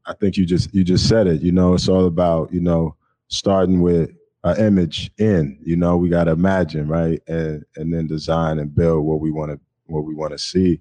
I 0.08 0.14
think 0.14 0.38
you 0.38 0.46
just 0.46 0.74
you 0.74 0.84
just 0.84 1.08
said 1.08 1.28
it. 1.28 1.42
You 1.42 1.52
know, 1.52 1.74
it's 1.74 1.90
all 1.90 2.06
about 2.06 2.52
you 2.54 2.62
know 2.62 2.96
starting 3.28 3.82
with 3.82 4.12
an 4.44 4.60
image 4.60 5.12
in. 5.18 5.60
You 5.64 5.76
know, 5.76 5.98
we 5.98 6.10
got 6.10 6.26
to 6.26 6.32
imagine 6.32 6.88
right, 6.88 7.22
and 7.28 7.66
and 7.76 7.94
then 7.94 8.08
design 8.08 8.60
and 8.60 8.74
build 8.74 9.06
what 9.06 9.20
we 9.20 9.32
want 9.32 9.52
to 9.52 9.60
what 9.86 10.06
we 10.06 10.16
want 10.16 10.32
to 10.32 10.38
see. 10.38 10.80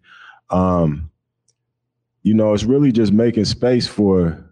Um, 0.50 1.10
you 2.22 2.34
know, 2.34 2.54
it's 2.54 2.64
really 2.64 2.92
just 2.92 3.12
making 3.12 3.44
space 3.44 3.86
for 3.86 4.44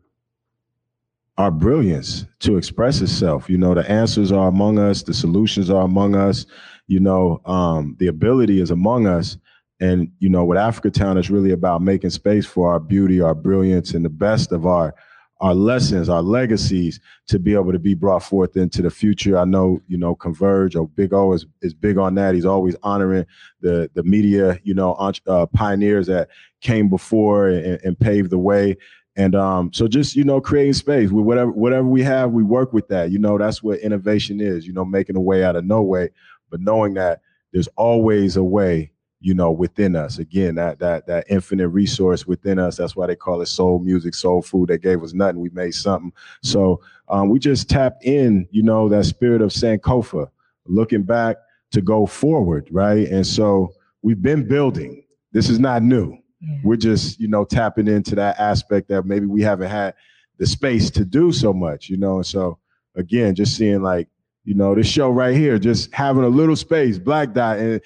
our 1.39 1.51
brilliance 1.51 2.25
to 2.41 2.57
express 2.57 3.01
itself. 3.01 3.51
You 3.51 3.59
know, 3.59 3.75
the 3.75 3.89
answers 3.91 4.31
are 4.31 4.49
among 4.49 4.79
us, 4.79 5.03
the 5.03 5.15
solutions 5.15 5.71
are 5.71 5.83
among 5.83 6.15
us. 6.15 6.47
You 6.87 7.01
know, 7.01 7.41
um, 7.47 7.97
the 7.99 8.09
ability 8.09 8.61
is 8.61 8.71
among 8.71 9.07
us. 9.07 9.37
And 9.81 10.11
you 10.19 10.29
know, 10.29 10.45
with 10.45 10.59
Africa 10.59 10.91
Town, 10.91 11.19
it's 11.19 11.31
really 11.31 11.51
about 11.51 11.83
making 11.83 12.11
space 12.11 12.47
for 12.47 12.71
our 12.71 12.81
beauty, 12.81 13.21
our 13.21 13.35
brilliance, 13.35 13.95
and 13.95 14.05
the 14.05 14.11
best 14.11 14.53
of 14.53 14.67
our 14.67 14.95
our 15.41 15.55
lessons, 15.55 16.09
our 16.09 16.23
legacies 16.23 17.01
to 17.27 17.39
be 17.39 17.55
able 17.55 17.73
to 17.73 17.79
be 17.79 17.93
brought 17.95 18.23
forth 18.23 18.57
into 18.57 18.81
the 18.81 18.91
future. 18.91 19.37
I 19.37 19.45
know, 19.45 19.81
you 19.89 19.99
know, 19.99 20.15
Converge 20.15 20.77
or 20.77 20.89
Big 20.89 21.13
O 21.13 21.33
is, 21.33 21.45
is 21.61 21.75
big 21.75 21.99
on 21.99 22.15
that. 22.15 22.35
He's 22.35 22.47
always 22.47 22.77
honoring 22.83 23.27
the 23.61 23.91
the 23.95 24.05
media, 24.05 24.59
you 24.63 24.75
know, 24.75 24.95
uh, 25.27 25.47
pioneers 25.47 26.07
that 26.07 26.29
came 26.61 26.89
before 26.89 27.49
and, 27.49 27.81
and 27.83 27.99
paved 27.99 28.31
the 28.31 28.39
way. 28.39 28.77
And 29.17 29.35
um, 29.35 29.73
so 29.73 29.87
just, 29.87 30.17
you 30.17 30.25
know, 30.25 30.41
creating 30.41 30.73
space 30.73 31.11
with 31.11 31.25
whatever 31.25 31.51
whatever 31.51 31.87
we 31.87 32.03
have, 32.03 32.31
we 32.31 32.43
work 32.43 32.73
with 32.73 32.89
that. 32.89 33.11
You 33.11 33.19
know, 33.19 33.37
that's 33.37 33.63
what 33.63 33.81
innovation 33.81 34.41
is, 34.41 34.67
you 34.67 34.73
know, 34.73 34.85
making 34.85 35.17
a 35.17 35.21
way 35.21 35.45
out 35.45 35.57
of 35.57 35.65
no 35.65 35.83
way, 35.83 36.11
but 36.49 36.61
knowing 36.61 36.95
that 36.95 37.21
there's 37.53 37.69
always 37.77 38.37
a 38.37 38.45
way 38.45 38.93
you 39.25 39.33
know 39.33 39.51
within 39.51 39.97
us. 39.97 40.19
Again 40.19 40.55
that 40.57 40.79
that 40.81 41.07
that 41.07 41.25
infinite 41.31 41.69
resource 41.69 42.27
within 42.27 42.59
us 42.59 42.77
that's 42.77 42.95
why 42.95 43.07
they 43.07 43.17
call 43.17 43.41
it 43.41 43.47
soul 43.47 43.79
music 43.79 44.15
soul 44.15 44.43
food. 44.43 44.69
They 44.69 44.77
gave 44.77 45.03
us 45.03 45.15
nothing. 45.15 45.41
We 45.41 45.49
made 45.49 45.75
something. 45.75 46.13
So 46.43 46.83
um, 47.09 47.31
we 47.31 47.39
just 47.39 47.71
tapped 47.71 48.05
in 48.05 48.47
you 48.51 48.63
know 48.63 48.87
that 48.91 49.07
spirit 49.07 49.41
of 49.41 49.49
sankofa 49.49 50.29
looking 50.67 51.05
back 51.05 51.37
to 51.71 51.81
go 51.81 52.05
forward 52.05 52.69
right? 52.71 53.09
And 53.09 53.27
so 53.27 53.73
we've 54.03 54.21
been 54.21 54.47
building. 54.47 55.03
This 55.33 55.49
is 55.49 55.59
not 55.59 55.83
new. 55.83 56.19
We're 56.63 56.77
just 56.77 57.19
you 57.19 57.29
know 57.29 57.47
tapping 57.47 57.89
into 57.89 58.15
that 58.17 58.39
aspect 58.39 58.89
that 58.89 59.07
maybe 59.07 59.25
we 59.25 59.41
haven't 59.41 59.71
had 59.71 59.95
the 60.37 60.47
space 60.47 60.91
to 60.91 61.05
do 61.05 61.33
so 61.33 61.55
much 61.55 61.89
you 61.89 61.97
know? 61.97 62.17
And 62.17 62.27
so 62.27 62.59
again 62.95 63.35
just 63.35 63.57
seeing 63.57 63.81
like 63.81 64.07
you 64.45 64.55
know 64.55 64.75
this 64.75 64.87
show 64.87 65.09
right 65.09 65.35
here 65.35 65.59
just 65.59 65.95
having 65.95 66.25
a 66.25 66.29
little 66.29 66.57
space 66.57 66.99
black 66.99 67.33
dot 67.33 67.59
and 67.59 67.81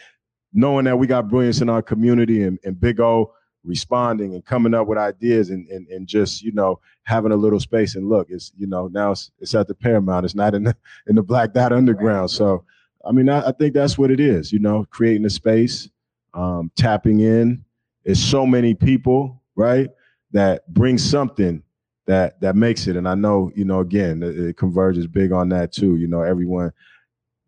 knowing 0.53 0.85
that 0.85 0.99
we 0.99 1.07
got 1.07 1.29
brilliance 1.29 1.61
in 1.61 1.69
our 1.69 1.83
community 1.83 2.43
and, 2.43 2.59
and 2.65 2.81
Big 2.81 3.01
O 3.01 3.33
responding 3.65 4.35
and 4.35 4.45
coming 4.45 4.75
up 4.75 4.87
with 4.87 4.99
ideas 4.99 5.51
and, 5.51 5.69
and 5.69 5.87
and 5.89 6.07
just 6.07 6.43
you 6.43 6.53
know 6.53 6.81
having 7.03 7.33
a 7.33 7.37
little 7.37 7.61
space. 7.61 7.95
And 7.95 8.09
look 8.09 8.29
it's 8.31 8.53
you 8.57 8.67
know 8.67 8.89
now 8.89 9.13
it's, 9.13 9.31
it's 9.39 9.55
at 9.55 9.69
the 9.69 9.75
Paramount. 9.75 10.25
It's 10.25 10.35
not 10.35 10.55
in 10.55 10.65
the 10.65 10.77
in 11.07 11.17
the 11.17 11.23
Black 11.23 11.53
Dot 11.53 11.73
Underground. 11.73 12.31
So 12.31 12.65
I 13.05 13.13
mean 13.13 13.29
I, 13.29 13.49
I 13.49 13.53
think 13.53 13.75
that's 13.75 13.99
what 13.99 14.11
it 14.11 14.21
is 14.21 14.53
you 14.53 14.59
know 14.59 14.87
creating 14.91 15.27
a 15.27 15.31
space 15.31 15.89
um, 16.35 16.71
tapping 16.77 17.21
in. 17.21 17.65
It's 18.05 18.21
so 18.21 18.47
many 18.47 18.75
people 18.75 19.43
right 19.55 19.91
that 20.33 20.67
bring 20.73 20.99
something 20.99 21.63
that 22.07 22.41
that 22.41 22.57
makes 22.57 22.87
it. 22.87 22.97
And 22.97 23.09
I 23.09 23.15
know 23.15 23.51
you 23.55 23.65
know 23.65 23.81
again 23.81 24.23
it, 24.23 24.39
it 24.39 24.57
Converge 24.57 24.99
is 24.99 25.07
big 25.07 25.33
on 25.33 25.51
that 25.51 25.73
too. 25.73 25.97
You 25.97 26.07
know 26.07 26.23
everyone 26.23 26.73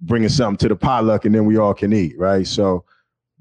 bringing 0.00 0.28
something 0.28 0.56
to 0.58 0.68
the 0.68 0.76
potluck 0.76 1.24
and 1.24 1.34
then 1.34 1.44
we 1.44 1.56
all 1.56 1.74
can 1.74 1.92
eat 1.92 2.18
right? 2.18 2.46
So 2.46 2.84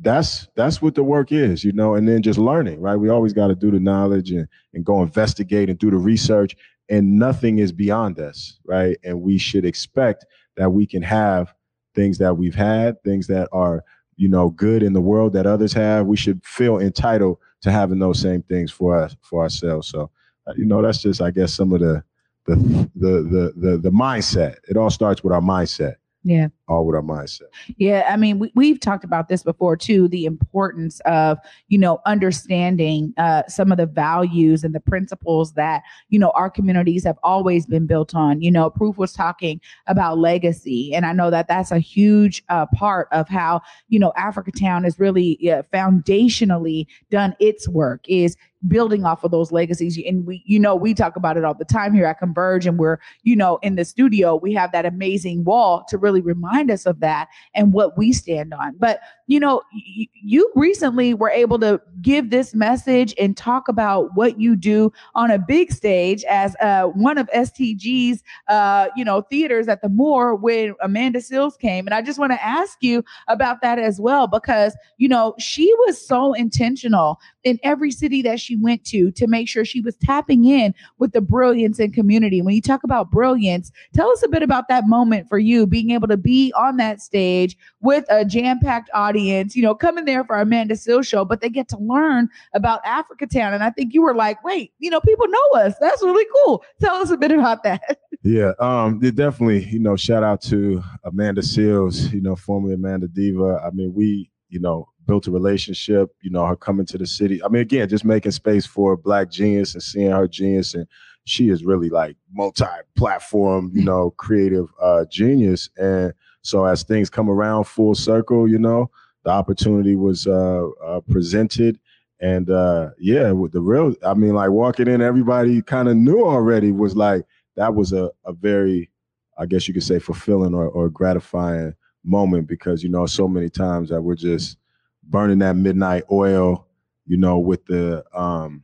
that's 0.01 0.47
that's 0.55 0.81
what 0.81 0.95
the 0.95 1.03
work 1.03 1.31
is 1.31 1.63
you 1.63 1.73
know 1.73 1.95
and 1.95 2.07
then 2.07 2.21
just 2.21 2.39
learning 2.39 2.79
right? 2.81 2.95
We 2.95 3.09
always 3.09 3.33
got 3.33 3.47
to 3.47 3.55
do 3.55 3.71
the 3.71 3.79
knowledge 3.79 4.31
and, 4.31 4.47
and 4.73 4.85
go 4.85 5.01
investigate 5.01 5.69
and 5.69 5.77
do 5.77 5.91
the 5.91 5.97
research 5.97 6.55
and 6.89 7.19
nothing 7.19 7.59
is 7.59 7.71
beyond 7.71 8.19
us 8.19 8.59
right? 8.65 8.97
And 9.03 9.21
we 9.21 9.37
should 9.37 9.65
expect 9.65 10.25
that 10.57 10.71
we 10.71 10.85
can 10.85 11.01
have 11.01 11.53
things 11.95 12.17
that 12.19 12.37
we've 12.37 12.55
had 12.55 13.01
things 13.03 13.27
that 13.27 13.47
are 13.51 13.83
you 14.15 14.27
know 14.27 14.49
good 14.51 14.83
in 14.83 14.93
the 14.93 15.01
world 15.01 15.33
that 15.33 15.47
others 15.47 15.73
have. 15.73 16.05
We 16.05 16.17
should 16.17 16.43
feel 16.45 16.79
entitled 16.79 17.37
to 17.61 17.71
having 17.71 17.99
those 17.99 18.19
same 18.19 18.41
things 18.43 18.71
for 18.71 18.97
us 19.01 19.15
for 19.21 19.43
ourselves. 19.43 19.87
So 19.87 20.11
uh, 20.47 20.53
you 20.55 20.65
know 20.65 20.81
that's 20.81 21.01
just 21.01 21.21
i 21.21 21.31
guess 21.31 21.53
some 21.53 21.73
of 21.73 21.79
the 21.79 22.03
the 22.45 22.55
the 22.95 23.11
the 23.21 23.53
the, 23.55 23.77
the 23.77 23.91
mindset. 23.91 24.57
It 24.67 24.77
all 24.77 24.89
starts 24.89 25.23
with 25.23 25.33
our 25.33 25.41
mindset 25.41 25.95
Yeah. 26.23 26.49
All 26.69 26.85
with 26.85 26.95
our 26.95 27.01
mindset. 27.01 27.47
Yeah, 27.77 28.07
I 28.07 28.15
mean, 28.15 28.37
we, 28.37 28.51
we've 28.53 28.79
talked 28.79 29.03
about 29.03 29.27
this 29.27 29.41
before 29.41 29.75
too. 29.75 30.07
The 30.07 30.25
importance 30.25 30.99
of 31.03 31.39
you 31.67 31.79
know 31.79 31.99
understanding 32.05 33.11
uh, 33.17 33.43
some 33.47 33.71
of 33.71 33.79
the 33.79 33.87
values 33.87 34.63
and 34.63 34.75
the 34.75 34.79
principles 34.79 35.53
that 35.53 35.81
you 36.09 36.19
know 36.19 36.29
our 36.35 36.47
communities 36.47 37.03
have 37.05 37.17
always 37.23 37.65
been 37.65 37.87
built 37.87 38.13
on. 38.13 38.43
You 38.43 38.51
know, 38.51 38.69
Proof 38.69 38.99
was 38.99 39.13
talking 39.13 39.59
about 39.87 40.19
legacy, 40.19 40.93
and 40.93 41.07
I 41.07 41.11
know 41.11 41.31
that 41.31 41.47
that's 41.47 41.71
a 41.71 41.79
huge 41.79 42.43
uh, 42.49 42.67
part 42.67 43.07
of 43.11 43.27
how 43.27 43.61
you 43.87 43.97
know 43.97 44.13
Africatown 44.15 44.83
has 44.83 44.99
really 44.99 45.37
yeah, 45.39 45.63
foundationally 45.73 46.85
done 47.09 47.35
its 47.39 47.67
work. 47.67 48.07
Is 48.07 48.37
building 48.67 49.05
off 49.05 49.23
of 49.23 49.31
those 49.31 49.51
legacies 49.51 49.97
and 50.05 50.25
we 50.25 50.43
you 50.45 50.59
know 50.59 50.75
we 50.75 50.93
talk 50.93 51.15
about 51.15 51.37
it 51.37 51.45
all 51.45 51.53
the 51.53 51.63
time 51.63 51.93
here 51.93 52.05
at 52.05 52.19
converge 52.19 52.65
and 52.65 52.77
we're 52.77 52.97
you 53.23 53.33
know 53.33 53.57
in 53.61 53.75
the 53.75 53.85
studio 53.85 54.35
we 54.35 54.53
have 54.53 54.71
that 54.73 54.85
amazing 54.85 55.45
wall 55.45 55.85
to 55.87 55.97
really 55.97 56.19
remind 56.19 56.58
us 56.67 56.85
of 56.85 56.99
that 56.99 57.29
and 57.53 57.73
what 57.73 57.97
we 57.97 58.11
stand 58.11 58.53
on. 58.53 58.75
But 58.77 58.99
you 59.29 59.39
know 59.39 59.61
y- 59.73 60.07
you 60.13 60.51
recently 60.55 61.13
were 61.13 61.29
able 61.29 61.59
to 61.59 61.79
give 62.01 62.31
this 62.31 62.55
message 62.55 63.13
and 63.19 63.37
talk 63.37 63.67
about 63.67 64.15
what 64.15 64.39
you 64.39 64.55
do 64.55 64.91
on 65.15 65.29
a 65.29 65.37
big 65.37 65.71
stage 65.71 66.23
as 66.25 66.55
uh, 66.61 66.85
one 66.87 67.17
of 67.17 67.27
stg's 67.29 68.23
uh, 68.49 68.87
you 68.95 69.05
know 69.05 69.21
theaters 69.21 69.67
at 69.67 69.81
the 69.81 69.89
moore 69.89 70.35
when 70.35 70.73
amanda 70.81 71.19
Seales 71.19 71.57
came 71.57 71.87
and 71.87 71.93
i 71.93 72.01
just 72.01 72.19
want 72.19 72.31
to 72.31 72.43
ask 72.43 72.79
you 72.81 73.03
about 73.27 73.61
that 73.61 73.77
as 73.79 74.01
well 74.01 74.27
because 74.27 74.75
you 74.97 75.07
know 75.07 75.35
she 75.37 75.71
was 75.85 76.05
so 76.05 76.33
intentional 76.33 77.19
in 77.43 77.59
every 77.63 77.91
city 77.91 78.21
that 78.21 78.39
she 78.39 78.55
went 78.55 78.83
to 78.85 79.11
to 79.11 79.27
make 79.27 79.47
sure 79.47 79.63
she 79.63 79.81
was 79.81 79.95
tapping 79.97 80.45
in 80.45 80.73
with 80.97 81.13
the 81.13 81.21
brilliance 81.21 81.79
and 81.79 81.93
community. 81.93 82.41
When 82.41 82.55
you 82.55 82.61
talk 82.61 82.83
about 82.83 83.11
brilliance, 83.11 83.71
tell 83.93 84.09
us 84.09 84.23
a 84.23 84.27
bit 84.27 84.43
about 84.43 84.67
that 84.69 84.87
moment 84.87 85.29
for 85.29 85.39
you 85.39 85.65
being 85.65 85.91
able 85.91 86.07
to 86.07 86.17
be 86.17 86.51
on 86.57 86.77
that 86.77 87.01
stage 87.01 87.57
with 87.81 88.05
a 88.09 88.25
jam-packed 88.25 88.89
audience, 88.93 89.18
you 89.19 89.61
know, 89.61 89.75
coming 89.75 90.05
there 90.05 90.23
for 90.23 90.39
Amanda 90.39 90.75
Seales 90.75 91.07
show, 91.07 91.25
but 91.25 91.41
they 91.41 91.49
get 91.49 91.67
to 91.69 91.77
learn 91.77 92.29
about 92.53 92.83
Africatown. 92.83 93.53
And 93.53 93.63
I 93.63 93.69
think 93.69 93.93
you 93.93 94.01
were 94.01 94.15
like, 94.15 94.43
wait, 94.43 94.73
you 94.79 94.89
know, 94.89 95.01
people 95.01 95.27
know 95.27 95.59
us. 95.59 95.75
That's 95.79 96.01
really 96.01 96.25
cool. 96.45 96.63
Tell 96.79 96.95
us 96.95 97.09
a 97.11 97.17
bit 97.17 97.31
about 97.31 97.63
that. 97.63 97.99
Yeah, 98.21 98.51
um, 98.59 98.99
it 99.01 99.15
definitely, 99.15 99.63
you 99.69 99.79
know, 99.79 99.95
shout 99.95 100.25
out 100.25 100.41
to 100.41 100.83
Amanda 101.05 101.39
Seales, 101.39 102.11
you 102.11 102.19
know, 102.19 102.35
formerly 102.35 102.73
Amanda 102.73 103.07
Diva. 103.07 103.61
I 103.65 103.69
mean, 103.69 103.93
we, 103.93 104.29
you 104.49 104.59
know, 104.59 104.89
built 105.05 105.27
a 105.27 105.31
relationship, 105.31 106.09
you 106.21 106.29
know, 106.29 106.45
her 106.45 106.57
coming 106.57 106.85
to 106.87 106.97
the 106.97 107.07
city. 107.07 107.41
I 107.41 107.47
mean, 107.47 107.61
again, 107.61 107.87
just 107.87 108.03
making 108.03 108.33
space 108.33 108.65
for 108.65 108.97
black 108.97 109.31
genius 109.31 109.73
and 109.73 109.81
seeing 109.81 110.11
her 110.11 110.27
genius. 110.27 110.73
And 110.73 110.85
she 111.23 111.49
is 111.49 111.63
really 111.63 111.89
like 111.89 112.17
multi-platform, 112.31 113.71
you 113.73 113.83
know, 113.83 114.11
creative 114.17 114.67
uh 114.81 115.05
genius. 115.09 115.69
And 115.77 116.13
so 116.41 116.65
as 116.65 116.83
things 116.83 117.09
come 117.09 117.29
around 117.29 117.65
full 117.65 117.95
circle, 117.95 118.47
you 118.47 118.59
know, 118.59 118.89
the 119.29 119.35
opportunity 119.35 119.95
was 119.95 120.25
uh, 120.25 120.67
uh 120.83 121.01
presented. 121.01 121.79
And 122.19 122.49
uh 122.49 122.89
yeah, 122.99 123.31
with 123.31 123.51
the 123.51 123.61
real, 123.61 123.93
I 124.03 124.13
mean, 124.15 124.33
like 124.33 124.49
walking 124.49 124.87
in, 124.87 125.01
everybody 125.01 125.61
kind 125.61 125.87
of 125.87 125.95
knew 125.95 126.25
already 126.25 126.71
was 126.71 126.95
like 126.95 127.25
that 127.55 127.75
was 127.75 127.93
a, 127.93 128.09
a 128.25 128.33
very, 128.33 128.89
I 129.37 129.45
guess 129.45 129.67
you 129.67 129.73
could 129.73 129.83
say, 129.83 129.99
fulfilling 129.99 130.55
or, 130.55 130.67
or 130.67 130.89
gratifying 130.89 131.75
moment 132.03 132.47
because 132.47 132.81
you 132.81 132.89
know 132.89 133.05
so 133.05 133.27
many 133.27 133.49
times 133.49 133.89
that 133.89 134.01
we're 134.01 134.15
just 134.15 134.57
burning 135.03 135.39
that 135.39 135.55
midnight 135.55 136.03
oil, 136.11 136.65
you 137.05 137.17
know, 137.17 137.37
with 137.37 137.63
the 137.67 138.03
um 138.17 138.63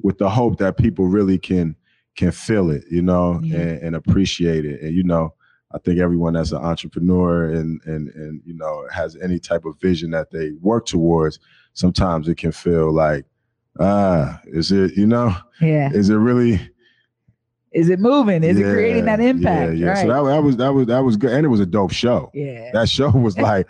with 0.00 0.18
the 0.18 0.28
hope 0.28 0.58
that 0.58 0.76
people 0.76 1.06
really 1.06 1.38
can 1.38 1.76
can 2.16 2.32
feel 2.32 2.70
it, 2.70 2.84
you 2.90 3.02
know, 3.02 3.38
Yeah. 3.42 3.58
and, 3.58 3.82
and 3.84 3.96
appreciate 3.96 4.64
it. 4.64 4.82
And 4.82 4.92
you 4.94 5.04
know, 5.04 5.34
I 5.74 5.78
think 5.78 5.98
everyone 5.98 6.34
that's 6.34 6.52
an 6.52 6.58
entrepreneur 6.62 7.44
and 7.52 7.80
and 7.86 8.08
and 8.14 8.42
you 8.44 8.54
know 8.54 8.86
has 8.92 9.16
any 9.16 9.38
type 9.38 9.64
of 9.64 9.80
vision 9.80 10.10
that 10.10 10.30
they 10.30 10.52
work 10.60 10.86
towards, 10.86 11.38
sometimes 11.72 12.28
it 12.28 12.36
can 12.36 12.52
feel 12.52 12.92
like, 12.92 13.24
ah, 13.80 14.40
is 14.46 14.70
it, 14.72 14.96
you 14.96 15.06
know, 15.06 15.34
Yeah. 15.60 15.90
is 15.92 16.10
it 16.10 16.16
really 16.16 16.60
Is 17.72 17.88
it 17.88 18.00
moving? 18.00 18.44
Is 18.44 18.58
it 18.58 18.64
creating 18.64 19.06
that 19.06 19.20
impact? 19.20 19.72
Yeah, 19.72 19.78
yeah. 19.78 19.86
Right. 19.88 19.98
So 20.02 20.08
that, 20.08 20.22
that 20.30 20.42
was 20.42 20.56
that 20.58 20.74
was 20.74 20.86
that 20.88 21.00
was 21.04 21.16
good, 21.16 21.32
and 21.32 21.44
it 21.46 21.48
was 21.48 21.60
a 21.60 21.66
dope 21.66 21.92
show. 21.92 22.30
yeah. 22.34 22.70
That 22.72 22.88
show 22.88 23.10
was 23.26 23.38
like 23.38 23.66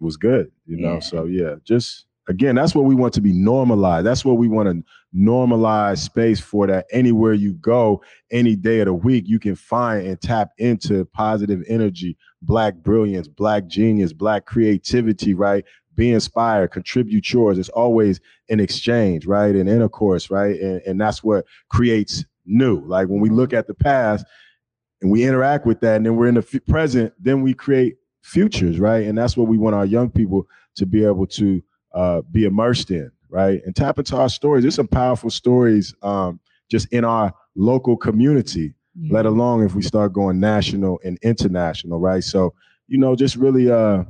was 0.00 0.16
good, 0.16 0.50
you 0.66 0.78
know. 0.78 0.94
Yeah. 0.94 1.00
So 1.00 1.24
yeah, 1.26 1.54
just 1.64 2.06
again, 2.28 2.54
that's 2.54 2.74
what 2.74 2.84
we 2.86 2.94
want 2.94 3.12
to 3.14 3.20
be 3.20 3.32
normalized. 3.32 4.06
That's 4.06 4.24
what 4.24 4.38
we 4.38 4.48
want 4.48 4.68
to 4.68 4.84
normalize 5.14 5.98
space 5.98 6.40
for. 6.40 6.66
That 6.66 6.86
anywhere 6.92 7.34
you 7.34 7.54
go, 7.54 8.02
any 8.30 8.56
day 8.56 8.80
of 8.80 8.86
the 8.86 8.94
week, 8.94 9.24
you 9.26 9.38
can 9.38 9.54
find 9.54 10.06
and 10.06 10.20
tap 10.20 10.50
into 10.58 11.04
positive 11.06 11.62
energy, 11.68 12.16
black 12.40 12.76
brilliance, 12.76 13.28
black 13.28 13.66
genius, 13.66 14.12
black 14.12 14.46
creativity. 14.46 15.34
Right. 15.34 15.64
Be 15.94 16.12
inspired, 16.12 16.68
contribute 16.68 17.30
yours. 17.32 17.58
It's 17.58 17.68
always 17.68 18.18
an 18.48 18.60
exchange, 18.60 19.26
right? 19.26 19.54
An 19.54 19.68
intercourse, 19.68 20.30
right? 20.30 20.58
And, 20.58 20.80
and 20.86 21.00
that's 21.00 21.22
what 21.22 21.44
creates 21.68 22.24
new. 22.46 22.80
Like 22.86 23.08
when 23.08 23.20
we 23.20 23.28
look 23.28 23.52
at 23.52 23.66
the 23.66 23.74
past 23.74 24.24
and 25.02 25.10
we 25.10 25.24
interact 25.24 25.66
with 25.66 25.80
that, 25.80 25.96
and 25.96 26.06
then 26.06 26.16
we're 26.16 26.28
in 26.28 26.36
the 26.36 26.46
f- 26.54 26.64
present, 26.66 27.12
then 27.18 27.42
we 27.42 27.52
create 27.52 27.96
futures, 28.22 28.78
right? 28.78 29.06
And 29.06 29.18
that's 29.18 29.36
what 29.36 29.48
we 29.48 29.58
want 29.58 29.74
our 29.74 29.84
young 29.84 30.10
people 30.10 30.46
to 30.76 30.86
be 30.86 31.04
able 31.04 31.26
to 31.26 31.62
uh, 31.94 32.22
be 32.30 32.44
immersed 32.44 32.90
in, 32.90 33.10
right? 33.32 33.60
And 33.64 33.74
tap 33.74 33.98
into 33.98 34.16
our 34.16 34.28
stories. 34.28 34.62
There's 34.62 34.74
some 34.76 34.86
powerful 34.86 35.30
stories 35.30 35.94
um, 36.02 36.38
just 36.70 36.92
in 36.92 37.04
our 37.04 37.32
local 37.56 37.96
community, 37.96 38.74
let 39.10 39.26
alone 39.26 39.64
if 39.64 39.74
we 39.74 39.82
start 39.82 40.12
going 40.12 40.38
national 40.38 41.00
and 41.02 41.18
international, 41.22 41.98
right? 41.98 42.22
So, 42.22 42.54
you 42.88 42.98
know, 42.98 43.16
just 43.16 43.36
really 43.36 43.70
uh, 43.70 44.04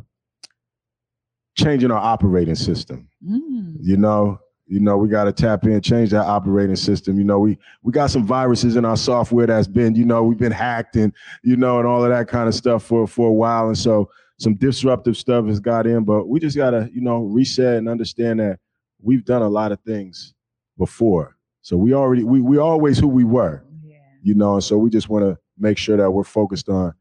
changing 1.57 1.91
our 1.91 2.01
operating 2.01 2.55
system 2.55 3.09
Mm. 3.25 3.77
you 3.81 3.97
know 3.97 4.41
you 4.67 4.81
know 4.81 4.97
we 4.97 5.07
got 5.09 5.25
to 5.25 5.33
tap 5.33 5.65
in 5.65 5.81
change 5.81 6.11
that 6.11 6.27
operating 6.27 6.75
system 6.75 7.17
you 7.17 7.23
know 7.23 7.39
we 7.39 7.57
we 7.85 7.93
got 7.93 8.11
some 8.11 8.27
viruses 8.27 8.75
in 8.75 8.85
our 8.85 8.97
software 8.97 9.47
that's 9.47 9.69
been 9.69 9.95
you 9.95 10.05
know 10.05 10.25
we've 10.25 10.39
been 10.39 10.51
hacked 10.51 10.97
and 10.97 11.13
you 11.45 11.57
know 11.57 11.79
and 11.79 11.87
all 11.87 12.03
of 12.03 12.11
that 12.11 12.27
kind 12.27 12.49
of 12.49 12.55
stuff 12.57 12.83
for 12.83 13.07
for 13.07 13.29
a 13.29 13.33
while 13.33 13.69
and 13.69 13.79
so 13.79 14.11
some 14.41 14.57
disruptive 14.57 15.17
stuff 15.17 15.47
has 15.47 15.61
got 15.61 15.87
in 15.87 16.03
but 16.03 16.27
we 16.27 16.41
just 16.41 16.57
got 16.57 16.71
to 16.71 16.91
you 16.93 17.01
know 17.01 17.19
reset 17.19 17.77
and 17.77 17.89
understand 17.89 18.41
that 18.41 18.59
we've 19.03 19.25
done 19.25 19.43
a 19.43 19.49
lot 19.49 19.73
of 19.73 19.81
things 19.81 20.35
before. 20.79 21.37
So 21.61 21.77
we 21.77 21.93
already 21.95 22.25
we 22.25 22.41
we 22.41 22.59
always 22.59 22.99
who 22.99 23.09
we 23.09 23.25
were 23.25 23.63
Yeah. 23.85 23.97
you 24.23 24.35
know 24.35 24.55
and 24.55 24.65
so 24.65 24.79
we 24.79 24.91
just 24.91 25.09
want 25.09 25.25
to 25.25 25.39
make 25.59 25.79
sure 25.79 25.97
that 25.97 26.11
we're 26.11 26.25
focused 26.25 26.69
on 26.69 26.95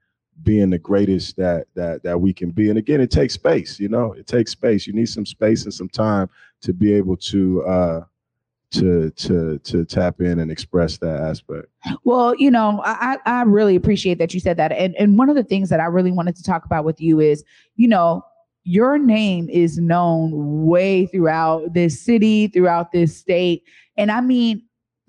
being 0.44 0.70
the 0.72 0.78
greatest 0.80 1.38
that 1.38 1.68
that 1.76 2.04
that 2.04 2.20
we 2.20 2.34
can 2.34 2.52
be. 2.52 2.70
And 2.70 2.78
again 2.78 3.02
it 3.02 3.12
takes 3.12 3.34
space 3.36 3.80
you 3.80 3.90
know 3.90 4.14
it 4.14 4.28
takes 4.28 4.52
space. 4.52 4.86
You 4.88 4.94
need 4.94 5.10
some 5.10 5.26
space 5.26 5.64
and 5.64 5.74
some 5.74 5.90
time 5.90 6.30
to 6.62 6.74
be 6.74 6.94
able 6.94 7.18
to 7.18 7.64
uh 7.64 8.02
to 8.72 9.10
to 9.12 9.58
to 9.60 9.84
tap 9.84 10.22
in 10.22 10.40
and 10.40 10.50
express 10.50 10.98
that 11.00 11.20
aspect. 11.22 11.68
Well, 12.06 12.34
you 12.36 12.50
know, 12.50 12.82
I 12.86 13.18
I 13.26 13.40
I 13.40 13.42
really 13.44 13.76
appreciate 13.76 14.18
that 14.20 14.34
you 14.34 14.40
said 14.40 14.56
that, 14.58 14.72
and 14.72 14.96
and 14.96 15.18
one 15.18 15.30
of 15.30 15.36
the 15.36 15.44
things 15.44 15.68
that 15.70 15.82
I 15.82 15.86
really 15.88 16.12
wanted 16.14 16.38
to 16.38 16.44
talk 16.44 16.64
about 16.66 16.86
with 16.86 17.02
you 17.02 17.20
is, 17.20 17.44
you 17.76 17.90
know, 17.90 18.24
your 18.64 18.98
name 18.98 19.50
is 19.50 19.78
known 19.78 20.66
way 20.66 21.06
throughout 21.08 21.74
this 21.74 22.04
city, 22.04 22.48
throughout 22.48 22.92
this 22.92 23.18
state, 23.18 23.64
and 23.98 24.12
I 24.12 24.22
mean 24.22 24.64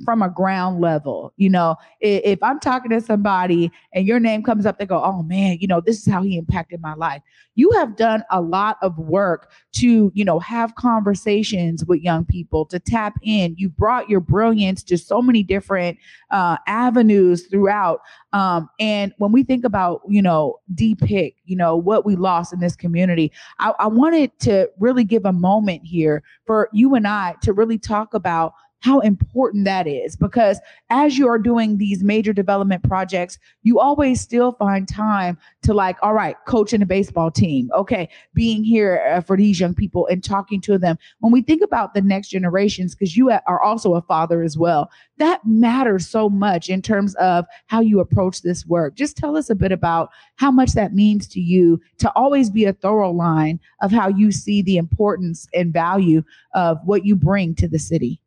from 0.04 0.22
a 0.22 0.28
ground 0.28 0.80
level. 0.80 1.32
You 1.36 1.50
know, 1.50 1.76
if, 2.00 2.22
if 2.24 2.42
I'm 2.42 2.60
talking 2.60 2.90
to 2.90 3.00
somebody 3.00 3.70
and 3.92 4.06
your 4.06 4.20
name 4.20 4.42
comes 4.42 4.66
up, 4.66 4.78
they 4.78 4.86
go, 4.86 5.02
"Oh 5.02 5.22
man, 5.22 5.58
you 5.60 5.66
know, 5.66 5.80
this 5.80 5.98
is 5.98 6.12
how 6.12 6.22
he 6.22 6.36
impacted 6.36 6.80
my 6.80 6.94
life." 6.94 7.22
You 7.54 7.70
have 7.72 7.96
done 7.96 8.24
a 8.30 8.40
lot 8.40 8.78
of 8.80 8.98
work 8.98 9.50
to, 9.72 10.10
you 10.14 10.24
know, 10.24 10.38
have 10.38 10.74
conversations 10.74 11.84
with 11.84 12.00
young 12.00 12.24
people 12.24 12.64
to 12.66 12.78
tap 12.78 13.18
in. 13.22 13.54
You 13.58 13.68
brought 13.68 14.08
your 14.08 14.20
brilliance 14.20 14.82
to 14.84 14.96
so 14.96 15.20
many 15.20 15.42
different 15.42 15.98
uh, 16.30 16.56
avenues 16.66 17.46
throughout. 17.46 18.00
Um, 18.32 18.70
and 18.80 19.12
when 19.18 19.32
we 19.32 19.42
think 19.42 19.64
about, 19.64 20.00
you 20.08 20.22
know, 20.22 20.60
DPIC, 20.74 21.34
you 21.44 21.56
know, 21.56 21.76
what 21.76 22.06
we 22.06 22.16
lost 22.16 22.54
in 22.54 22.60
this 22.60 22.74
community, 22.74 23.30
I, 23.58 23.74
I 23.78 23.86
wanted 23.86 24.38
to 24.40 24.70
really 24.78 25.04
give 25.04 25.26
a 25.26 25.32
moment 25.32 25.82
here 25.84 26.22
for 26.46 26.70
you 26.72 26.94
and 26.94 27.06
I 27.06 27.34
to 27.42 27.52
really 27.52 27.78
talk 27.78 28.14
about 28.14 28.54
how 28.82 28.98
important 29.00 29.64
that 29.64 29.86
is 29.86 30.16
because 30.16 30.60
as 30.90 31.16
you 31.16 31.28
are 31.28 31.38
doing 31.38 31.78
these 31.78 32.02
major 32.02 32.32
development 32.32 32.82
projects, 32.82 33.38
you 33.62 33.78
always 33.78 34.20
still 34.20 34.52
find 34.52 34.88
time 34.88 35.38
to 35.62 35.72
like, 35.72 35.96
all 36.02 36.14
right, 36.14 36.36
coaching 36.46 36.82
a 36.82 36.86
baseball 36.86 37.30
team. 37.30 37.70
Okay, 37.74 38.08
being 38.34 38.64
here 38.64 39.02
uh, 39.08 39.20
for 39.20 39.36
these 39.36 39.60
young 39.60 39.74
people 39.74 40.06
and 40.08 40.22
talking 40.22 40.60
to 40.60 40.78
them. 40.78 40.98
When 41.20 41.32
we 41.32 41.42
think 41.42 41.62
about 41.62 41.94
the 41.94 42.02
next 42.02 42.28
generations, 42.28 42.94
because 42.94 43.16
you 43.16 43.30
are 43.30 43.62
also 43.62 43.94
a 43.94 44.02
father 44.02 44.42
as 44.42 44.58
well, 44.58 44.90
that 45.18 45.46
matters 45.46 46.08
so 46.08 46.28
much 46.28 46.68
in 46.68 46.82
terms 46.82 47.14
of 47.16 47.44
how 47.66 47.80
you 47.80 48.00
approach 48.00 48.42
this 48.42 48.66
work. 48.66 48.96
Just 48.96 49.16
tell 49.16 49.36
us 49.36 49.48
a 49.48 49.54
bit 49.54 49.70
about 49.70 50.10
how 50.36 50.50
much 50.50 50.72
that 50.72 50.92
means 50.92 51.28
to 51.28 51.40
you 51.40 51.80
to 51.98 52.10
always 52.16 52.50
be 52.50 52.64
a 52.64 52.72
thorough 52.72 53.12
line 53.12 53.60
of 53.80 53.92
how 53.92 54.08
you 54.08 54.32
see 54.32 54.60
the 54.60 54.76
importance 54.76 55.46
and 55.54 55.72
value 55.72 56.24
of 56.54 56.78
what 56.84 57.04
you 57.04 57.14
bring 57.14 57.54
to 57.54 57.68
the 57.68 57.78
city. 57.78 58.18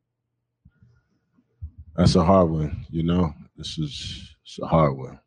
That's 1.96 2.16
a 2.16 2.24
hard 2.24 2.50
one 2.50 2.86
you 2.92 3.04
know 3.04 3.34
this 3.58 3.78
is 3.80 4.36
it's 4.44 4.60
a 4.62 4.68
hard 4.68 4.98
one 4.98 5.20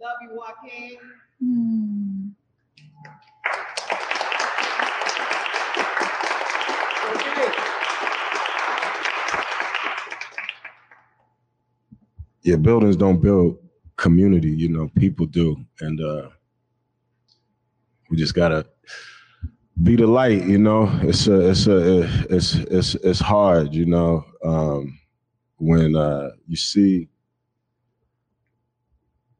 Love 0.00 0.16
you, 0.22 0.30
Joaquin. 0.36 0.98
Hmm. 1.40 2.28
yeah, 12.42 12.56
buildings 12.56 12.96
don't 12.96 13.20
build 13.22 13.58
community, 13.96 14.50
you 14.50 14.68
know, 14.68 14.90
people 14.96 15.26
do. 15.26 15.56
And 15.80 16.00
uh 16.00 16.28
we 18.10 18.16
just 18.16 18.34
gotta 18.34 18.66
be 19.82 19.96
the 19.96 20.06
light, 20.06 20.44
you 20.44 20.58
know. 20.58 20.88
It's 21.02 21.26
a 21.26 21.50
it's 21.50 21.66
a 21.66 22.02
it's 22.30 22.54
it's 22.54 22.94
it's 22.96 23.20
hard, 23.20 23.74
you 23.74 23.86
know, 23.86 24.24
um 24.44 24.98
when 25.58 25.96
uh 25.96 26.30
you 26.46 26.56
see 26.56 27.08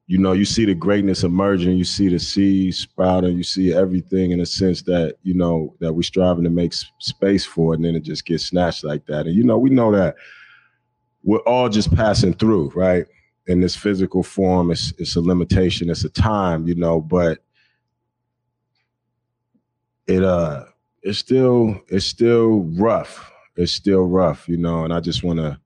you 0.07 0.19
know, 0.19 0.33
you 0.33 0.45
see 0.45 0.67
the 0.67 0.75
greatness 0.75 1.23
emerging, 1.23 1.79
you 1.79 1.85
see 1.85 2.09
the 2.09 2.19
seeds 2.19 2.79
sprouting, 2.79 3.39
you 3.39 3.43
see 3.43 3.73
everything 3.73 4.33
in 4.33 4.41
a 4.41 4.47
sense 4.47 4.83
that, 4.83 5.17
you 5.23 5.33
know, 5.33 5.75
that 5.81 5.95
we're 5.95 6.03
striving 6.03 6.45
to 6.45 6.51
make 6.51 6.75
space 6.99 7.47
for, 7.47 7.73
and 7.73 7.83
then 7.85 7.95
it 7.95 8.03
just 8.03 8.27
gets 8.27 8.47
snatched 8.47 8.85
like 8.85 9.07
that. 9.07 9.27
And, 9.27 9.35
you 9.35 9.45
know, 9.45 9.57
we 9.57 9.71
know 9.71 9.91
that 9.93 10.17
we're 11.23 11.39
all 11.39 11.71
just 11.71 11.95
passing 11.95 12.35
through, 12.35 12.71
right? 12.75 13.07
In 13.47 13.61
this 13.61 13.75
physical 13.75 14.23
form, 14.23 14.71
it's, 14.71 14.93
it's 14.99 15.17
a 15.17 15.23
limitation, 15.23 15.89
it's 15.89 16.05
a 16.05 16.11
time, 16.11 16.69
you 16.69 16.75
know, 16.75 17.01
but 17.01 17.39
it, 20.07 20.23
uh, 20.23 20.65
it's 21.03 21.19
still, 21.19 21.81
it's 21.89 22.07
still 22.07 22.63
rough. 22.79 23.31
It's 23.57 23.73
still 23.73 24.05
rough, 24.05 24.49
you 24.49 24.57
know, 24.57 24.85
and 24.85 24.93
I 24.93 25.01
just 25.01 25.23
want 25.23 25.39
to, 25.39 25.59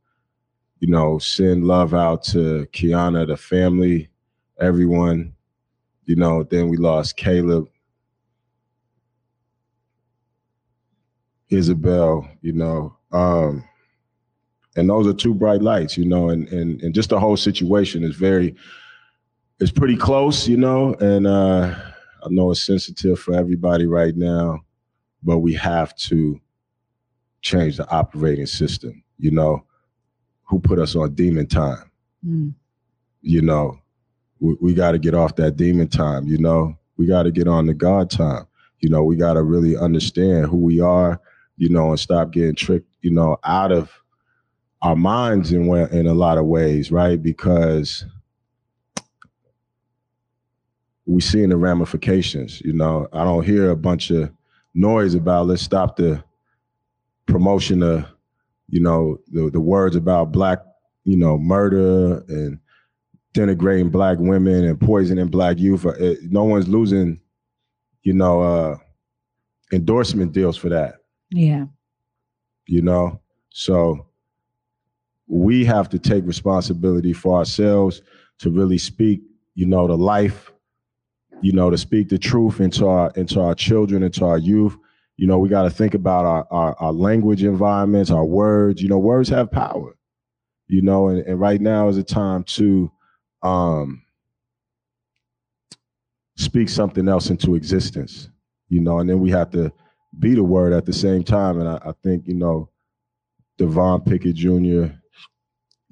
you 0.80 0.88
know, 0.88 1.18
send 1.18 1.64
love 1.64 1.94
out 1.94 2.22
to 2.24 2.66
Kiana, 2.72 3.26
the 3.26 3.36
family, 3.36 4.10
everyone. 4.60 5.34
You 6.04 6.16
know, 6.16 6.42
then 6.42 6.68
we 6.68 6.76
lost 6.76 7.16
Caleb, 7.16 7.68
Isabel, 11.50 12.28
you 12.42 12.52
know. 12.52 12.96
Um, 13.12 13.64
and 14.76 14.88
those 14.88 15.06
are 15.06 15.12
two 15.12 15.34
bright 15.34 15.60
lights, 15.60 15.98
you 15.98 16.04
know, 16.04 16.28
and 16.28 16.48
and 16.48 16.80
and 16.82 16.94
just 16.94 17.10
the 17.10 17.18
whole 17.18 17.36
situation 17.36 18.04
is 18.04 18.14
very 18.14 18.54
it's 19.60 19.72
pretty 19.72 19.96
close, 19.96 20.46
you 20.46 20.56
know, 20.56 20.94
and 20.94 21.26
uh 21.26 21.74
I 22.24 22.28
know 22.30 22.50
it's 22.50 22.64
sensitive 22.64 23.18
for 23.18 23.34
everybody 23.34 23.86
right 23.86 24.16
now, 24.16 24.60
but 25.22 25.38
we 25.38 25.54
have 25.54 25.94
to 25.96 26.40
change 27.42 27.76
the 27.76 27.88
operating 27.90 28.46
system, 28.46 29.02
you 29.18 29.30
know. 29.30 29.64
Who 30.44 30.60
put 30.60 30.78
us 30.78 30.96
on 30.96 31.14
demon 31.14 31.46
time? 31.46 31.90
Mm. 32.26 32.54
you 33.22 33.42
know, 33.42 33.78
we, 34.40 34.56
we 34.60 34.74
got 34.74 34.92
to 34.92 34.98
get 34.98 35.14
off 35.14 35.36
that 35.36 35.56
demon 35.56 35.88
time, 35.88 36.26
you 36.26 36.38
know, 36.38 36.76
we 36.96 37.06
got 37.06 37.24
to 37.24 37.30
get 37.30 37.46
on 37.48 37.66
the 37.66 37.74
God 37.74 38.10
time, 38.10 38.46
you 38.80 38.88
know, 38.88 39.02
we 39.04 39.16
got 39.16 39.34
to 39.34 39.42
really 39.42 39.76
understand 39.76 40.46
who 40.46 40.56
we 40.56 40.80
are, 40.80 41.20
you 41.56 41.68
know, 41.68 41.90
and 41.90 42.00
stop 42.00 42.32
getting 42.32 42.54
tricked, 42.54 42.88
you 43.02 43.10
know, 43.10 43.36
out 43.44 43.72
of 43.72 43.92
our 44.82 44.96
minds 44.96 45.52
in 45.52 45.72
in 45.92 46.06
a 46.06 46.14
lot 46.14 46.38
of 46.38 46.46
ways, 46.46 46.90
right? 46.90 47.22
Because 47.22 48.04
we 51.08 51.20
seeing 51.22 51.48
the 51.48 51.56
ramifications, 51.56 52.60
you 52.60 52.72
know. 52.74 53.08
I 53.12 53.24
don't 53.24 53.44
hear 53.44 53.70
a 53.70 53.76
bunch 53.76 54.10
of 54.10 54.30
noise 54.74 55.14
about 55.14 55.46
let's 55.46 55.62
stop 55.62 55.96
the 55.96 56.22
promotion 57.26 57.82
of, 57.82 58.04
you 58.68 58.80
know, 58.80 59.18
the 59.32 59.50
the 59.50 59.60
words 59.60 59.96
about 59.96 60.32
black, 60.32 60.58
you 61.04 61.16
know, 61.16 61.38
murder 61.38 62.18
and 62.28 62.58
denigrating 63.34 63.90
black 63.90 64.18
women 64.18 64.64
and 64.64 64.78
poisoning 64.80 65.28
black 65.28 65.58
youth. 65.58 65.86
Uh, 65.86 65.90
it- 65.98 66.18
no 66.30 66.44
one's 66.44 66.68
losing, 66.68 67.20
you 68.02 68.12
know, 68.12 68.42
uh, 68.42 68.76
endorsement 69.72 70.32
deals 70.32 70.56
for 70.56 70.68
that. 70.68 70.96
Yeah. 71.30 71.66
You 72.66 72.82
know, 72.82 73.20
so 73.50 74.06
we 75.26 75.64
have 75.64 75.88
to 75.90 75.98
take 75.98 76.24
responsibility 76.26 77.12
for 77.14 77.38
ourselves 77.38 78.02
to 78.40 78.50
really 78.50 78.78
speak, 78.78 79.22
you 79.54 79.66
know, 79.66 79.86
the 79.86 79.96
life, 79.96 80.52
you 81.40 81.52
know, 81.52 81.70
to 81.70 81.78
speak 81.78 82.08
the 82.08 82.18
truth 82.18 82.60
into 82.60 82.86
our 82.86 83.10
into 83.16 83.40
our 83.40 83.54
children, 83.54 84.02
into 84.02 84.24
our 84.24 84.38
youth. 84.38 84.76
You 85.16 85.26
know, 85.26 85.38
we 85.38 85.48
got 85.48 85.62
to 85.62 85.70
think 85.70 85.94
about 85.94 86.24
our, 86.24 86.46
our 86.50 86.76
our 86.80 86.92
language 86.92 87.42
environments, 87.42 88.10
our 88.10 88.24
words. 88.24 88.82
You 88.82 88.88
know, 88.88 88.98
words 88.98 89.28
have 89.30 89.50
power. 89.50 89.96
You 90.66 90.82
know, 90.82 91.08
and, 91.08 91.20
and 91.26 91.40
right 91.40 91.60
now 91.60 91.88
is 91.88 91.96
a 91.96 92.04
time 92.04 92.44
to 92.44 92.90
um 93.42 94.02
speak 96.36 96.68
something 96.68 97.08
else 97.08 97.30
into 97.30 97.54
existence. 97.54 98.30
You 98.68 98.80
know, 98.80 98.98
and 98.98 99.08
then 99.08 99.20
we 99.20 99.30
have 99.30 99.50
to 99.50 99.72
be 100.18 100.34
the 100.34 100.44
word 100.44 100.72
at 100.72 100.86
the 100.86 100.92
same 100.92 101.22
time. 101.24 101.60
And 101.60 101.68
I, 101.68 101.78
I 101.84 101.92
think, 102.02 102.26
you 102.26 102.34
know, 102.34 102.70
Devon 103.56 104.00
Pickett 104.02 104.34
Jr., 104.34 104.86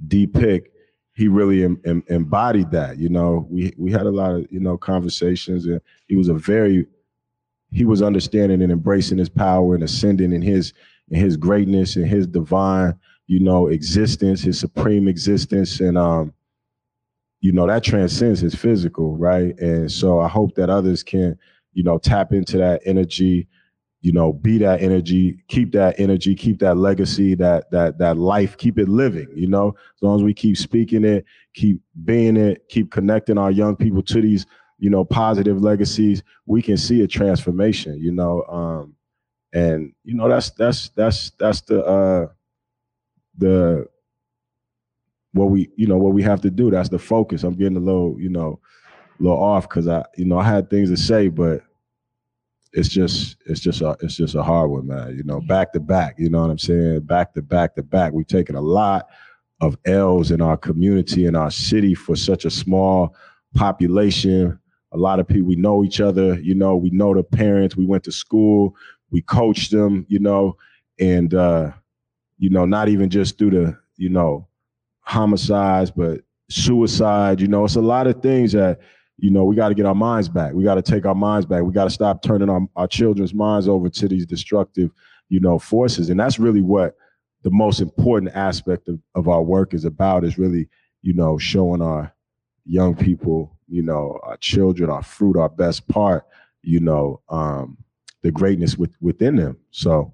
D 0.07 0.27
Pick, 0.27 0.73
he 1.17 1.29
really 1.29 1.65
em, 1.65 1.81
em- 1.87 2.05
embodied 2.09 2.71
that. 2.71 2.99
You 2.99 3.09
know, 3.09 3.47
we 3.51 3.73
we 3.79 3.91
had 3.91 4.03
a 4.03 4.11
lot 4.11 4.33
of 4.33 4.47
you 4.51 4.61
know 4.61 4.77
conversations, 4.77 5.65
and 5.65 5.81
he 6.07 6.15
was 6.15 6.29
a 6.29 6.35
very 6.35 6.87
he 7.73 7.85
was 7.85 8.03
understanding 8.03 8.63
and 8.63 8.71
embracing 8.71 9.19
his 9.19 9.31
power 9.31 9.75
and 9.75 9.83
ascending 9.83 10.33
in 10.33 10.43
his 10.43 10.75
in 11.11 11.19
his 11.19 11.37
greatness 11.37 11.97
and 11.97 12.07
his 12.07 12.27
divine 12.27 12.95
you 13.27 13.41
know 13.41 13.69
existence, 13.69 14.43
his 14.43 14.61
supreme 14.61 15.09
existence, 15.09 15.81
and 15.81 15.97
um, 15.97 16.35
you 17.41 17.51
know 17.51 17.67
that 17.67 17.83
transcends 17.83 18.41
his 18.41 18.55
physical, 18.55 19.17
right? 19.17 19.59
And 19.59 19.91
so 19.91 20.21
I 20.21 20.29
hope 20.29 20.55
that 20.57 20.69
others 20.69 21.03
can 21.03 21.39
you 21.73 21.83
know 21.83 21.97
tap 21.97 22.35
into 22.35 22.59
that 22.59 22.83
energy 22.85 23.49
you 24.01 24.13
know 24.13 24.33
be 24.33 24.59
that 24.59 24.83
energy 24.83 25.39
keep 25.49 25.73
that 25.73 25.99
energy 25.99 26.35
keep 26.35 26.59
that 26.59 26.77
legacy 26.77 27.35
that 27.35 27.71
that 27.71 27.99
that 27.99 28.17
life 28.17 28.57
keep 28.57 28.79
it 28.79 28.89
living 28.89 29.27
you 29.35 29.47
know? 29.49 29.69
As 29.69 30.03
long 30.03 30.17
as 30.19 30.23
we 30.23 30.35
keep 30.35 30.57
speaking 30.57 31.05
it 31.05 31.25
keep 31.55 31.81
being 32.05 32.37
it 32.37 32.69
keep 32.69 32.91
connecting 32.91 33.39
our 33.39 33.51
young 33.51 33.77
people 33.77 34.03
to 34.03 34.21
these 34.21 34.47
you 34.79 34.91
know 34.91 35.05
positive 35.05 35.63
legacies 35.63 36.23
we 36.47 36.63
can 36.63 36.77
see 36.77 37.03
a 37.03 37.09
transformation 37.09 37.99
you 38.01 38.13
know? 38.13 38.43
Um 38.45 38.95
and 39.53 39.93
you 40.05 40.15
know 40.15 40.29
that's 40.29 40.51
that's 40.51 40.91
that's 40.91 41.31
that's 41.39 41.63
the 41.63 41.85
uh 41.85 42.27
the 43.39 43.87
what 45.33 45.47
we 45.51 45.71
you 45.77 45.87
know 45.87 45.99
what 45.99 46.15
we 46.15 46.23
have 46.23 46.41
to 46.43 46.51
do. 46.51 46.71
That's 46.71 46.89
the 46.89 46.99
focus. 46.99 47.45
I'm 47.45 47.55
getting 47.55 47.77
a 47.77 47.81
little 47.81 48.17
you 48.19 48.29
know 48.29 48.61
a 49.19 49.23
little 49.23 49.43
off 49.43 49.69
because 49.69 49.89
i 49.89 50.05
you 50.17 50.25
know 50.25 50.39
i 50.39 50.45
had 50.45 50.69
things 50.69 50.91
to 50.91 50.97
say 50.97 51.29
but 51.29 51.63
it's 52.73 52.89
just 52.89 53.37
it's 53.47 53.61
just 53.61 53.81
a 53.81 53.97
it's 54.01 54.17
just 54.17 54.35
a 54.35 54.43
hard 54.43 54.71
one, 54.71 54.87
man. 54.87 55.17
You 55.17 55.25
know, 55.25 55.41
back 55.41 55.73
to 55.73 55.81
back. 55.81 56.17
You 56.19 56.31
know 56.31 56.43
what 56.43 56.51
I'm 56.51 56.59
saying? 56.59 57.01
Back 57.01 57.35
to 57.35 57.43
back 57.43 57.75
to 57.77 57.83
back. 57.83 58.13
We've 58.13 58.27
taken 58.27 58.55
a 58.55 58.61
lot 58.61 59.07
of 59.61 59.77
L's 59.87 60.31
in 60.31 60.43
our 60.43 60.57
community 60.57 61.27
in 61.27 61.35
our 61.35 61.51
city 61.51 61.95
for 61.95 62.17
such 62.17 62.45
a 62.45 62.51
small 62.51 63.15
population. 63.55 64.59
A 64.93 64.97
lot 64.97 65.21
of 65.21 65.27
people 65.27 65.49
we 65.49 65.57
know 65.57 65.85
each 65.85 66.01
other. 66.01 66.39
You 66.41 66.55
know, 66.55 66.77
we 66.77 66.91
know 66.91 67.15
the 67.15 67.23
parents. 67.23 67.77
We 67.77 67.87
went 67.87 68.05
to 68.05 68.13
school. 68.13 68.75
We 69.11 69.23
coached 69.23 69.71
them. 69.71 70.05
You 70.09 70.19
know, 70.19 70.57
and 70.99 71.33
uh, 71.35 71.73
you 72.39 72.51
know, 72.51 72.67
not 72.67 72.89
even 72.89 73.11
just 73.11 73.39
through 73.39 73.51
the 73.51 73.79
you 73.97 74.09
know 74.09 74.49
homicides, 75.01 75.91
but 75.91 76.21
suicide. 76.51 77.41
You 77.41 77.49
know, 77.49 77.65
it's 77.65 77.77
a 77.77 77.81
lot 77.81 78.07
of 78.07 78.23
things 78.23 78.53
that 78.53 78.81
you 79.19 79.31
know, 79.31 79.45
we 79.45 79.57
got 79.57 79.69
to 79.69 79.75
get 79.75 79.87
our 79.87 79.95
minds 79.95 80.29
back. 80.29 80.53
We 80.53 80.65
got 80.65 80.75
to 80.75 80.83
take 80.83 81.07
our 81.07 81.15
minds 81.15 81.47
back. 81.47 81.63
We 81.63 81.73
got 81.73 81.85
to 81.85 81.91
stop 81.91 82.23
turning 82.23 82.51
our, 82.51 82.61
our 82.77 82.87
children's 82.87 83.33
minds 83.33 83.67
over 83.69 83.89
to 83.89 84.09
these 84.09 84.27
destructive, 84.27 84.91
you 85.29 85.41
know, 85.41 85.59
forces. 85.59 86.11
And 86.11 86.21
that's 86.21 86.39
really 86.39 86.61
what 86.61 86.97
the 87.43 87.51
most 87.51 87.81
important 87.81 88.35
aspect 88.35 88.89
of, 88.89 89.01
of 89.15 89.29
our 89.29 89.43
work 89.43 89.73
is 89.73 89.85
about 89.85 90.25
is 90.25 90.39
really, 90.39 90.69
you 91.03 91.15
know, 91.15 91.39
showing 91.39 91.81
our 91.81 92.13
young 92.65 92.95
people, 92.95 93.57
you 93.69 93.83
know, 93.83 94.19
our 94.23 94.37
children, 94.37 94.91
our 94.91 95.03
fruit, 95.03 95.37
our 95.37 95.49
best 95.49 95.89
part, 95.89 96.27
you 96.63 96.81
know, 96.81 97.21
um, 97.29 97.79
the 98.23 98.31
greatness 98.31 98.77
with, 98.77 98.91
within 99.01 99.37
them. 99.37 99.57
So 99.71 100.13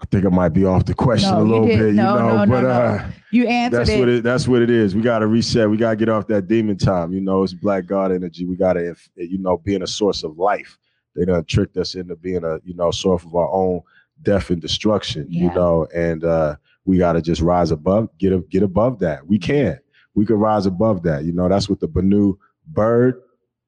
I 0.00 0.06
think 0.06 0.24
I 0.24 0.28
might 0.30 0.48
be 0.50 0.64
off 0.64 0.86
the 0.86 0.94
question 0.94 1.30
No, 1.30 1.42
a 1.42 1.44
little 1.44 1.66
did- 1.66 1.78
bit, 1.78 1.94
no, 1.94 2.14
you 2.14 2.18
know, 2.22 2.44
no, 2.44 2.50
but 2.50 2.64
uh 2.64 3.06
You 3.30 3.46
answered 3.46 3.78
that's 3.78 3.90
it. 3.90 3.98
what 4.00 4.08
it 4.08 4.22
that's 4.24 4.48
what 4.48 4.62
it 4.62 4.70
is. 4.70 4.94
We 4.96 5.02
got 5.02 5.18
to 5.20 5.26
reset. 5.26 5.68
We 5.68 5.76
got 5.76 5.90
to 5.90 5.96
get 5.96 6.08
off 6.08 6.26
that 6.28 6.48
demon 6.48 6.78
time. 6.78 7.12
You 7.12 7.20
know, 7.20 7.42
it's 7.42 7.52
black 7.54 7.86
God 7.86 8.10
energy. 8.10 8.46
We 8.46 8.56
got 8.56 8.74
to, 8.74 8.94
you 9.16 9.38
know, 9.38 9.58
being 9.58 9.82
a 9.82 9.86
source 9.86 10.22
of 10.24 10.38
life. 10.38 10.78
They 11.14 11.24
done 11.24 11.44
tricked 11.44 11.76
us 11.76 11.94
into 11.96 12.16
being 12.16 12.44
a, 12.44 12.58
you 12.64 12.74
know, 12.74 12.90
source 12.90 13.24
of 13.24 13.34
our 13.34 13.50
own 13.52 13.82
death 14.22 14.50
and 14.50 14.60
destruction. 14.60 15.26
You 15.28 15.52
know, 15.52 15.86
and 15.94 16.24
uh 16.24 16.56
we 16.86 16.96
got 16.96 17.12
to 17.12 17.20
just 17.22 17.42
rise 17.42 17.70
above, 17.70 18.08
get 18.18 18.32
a, 18.32 18.38
get 18.50 18.62
above 18.62 19.00
that. 19.00 19.26
We 19.26 19.38
can. 19.38 19.78
We 20.14 20.24
could 20.24 20.38
rise 20.40 20.64
above 20.66 21.02
that. 21.02 21.24
You 21.24 21.32
know, 21.32 21.48
that's 21.48 21.68
what 21.68 21.78
the 21.78 21.88
Benu 21.88 22.36
Bird. 22.66 23.20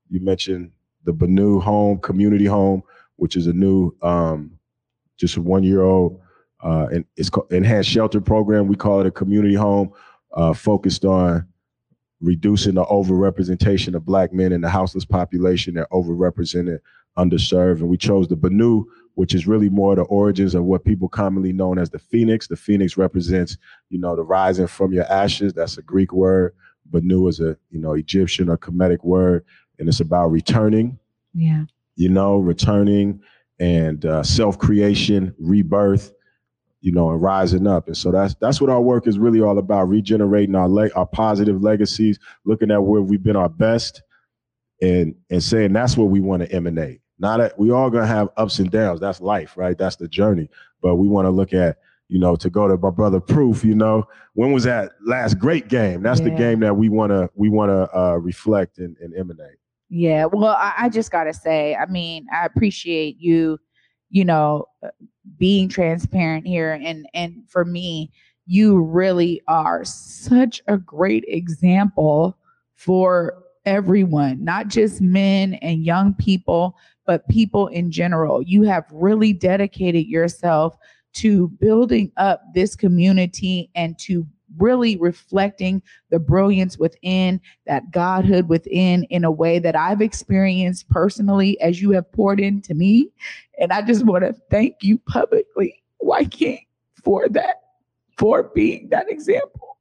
You 0.09 0.21
mentioned 0.21 0.71
the 1.05 1.13
Benu 1.13 1.63
Home 1.63 1.99
Community 1.99 2.47
Home, 2.47 2.83
which 3.17 3.37
is 3.37 3.47
a 3.47 3.53
new, 3.53 3.95
um, 4.03 4.59
just 5.23 5.37
a 5.37 5.41
one 5.41 5.63
year 5.63 5.83
old 5.83 6.21
uh, 6.63 6.87
and 6.93 7.05
it's 7.17 7.31
called 7.31 7.53
enhanced 7.53 7.89
shelter 7.89 8.21
program. 8.21 8.69
We 8.69 8.77
call 8.77 9.01
it 9.01 9.07
a 9.07 9.11
community 9.11 9.55
home 9.55 9.93
uh, 10.35 10.53
focused 10.53 11.05
on 11.05 11.47
reducing 12.21 12.75
the 12.75 12.85
overrepresentation 12.85 13.95
of 13.95 14.05
black 14.05 14.33
men 14.33 14.53
in 14.53 14.61
the 14.61 14.69
houseless 14.69 15.05
population. 15.05 15.75
They're 15.75 15.89
overrepresented, 15.93 16.79
underserved. 17.19 17.81
And 17.81 17.89
we 17.89 17.97
chose 17.97 18.29
the 18.29 18.37
Benu, 18.37 18.85
which 19.15 19.35
is 19.35 19.47
really 19.47 19.69
more 19.69 19.97
the 19.97 20.03
origins 20.03 20.55
of 20.55 20.65
what 20.65 20.85
people 20.85 21.09
commonly 21.09 21.53
known 21.53 21.79
as 21.79 21.91
the 21.91 21.99
phoenix. 21.99 22.47
The 22.47 22.57
phoenix 22.57 22.97
represents, 22.97 23.57
you 23.91 23.99
know, 23.99 24.15
the 24.15 24.23
rising 24.23 24.69
from 24.69 24.93
your 24.93 25.05
ashes. 25.07 25.53
That's 25.53 25.79
a 25.79 25.83
Greek 25.83 26.13
word. 26.13 26.55
Benu 26.91 27.29
is 27.29 27.41
a, 27.41 27.57
you 27.71 27.81
know, 27.81 27.95
Egyptian 27.95 28.49
or 28.49 28.57
Kemetic 28.57 29.03
word. 29.03 29.45
And 29.79 29.89
it's 29.89 30.01
about 30.01 30.31
returning. 30.31 30.99
Yeah. 31.35 31.65
You 31.97 32.09
know, 32.09 32.39
returning 32.39 33.21
and 33.63 34.05
uh, 34.05 34.23
self-creation, 34.23 35.35
rebirth 35.39 36.13
you 36.83 36.91
know, 36.91 37.11
and 37.11 37.23
rising 37.23 37.67
up. 37.67 37.87
And 37.87 37.97
so 37.97 38.11
that's 38.11 38.35
that's 38.41 38.61
what 38.61 38.69
our 38.69 38.81
work 38.81 39.07
is 39.07 39.19
really 39.19 39.41
all 39.41 39.57
about: 39.59 39.89
regenerating 39.89 40.55
our 40.55 40.69
le- 40.69 40.93
our 40.95 41.07
positive 41.07 41.63
legacies, 41.63 42.19
looking 42.45 42.71
at 42.71 42.83
where 42.83 43.01
we've 43.01 43.23
been 43.23 43.37
our 43.37 43.49
best, 43.49 44.03
and 44.83 45.15
and 45.31 45.43
saying 45.43 45.73
that's 45.73 45.97
what 45.97 46.07
we 46.07 46.21
want 46.21 46.43
to 46.43 46.53
emanate. 46.53 47.01
Not 47.19 47.39
that 47.39 47.57
we 47.57 47.71
all 47.71 47.89
gonna 47.89 48.07
have 48.07 48.29
ups 48.37 48.59
and 48.59 48.71
downs. 48.71 49.01
That's 49.01 49.21
life, 49.21 49.57
right? 49.57 49.79
That's 49.79 49.97
the 49.97 50.09
journey. 50.09 50.49
But 50.83 50.97
we 50.97 51.07
want 51.07 51.27
to 51.27 51.31
look 51.31 51.55
at, 51.55 51.79
you 52.09 52.19
know, 52.19 52.35
to 52.35 52.51
go 52.51 52.67
to 52.67 52.77
my 52.77 52.91
brother 52.91 53.21
Proof. 53.21 53.65
You 53.65 53.77
know, 53.77 54.09
when 54.35 54.51
was 54.51 54.65
that 54.65 54.91
last 55.07 55.39
great 55.39 55.69
game? 55.69 56.03
That's 56.03 56.21
yeah. 56.21 56.31
the 56.31 56.35
game 56.35 56.59
that 56.61 56.77
we 56.77 56.89
wanna 56.89 57.31
we 57.37 57.49
wanna 57.49 57.89
uh, 57.95 58.17
reflect 58.21 58.79
and, 58.79 58.97
and 58.99 59.15
emanate. 59.15 59.59
Yeah. 59.95 60.25
Well, 60.25 60.57
I, 60.59 60.73
I 60.79 60.89
just 60.89 61.13
gotta 61.13 61.35
say, 61.35 61.75
I 61.75 61.87
mean, 61.87 62.27
I 62.33 62.47
appreciate 62.47 63.19
you 63.21 63.59
you 64.13 64.25
know 64.25 64.67
uh, 64.85 64.89
being 65.39 65.69
transparent 65.69 66.47
here 66.47 66.73
and 66.73 67.07
and 67.15 67.43
for 67.49 67.65
me 67.65 68.13
you 68.47 68.81
really 68.81 69.41
are 69.49 69.85
such 69.85 70.61
a 70.69 70.77
great 70.77 71.25
example 71.27 72.37
for 72.75 73.43
everyone 73.65 74.43
not 74.45 74.69
just 74.69 75.01
men 75.01 75.55
and 75.55 75.85
young 75.85 76.15
people 76.15 76.77
but 77.07 77.27
people 77.29 77.67
in 77.69 77.91
general 77.91 78.43
you 78.43 78.63
have 78.63 78.85
really 78.93 79.33
dedicated 79.33 80.07
yourself 80.07 80.77
to 81.15 81.49
building 81.61 82.11
up 82.17 82.43
this 82.55 82.77
community 82.77 83.71
and 83.75 83.99
to 83.99 84.27
really 84.59 84.97
reflecting 84.97 85.83
the 86.11 86.19
brilliance 86.19 86.79
within, 86.79 87.41
that 87.67 87.91
godhood 87.91 88.49
within, 88.49 89.05
in 89.05 89.25
a 89.25 89.31
way 89.31 89.59
that 89.59 89.77
I've 89.77 90.01
experienced 90.01 90.89
personally 90.89 91.61
as 91.61 91.81
you 91.81 91.91
have 91.93 92.11
poured 92.13 92.41
into 92.41 92.75
me. 92.75 93.11
And 93.59 93.73
I 93.73 93.83
just 93.83 94.05
want 94.05 94.25
to 94.25 94.35
thank 94.51 94.77
you 94.83 94.99
publicly, 94.99 95.83
Wyking, 96.03 96.67
for 97.03 97.29
that, 97.31 97.57
for 98.19 98.45
being 98.55 98.89
that 98.91 99.11
example. 99.11 99.79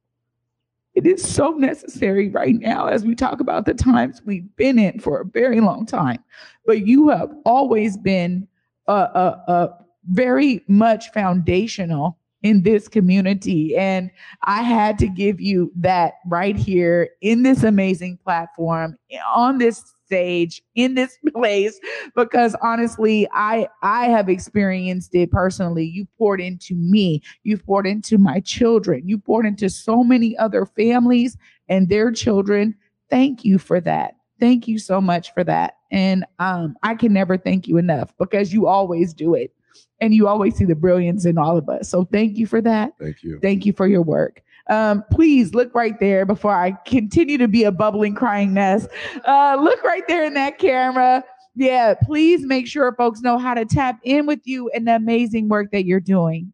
It 0.94 1.06
is 1.06 1.26
so 1.26 1.52
necessary 1.52 2.28
right 2.28 2.54
now 2.54 2.86
as 2.86 3.04
we 3.04 3.14
talk 3.14 3.40
about 3.40 3.64
the 3.64 3.72
times 3.72 4.20
we've 4.26 4.54
been 4.56 4.78
in 4.78 4.98
for 5.00 5.20
a 5.20 5.24
very 5.24 5.60
long 5.60 5.86
time. 5.86 6.22
But 6.66 6.86
you 6.86 7.08
have 7.08 7.32
always 7.46 7.96
been 7.96 8.46
a, 8.86 8.92
a, 8.92 9.42
a 9.48 9.70
very 10.10 10.62
much 10.68 11.10
foundational 11.12 12.18
in 12.42 12.62
this 12.62 12.88
community. 12.88 13.76
And 13.76 14.10
I 14.44 14.62
had 14.62 14.98
to 14.98 15.08
give 15.08 15.40
you 15.40 15.70
that 15.76 16.14
right 16.26 16.56
here 16.56 17.10
in 17.20 17.42
this 17.42 17.62
amazing 17.62 18.18
platform, 18.24 18.96
on 19.34 19.58
this 19.58 19.82
stage, 20.06 20.62
in 20.74 20.94
this 20.94 21.16
place, 21.32 21.78
because 22.14 22.56
honestly, 22.62 23.28
I 23.32 23.68
I 23.82 24.06
have 24.06 24.28
experienced 24.28 25.14
it 25.14 25.30
personally. 25.30 25.84
You 25.84 26.06
poured 26.18 26.40
into 26.40 26.74
me, 26.74 27.22
you 27.44 27.56
poured 27.56 27.86
into 27.86 28.18
my 28.18 28.40
children, 28.40 29.08
you 29.08 29.18
poured 29.18 29.46
into 29.46 29.70
so 29.70 30.02
many 30.02 30.36
other 30.36 30.66
families 30.66 31.36
and 31.68 31.88
their 31.88 32.10
children. 32.10 32.74
Thank 33.08 33.44
you 33.44 33.58
for 33.58 33.80
that. 33.80 34.16
Thank 34.40 34.66
you 34.66 34.78
so 34.78 35.00
much 35.00 35.32
for 35.34 35.44
that. 35.44 35.76
And 35.92 36.24
um, 36.40 36.74
I 36.82 36.94
can 36.94 37.12
never 37.12 37.36
thank 37.36 37.68
you 37.68 37.76
enough 37.76 38.12
because 38.18 38.52
you 38.52 38.66
always 38.66 39.14
do 39.14 39.34
it 39.34 39.52
and 40.00 40.14
you 40.14 40.28
always 40.28 40.56
see 40.56 40.64
the 40.64 40.74
brilliance 40.74 41.24
in 41.24 41.38
all 41.38 41.56
of 41.56 41.68
us. 41.68 41.88
So 41.88 42.04
thank 42.04 42.36
you 42.36 42.46
for 42.46 42.60
that. 42.60 42.92
Thank 43.00 43.22
you. 43.22 43.38
Thank 43.40 43.66
you 43.66 43.72
for 43.72 43.86
your 43.86 44.02
work. 44.02 44.42
Um, 44.68 45.04
please 45.10 45.54
look 45.54 45.74
right 45.74 45.98
there 45.98 46.24
before 46.24 46.54
I 46.54 46.72
continue 46.86 47.38
to 47.38 47.48
be 47.48 47.64
a 47.64 47.72
bubbling, 47.72 48.14
crying 48.14 48.52
mess. 48.54 48.86
Uh, 49.24 49.56
look 49.60 49.82
right 49.82 50.06
there 50.08 50.24
in 50.24 50.34
that 50.34 50.58
camera. 50.58 51.24
Yeah, 51.54 51.94
please 52.04 52.46
make 52.46 52.66
sure 52.66 52.94
folks 52.94 53.20
know 53.20 53.38
how 53.38 53.54
to 53.54 53.64
tap 53.64 53.98
in 54.04 54.26
with 54.26 54.40
you 54.44 54.70
and 54.70 54.86
the 54.86 54.96
amazing 54.96 55.48
work 55.48 55.70
that 55.72 55.84
you're 55.84 56.00
doing. 56.00 56.52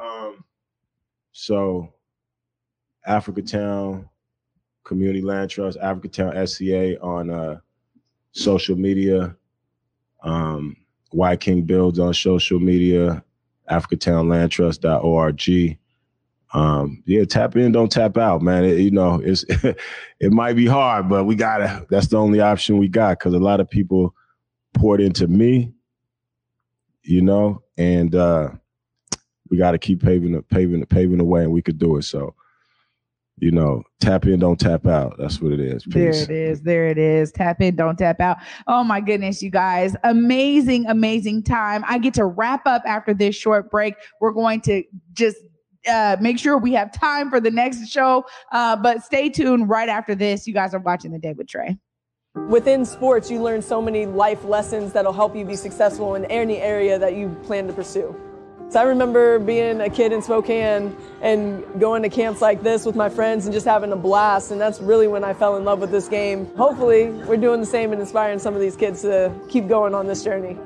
Um, 0.00 0.44
so 1.32 1.92
Africatown 3.06 4.08
Community 4.84 5.20
Land 5.20 5.50
Trust, 5.50 5.78
Africatown 5.78 6.48
SCA 6.48 7.00
on 7.02 7.30
uh, 7.30 7.60
social 8.32 8.76
media. 8.76 9.36
Um, 10.22 10.76
Wyking 11.12 11.62
Builds 11.62 11.98
on 11.98 12.14
social 12.14 12.60
media, 12.60 13.22
AfricatownLandTrust.org. 13.70 15.78
Um, 16.54 17.02
yeah, 17.06 17.24
tap 17.24 17.56
in, 17.56 17.72
don't 17.72 17.92
tap 17.92 18.16
out, 18.16 18.40
man. 18.40 18.64
It, 18.64 18.78
you 18.78 18.90
know, 18.90 19.20
it's 19.22 19.44
it 19.48 20.32
might 20.32 20.54
be 20.54 20.66
hard, 20.66 21.08
but 21.08 21.24
we 21.24 21.34
gotta. 21.34 21.86
That's 21.90 22.08
the 22.08 22.16
only 22.16 22.40
option 22.40 22.78
we 22.78 22.88
got 22.88 23.18
because 23.18 23.34
a 23.34 23.38
lot 23.38 23.60
of 23.60 23.68
people 23.68 24.14
poured 24.74 25.00
into 25.00 25.26
me, 25.26 25.72
you 27.02 27.20
know, 27.20 27.62
and 27.76 28.14
uh, 28.14 28.50
we 29.50 29.58
got 29.58 29.72
to 29.72 29.78
keep 29.78 30.02
paving 30.02 30.32
the 30.32 30.42
paving 30.42 30.80
the 30.80 30.86
paving 30.86 31.18
the 31.18 31.24
way, 31.24 31.42
and 31.42 31.52
we 31.52 31.62
could 31.62 31.78
do 31.78 31.96
it. 31.96 32.02
So 32.02 32.34
you 33.40 33.50
know, 33.50 33.82
tap 34.00 34.26
in, 34.26 34.40
don't 34.40 34.58
tap 34.58 34.86
out. 34.86 35.16
That's 35.18 35.40
what 35.40 35.52
it 35.52 35.60
is. 35.60 35.84
Peace. 35.84 35.94
There 35.94 36.10
it 36.10 36.30
is. 36.30 36.62
There 36.62 36.86
it 36.88 36.98
is. 36.98 37.32
Tap 37.32 37.60
in, 37.60 37.76
don't 37.76 37.98
tap 37.98 38.20
out. 38.20 38.38
Oh 38.66 38.84
my 38.84 39.00
goodness, 39.00 39.42
you 39.42 39.50
guys. 39.50 39.94
Amazing, 40.04 40.86
amazing 40.86 41.42
time. 41.42 41.84
I 41.86 41.98
get 41.98 42.14
to 42.14 42.24
wrap 42.24 42.66
up 42.66 42.82
after 42.86 43.14
this 43.14 43.34
short 43.36 43.70
break. 43.70 43.94
We're 44.20 44.32
going 44.32 44.60
to 44.62 44.82
just 45.12 45.38
uh, 45.88 46.16
make 46.20 46.38
sure 46.38 46.58
we 46.58 46.72
have 46.72 46.92
time 46.92 47.30
for 47.30 47.40
the 47.40 47.50
next 47.50 47.88
show. 47.88 48.24
Uh, 48.52 48.76
but 48.76 49.02
stay 49.02 49.28
tuned 49.28 49.68
right 49.68 49.88
after 49.88 50.14
this. 50.14 50.46
You 50.46 50.54
guys 50.54 50.74
are 50.74 50.80
watching 50.80 51.12
The 51.12 51.18
Day 51.18 51.32
with 51.32 51.48
Trey. 51.48 51.78
Within 52.48 52.84
sports, 52.84 53.30
you 53.30 53.42
learn 53.42 53.62
so 53.62 53.82
many 53.82 54.06
life 54.06 54.44
lessons 54.44 54.92
that'll 54.92 55.12
help 55.12 55.34
you 55.34 55.44
be 55.44 55.56
successful 55.56 56.14
in 56.14 56.24
any 56.26 56.58
area 56.58 56.98
that 56.98 57.16
you 57.16 57.36
plan 57.42 57.66
to 57.66 57.72
pursue. 57.72 58.14
So 58.70 58.78
I 58.78 58.82
remember 58.82 59.38
being 59.38 59.80
a 59.80 59.88
kid 59.88 60.12
in 60.12 60.20
Spokane 60.20 60.94
and 61.22 61.64
going 61.80 62.02
to 62.02 62.10
camps 62.10 62.42
like 62.42 62.62
this 62.62 62.84
with 62.84 62.94
my 62.94 63.08
friends 63.08 63.46
and 63.46 63.54
just 63.54 63.64
having 63.64 63.92
a 63.92 63.96
blast. 63.96 64.50
And 64.50 64.60
that's 64.60 64.78
really 64.78 65.08
when 65.08 65.24
I 65.24 65.32
fell 65.32 65.56
in 65.56 65.64
love 65.64 65.78
with 65.78 65.90
this 65.90 66.06
game. 66.06 66.54
Hopefully, 66.54 67.08
we're 67.08 67.38
doing 67.38 67.60
the 67.60 67.66
same 67.66 67.92
and 67.92 68.00
inspiring 68.00 68.38
some 68.38 68.54
of 68.54 68.60
these 68.60 68.76
kids 68.76 69.00
to 69.02 69.32
keep 69.48 69.68
going 69.68 69.94
on 69.94 70.06
this 70.06 70.22
journey. 70.22 70.58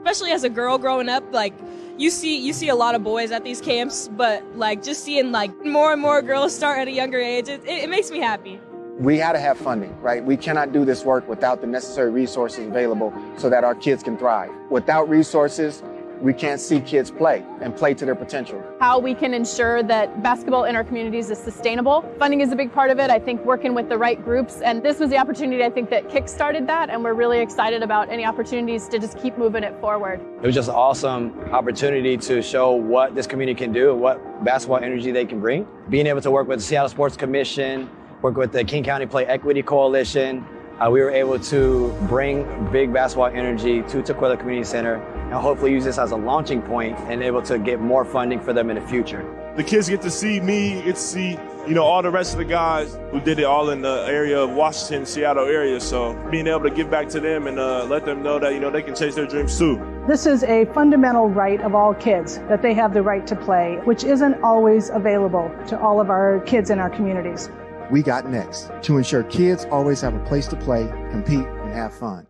Especially 0.00 0.30
as 0.30 0.44
a 0.44 0.50
girl 0.50 0.76
growing 0.76 1.08
up, 1.08 1.24
like 1.32 1.54
you 1.96 2.10
see 2.10 2.38
you 2.38 2.52
see 2.52 2.68
a 2.68 2.76
lot 2.76 2.94
of 2.94 3.02
boys 3.02 3.30
at 3.30 3.44
these 3.44 3.62
camps, 3.62 4.08
but 4.08 4.44
like 4.54 4.82
just 4.82 5.02
seeing 5.02 5.32
like 5.32 5.50
more 5.64 5.94
and 5.94 6.02
more 6.02 6.20
girls 6.20 6.54
start 6.54 6.78
at 6.78 6.86
a 6.86 6.92
younger 6.92 7.18
age, 7.18 7.48
it, 7.48 7.62
it, 7.64 7.84
it 7.84 7.88
makes 7.88 8.10
me 8.10 8.18
happy. 8.18 8.60
We 8.98 9.16
had 9.16 9.32
to 9.32 9.38
have 9.38 9.56
funding, 9.56 9.98
right? 10.02 10.22
We 10.22 10.36
cannot 10.36 10.72
do 10.72 10.84
this 10.84 11.02
work 11.02 11.26
without 11.26 11.62
the 11.62 11.66
necessary 11.66 12.10
resources 12.10 12.66
available 12.66 13.14
so 13.38 13.48
that 13.48 13.64
our 13.64 13.74
kids 13.74 14.02
can 14.02 14.18
thrive. 14.18 14.50
Without 14.70 15.08
resources, 15.08 15.82
we 16.20 16.32
can't 16.32 16.60
see 16.60 16.80
kids 16.80 17.10
play 17.10 17.44
and 17.60 17.74
play 17.74 17.94
to 17.94 18.04
their 18.04 18.14
potential. 18.14 18.62
How 18.80 18.98
we 18.98 19.14
can 19.14 19.34
ensure 19.34 19.82
that 19.84 20.22
basketball 20.22 20.64
in 20.64 20.74
our 20.76 20.84
communities 20.84 21.30
is 21.30 21.38
sustainable. 21.38 22.02
Funding 22.18 22.40
is 22.40 22.52
a 22.52 22.56
big 22.56 22.72
part 22.72 22.90
of 22.90 22.98
it. 22.98 23.10
I 23.10 23.18
think 23.18 23.44
working 23.44 23.74
with 23.74 23.88
the 23.88 23.98
right 23.98 24.22
groups, 24.22 24.60
and 24.60 24.82
this 24.82 24.98
was 24.98 25.10
the 25.10 25.18
opportunity 25.18 25.62
I 25.64 25.70
think 25.70 25.90
that 25.90 26.08
kick-started 26.08 26.66
that, 26.66 26.90
and 26.90 27.02
we're 27.04 27.14
really 27.14 27.40
excited 27.40 27.82
about 27.82 28.08
any 28.10 28.24
opportunities 28.24 28.88
to 28.88 28.98
just 28.98 29.18
keep 29.18 29.38
moving 29.38 29.62
it 29.62 29.78
forward. 29.80 30.20
It 30.42 30.46
was 30.46 30.54
just 30.54 30.68
an 30.68 30.74
awesome 30.74 31.38
opportunity 31.52 32.16
to 32.16 32.42
show 32.42 32.72
what 32.72 33.14
this 33.14 33.26
community 33.26 33.58
can 33.58 33.72
do, 33.72 33.92
and 33.92 34.00
what 34.00 34.44
basketball 34.44 34.78
energy 34.78 35.10
they 35.10 35.24
can 35.24 35.40
bring. 35.40 35.66
Being 35.88 36.06
able 36.06 36.20
to 36.22 36.30
work 36.30 36.48
with 36.48 36.58
the 36.58 36.64
Seattle 36.64 36.88
Sports 36.88 37.16
Commission, 37.16 37.88
work 38.22 38.36
with 38.36 38.52
the 38.52 38.64
King 38.64 38.82
County 38.82 39.06
Play 39.06 39.26
Equity 39.26 39.62
Coalition, 39.62 40.44
uh, 40.80 40.88
we 40.90 41.00
were 41.00 41.10
able 41.10 41.38
to 41.38 41.92
bring 42.02 42.44
big 42.70 42.92
basketball 42.92 43.26
energy 43.26 43.82
to 43.82 44.02
Tukwila 44.02 44.38
Community 44.38 44.64
Center 44.64 44.94
and 44.94 45.34
hopefully 45.34 45.72
use 45.72 45.84
this 45.84 45.98
as 45.98 46.12
a 46.12 46.16
launching 46.16 46.62
point 46.62 46.96
and 47.00 47.22
able 47.22 47.42
to 47.42 47.58
get 47.58 47.80
more 47.80 48.04
funding 48.04 48.40
for 48.40 48.52
them 48.52 48.70
in 48.70 48.76
the 48.76 48.88
future. 48.88 49.24
The 49.56 49.64
kids 49.64 49.88
get 49.88 50.00
to 50.02 50.10
see 50.10 50.38
me, 50.38 50.80
get 50.82 50.94
to 50.94 51.00
see, 51.00 51.30
you 51.66 51.74
know, 51.74 51.82
all 51.82 52.00
the 52.00 52.10
rest 52.10 52.32
of 52.32 52.38
the 52.38 52.44
guys 52.44 52.96
who 53.10 53.20
did 53.20 53.40
it 53.40 53.44
all 53.44 53.70
in 53.70 53.82
the 53.82 54.04
area 54.06 54.38
of 54.38 54.50
Washington, 54.50 55.04
Seattle 55.04 55.46
area. 55.46 55.80
So 55.80 56.14
being 56.30 56.46
able 56.46 56.62
to 56.62 56.70
give 56.70 56.88
back 56.88 57.08
to 57.08 57.20
them 57.20 57.48
and 57.48 57.58
uh, 57.58 57.84
let 57.84 58.04
them 58.04 58.22
know 58.22 58.38
that, 58.38 58.54
you 58.54 58.60
know, 58.60 58.70
they 58.70 58.82
can 58.82 58.94
chase 58.94 59.16
their 59.16 59.26
dreams 59.26 59.58
too. 59.58 59.82
This 60.06 60.26
is 60.26 60.44
a 60.44 60.64
fundamental 60.66 61.28
right 61.28 61.60
of 61.60 61.74
all 61.74 61.92
kids 61.92 62.38
that 62.48 62.62
they 62.62 62.72
have 62.74 62.94
the 62.94 63.02
right 63.02 63.26
to 63.26 63.34
play, 63.34 63.80
which 63.82 64.04
isn't 64.04 64.40
always 64.44 64.90
available 64.90 65.52
to 65.66 65.78
all 65.80 66.00
of 66.00 66.08
our 66.08 66.38
kids 66.46 66.70
in 66.70 66.78
our 66.78 66.88
communities 66.88 67.50
we 67.90 68.02
got 68.02 68.28
next 68.28 68.70
to 68.82 68.98
ensure 68.98 69.22
kids 69.24 69.66
always 69.70 70.00
have 70.00 70.14
a 70.14 70.24
place 70.24 70.46
to 70.48 70.56
play, 70.56 70.86
compete, 71.10 71.46
and 71.46 71.72
have 71.72 71.94
fun. 71.94 72.26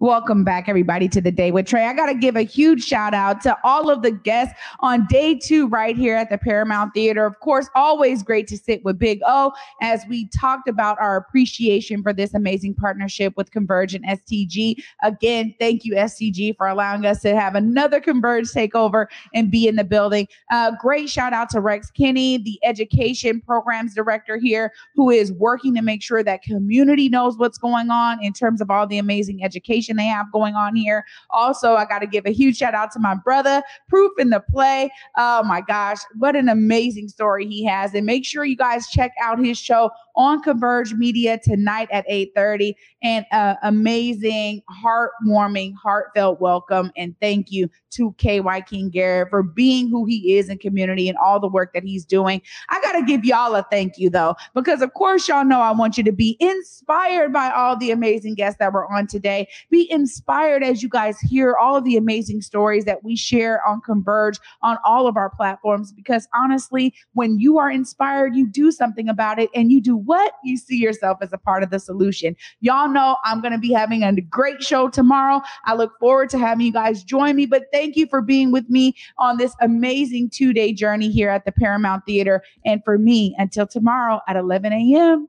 Welcome 0.00 0.44
back, 0.44 0.66
everybody, 0.66 1.10
to 1.10 1.20
the 1.20 1.30
day 1.30 1.50
with 1.50 1.66
Trey. 1.66 1.84
I 1.84 1.92
got 1.92 2.06
to 2.06 2.14
give 2.14 2.34
a 2.34 2.40
huge 2.40 2.82
shout 2.82 3.12
out 3.12 3.42
to 3.42 3.54
all 3.64 3.90
of 3.90 4.00
the 4.00 4.10
guests 4.10 4.58
on 4.80 5.06
day 5.10 5.34
two, 5.34 5.68
right 5.68 5.94
here 5.94 6.16
at 6.16 6.30
the 6.30 6.38
Paramount 6.38 6.94
Theater. 6.94 7.26
Of 7.26 7.38
course, 7.40 7.68
always 7.74 8.22
great 8.22 8.46
to 8.46 8.56
sit 8.56 8.82
with 8.82 8.98
Big 8.98 9.20
O 9.26 9.52
as 9.82 10.02
we 10.08 10.26
talked 10.28 10.70
about 10.70 10.98
our 10.98 11.18
appreciation 11.18 12.02
for 12.02 12.14
this 12.14 12.32
amazing 12.32 12.76
partnership 12.76 13.34
with 13.36 13.50
Converge 13.50 13.94
and 13.94 14.02
STG. 14.06 14.76
Again, 15.02 15.54
thank 15.60 15.84
you, 15.84 15.92
STG, 15.92 16.56
for 16.56 16.66
allowing 16.66 17.04
us 17.04 17.20
to 17.20 17.38
have 17.38 17.54
another 17.54 18.00
Converge 18.00 18.48
takeover 18.48 19.04
and 19.34 19.50
be 19.50 19.68
in 19.68 19.76
the 19.76 19.84
building. 19.84 20.28
Uh, 20.50 20.72
great 20.80 21.10
shout 21.10 21.34
out 21.34 21.50
to 21.50 21.60
Rex 21.60 21.90
Kinney, 21.90 22.38
the 22.38 22.58
education 22.62 23.42
programs 23.42 23.94
director 23.94 24.38
here, 24.38 24.72
who 24.94 25.10
is 25.10 25.30
working 25.30 25.74
to 25.74 25.82
make 25.82 26.02
sure 26.02 26.22
that 26.22 26.40
community 26.40 27.10
knows 27.10 27.36
what's 27.36 27.58
going 27.58 27.90
on 27.90 28.24
in 28.24 28.32
terms 28.32 28.62
of 28.62 28.70
all 28.70 28.86
the 28.86 28.96
amazing 28.96 29.44
education 29.44 29.89
they 29.98 30.06
have 30.06 30.30
going 30.32 30.54
on 30.54 30.76
here. 30.76 31.04
Also, 31.30 31.74
I 31.74 31.84
got 31.84 32.00
to 32.00 32.06
give 32.06 32.26
a 32.26 32.30
huge 32.30 32.58
shout 32.58 32.74
out 32.74 32.90
to 32.92 32.98
my 32.98 33.14
brother, 33.14 33.62
Proof 33.88 34.12
in 34.18 34.30
the 34.30 34.40
Play. 34.40 34.90
Oh 35.16 35.42
my 35.44 35.60
gosh, 35.60 35.98
what 36.18 36.36
an 36.36 36.48
amazing 36.48 37.08
story 37.08 37.46
he 37.46 37.64
has. 37.64 37.94
And 37.94 38.06
make 38.06 38.24
sure 38.24 38.44
you 38.44 38.56
guys 38.56 38.88
check 38.88 39.12
out 39.22 39.38
his 39.38 39.58
show 39.58 39.90
on 40.16 40.42
Converge 40.42 40.94
Media 40.94 41.38
tonight 41.42 41.88
at 41.90 42.06
8:30. 42.08 42.74
And 43.02 43.24
uh, 43.32 43.54
amazing, 43.62 44.62
heartwarming, 44.84 45.74
heartfelt 45.74 46.40
welcome 46.40 46.92
and 46.96 47.14
thank 47.20 47.50
you 47.50 47.70
to 47.92 48.14
K. 48.18 48.40
Wyking 48.40 48.90
Garrett 48.90 49.30
for 49.30 49.42
being 49.42 49.88
who 49.88 50.04
he 50.04 50.36
is 50.36 50.48
in 50.48 50.58
community 50.58 51.08
and 51.08 51.16
all 51.18 51.40
the 51.40 51.48
work 51.48 51.72
that 51.72 51.82
he's 51.82 52.04
doing. 52.04 52.42
I 52.68 52.80
got 52.82 52.92
to 52.92 53.02
give 53.04 53.24
y'all 53.24 53.54
a 53.54 53.64
thank 53.70 53.98
you 53.98 54.10
though, 54.10 54.36
because 54.54 54.82
of 54.82 54.92
course 54.94 55.28
y'all 55.28 55.44
know 55.44 55.60
I 55.60 55.72
want 55.72 55.96
you 55.96 56.04
to 56.04 56.12
be 56.12 56.36
inspired 56.40 57.32
by 57.32 57.50
all 57.50 57.76
the 57.76 57.90
amazing 57.90 58.34
guests 58.34 58.58
that 58.58 58.72
were 58.72 58.90
on 58.92 59.06
today. 59.06 59.48
Be 59.70 59.79
inspired 59.88 60.62
as 60.62 60.82
you 60.82 60.88
guys 60.88 61.20
hear 61.20 61.54
all 61.56 61.76
of 61.76 61.84
the 61.84 61.96
amazing 61.96 62.40
stories 62.42 62.84
that 62.84 63.04
we 63.04 63.14
share 63.16 63.64
on 63.66 63.80
Converge 63.80 64.38
on 64.62 64.78
all 64.84 65.06
of 65.06 65.16
our 65.16 65.30
platforms. 65.30 65.92
Because 65.92 66.26
honestly, 66.34 66.94
when 67.12 67.38
you 67.38 67.58
are 67.58 67.70
inspired, 67.70 68.34
you 68.34 68.46
do 68.46 68.70
something 68.72 69.08
about 69.08 69.38
it 69.38 69.50
and 69.54 69.70
you 69.70 69.80
do 69.80 69.96
what? 69.96 70.34
You 70.42 70.56
see 70.56 70.76
yourself 70.76 71.18
as 71.22 71.32
a 71.32 71.38
part 71.38 71.62
of 71.62 71.70
the 71.70 71.78
solution. 71.78 72.34
Y'all 72.60 72.88
know 72.88 73.16
I'm 73.24 73.40
going 73.40 73.52
to 73.52 73.58
be 73.58 73.72
having 73.72 74.02
a 74.02 74.12
great 74.20 74.62
show 74.62 74.88
tomorrow. 74.88 75.40
I 75.64 75.74
look 75.74 75.92
forward 76.00 76.30
to 76.30 76.38
having 76.38 76.66
you 76.66 76.72
guys 76.72 77.04
join 77.04 77.36
me, 77.36 77.46
but 77.46 77.64
thank 77.72 77.96
you 77.96 78.06
for 78.06 78.20
being 78.20 78.52
with 78.52 78.68
me 78.68 78.94
on 79.18 79.36
this 79.36 79.54
amazing 79.60 80.30
two 80.30 80.52
day 80.52 80.72
journey 80.72 81.10
here 81.10 81.30
at 81.30 81.44
the 81.44 81.52
Paramount 81.52 82.04
Theater. 82.06 82.42
And 82.64 82.82
for 82.84 82.98
me, 82.98 83.34
until 83.38 83.66
tomorrow 83.66 84.20
at 84.26 84.36
11 84.36 84.72
a.m. 84.72 85.28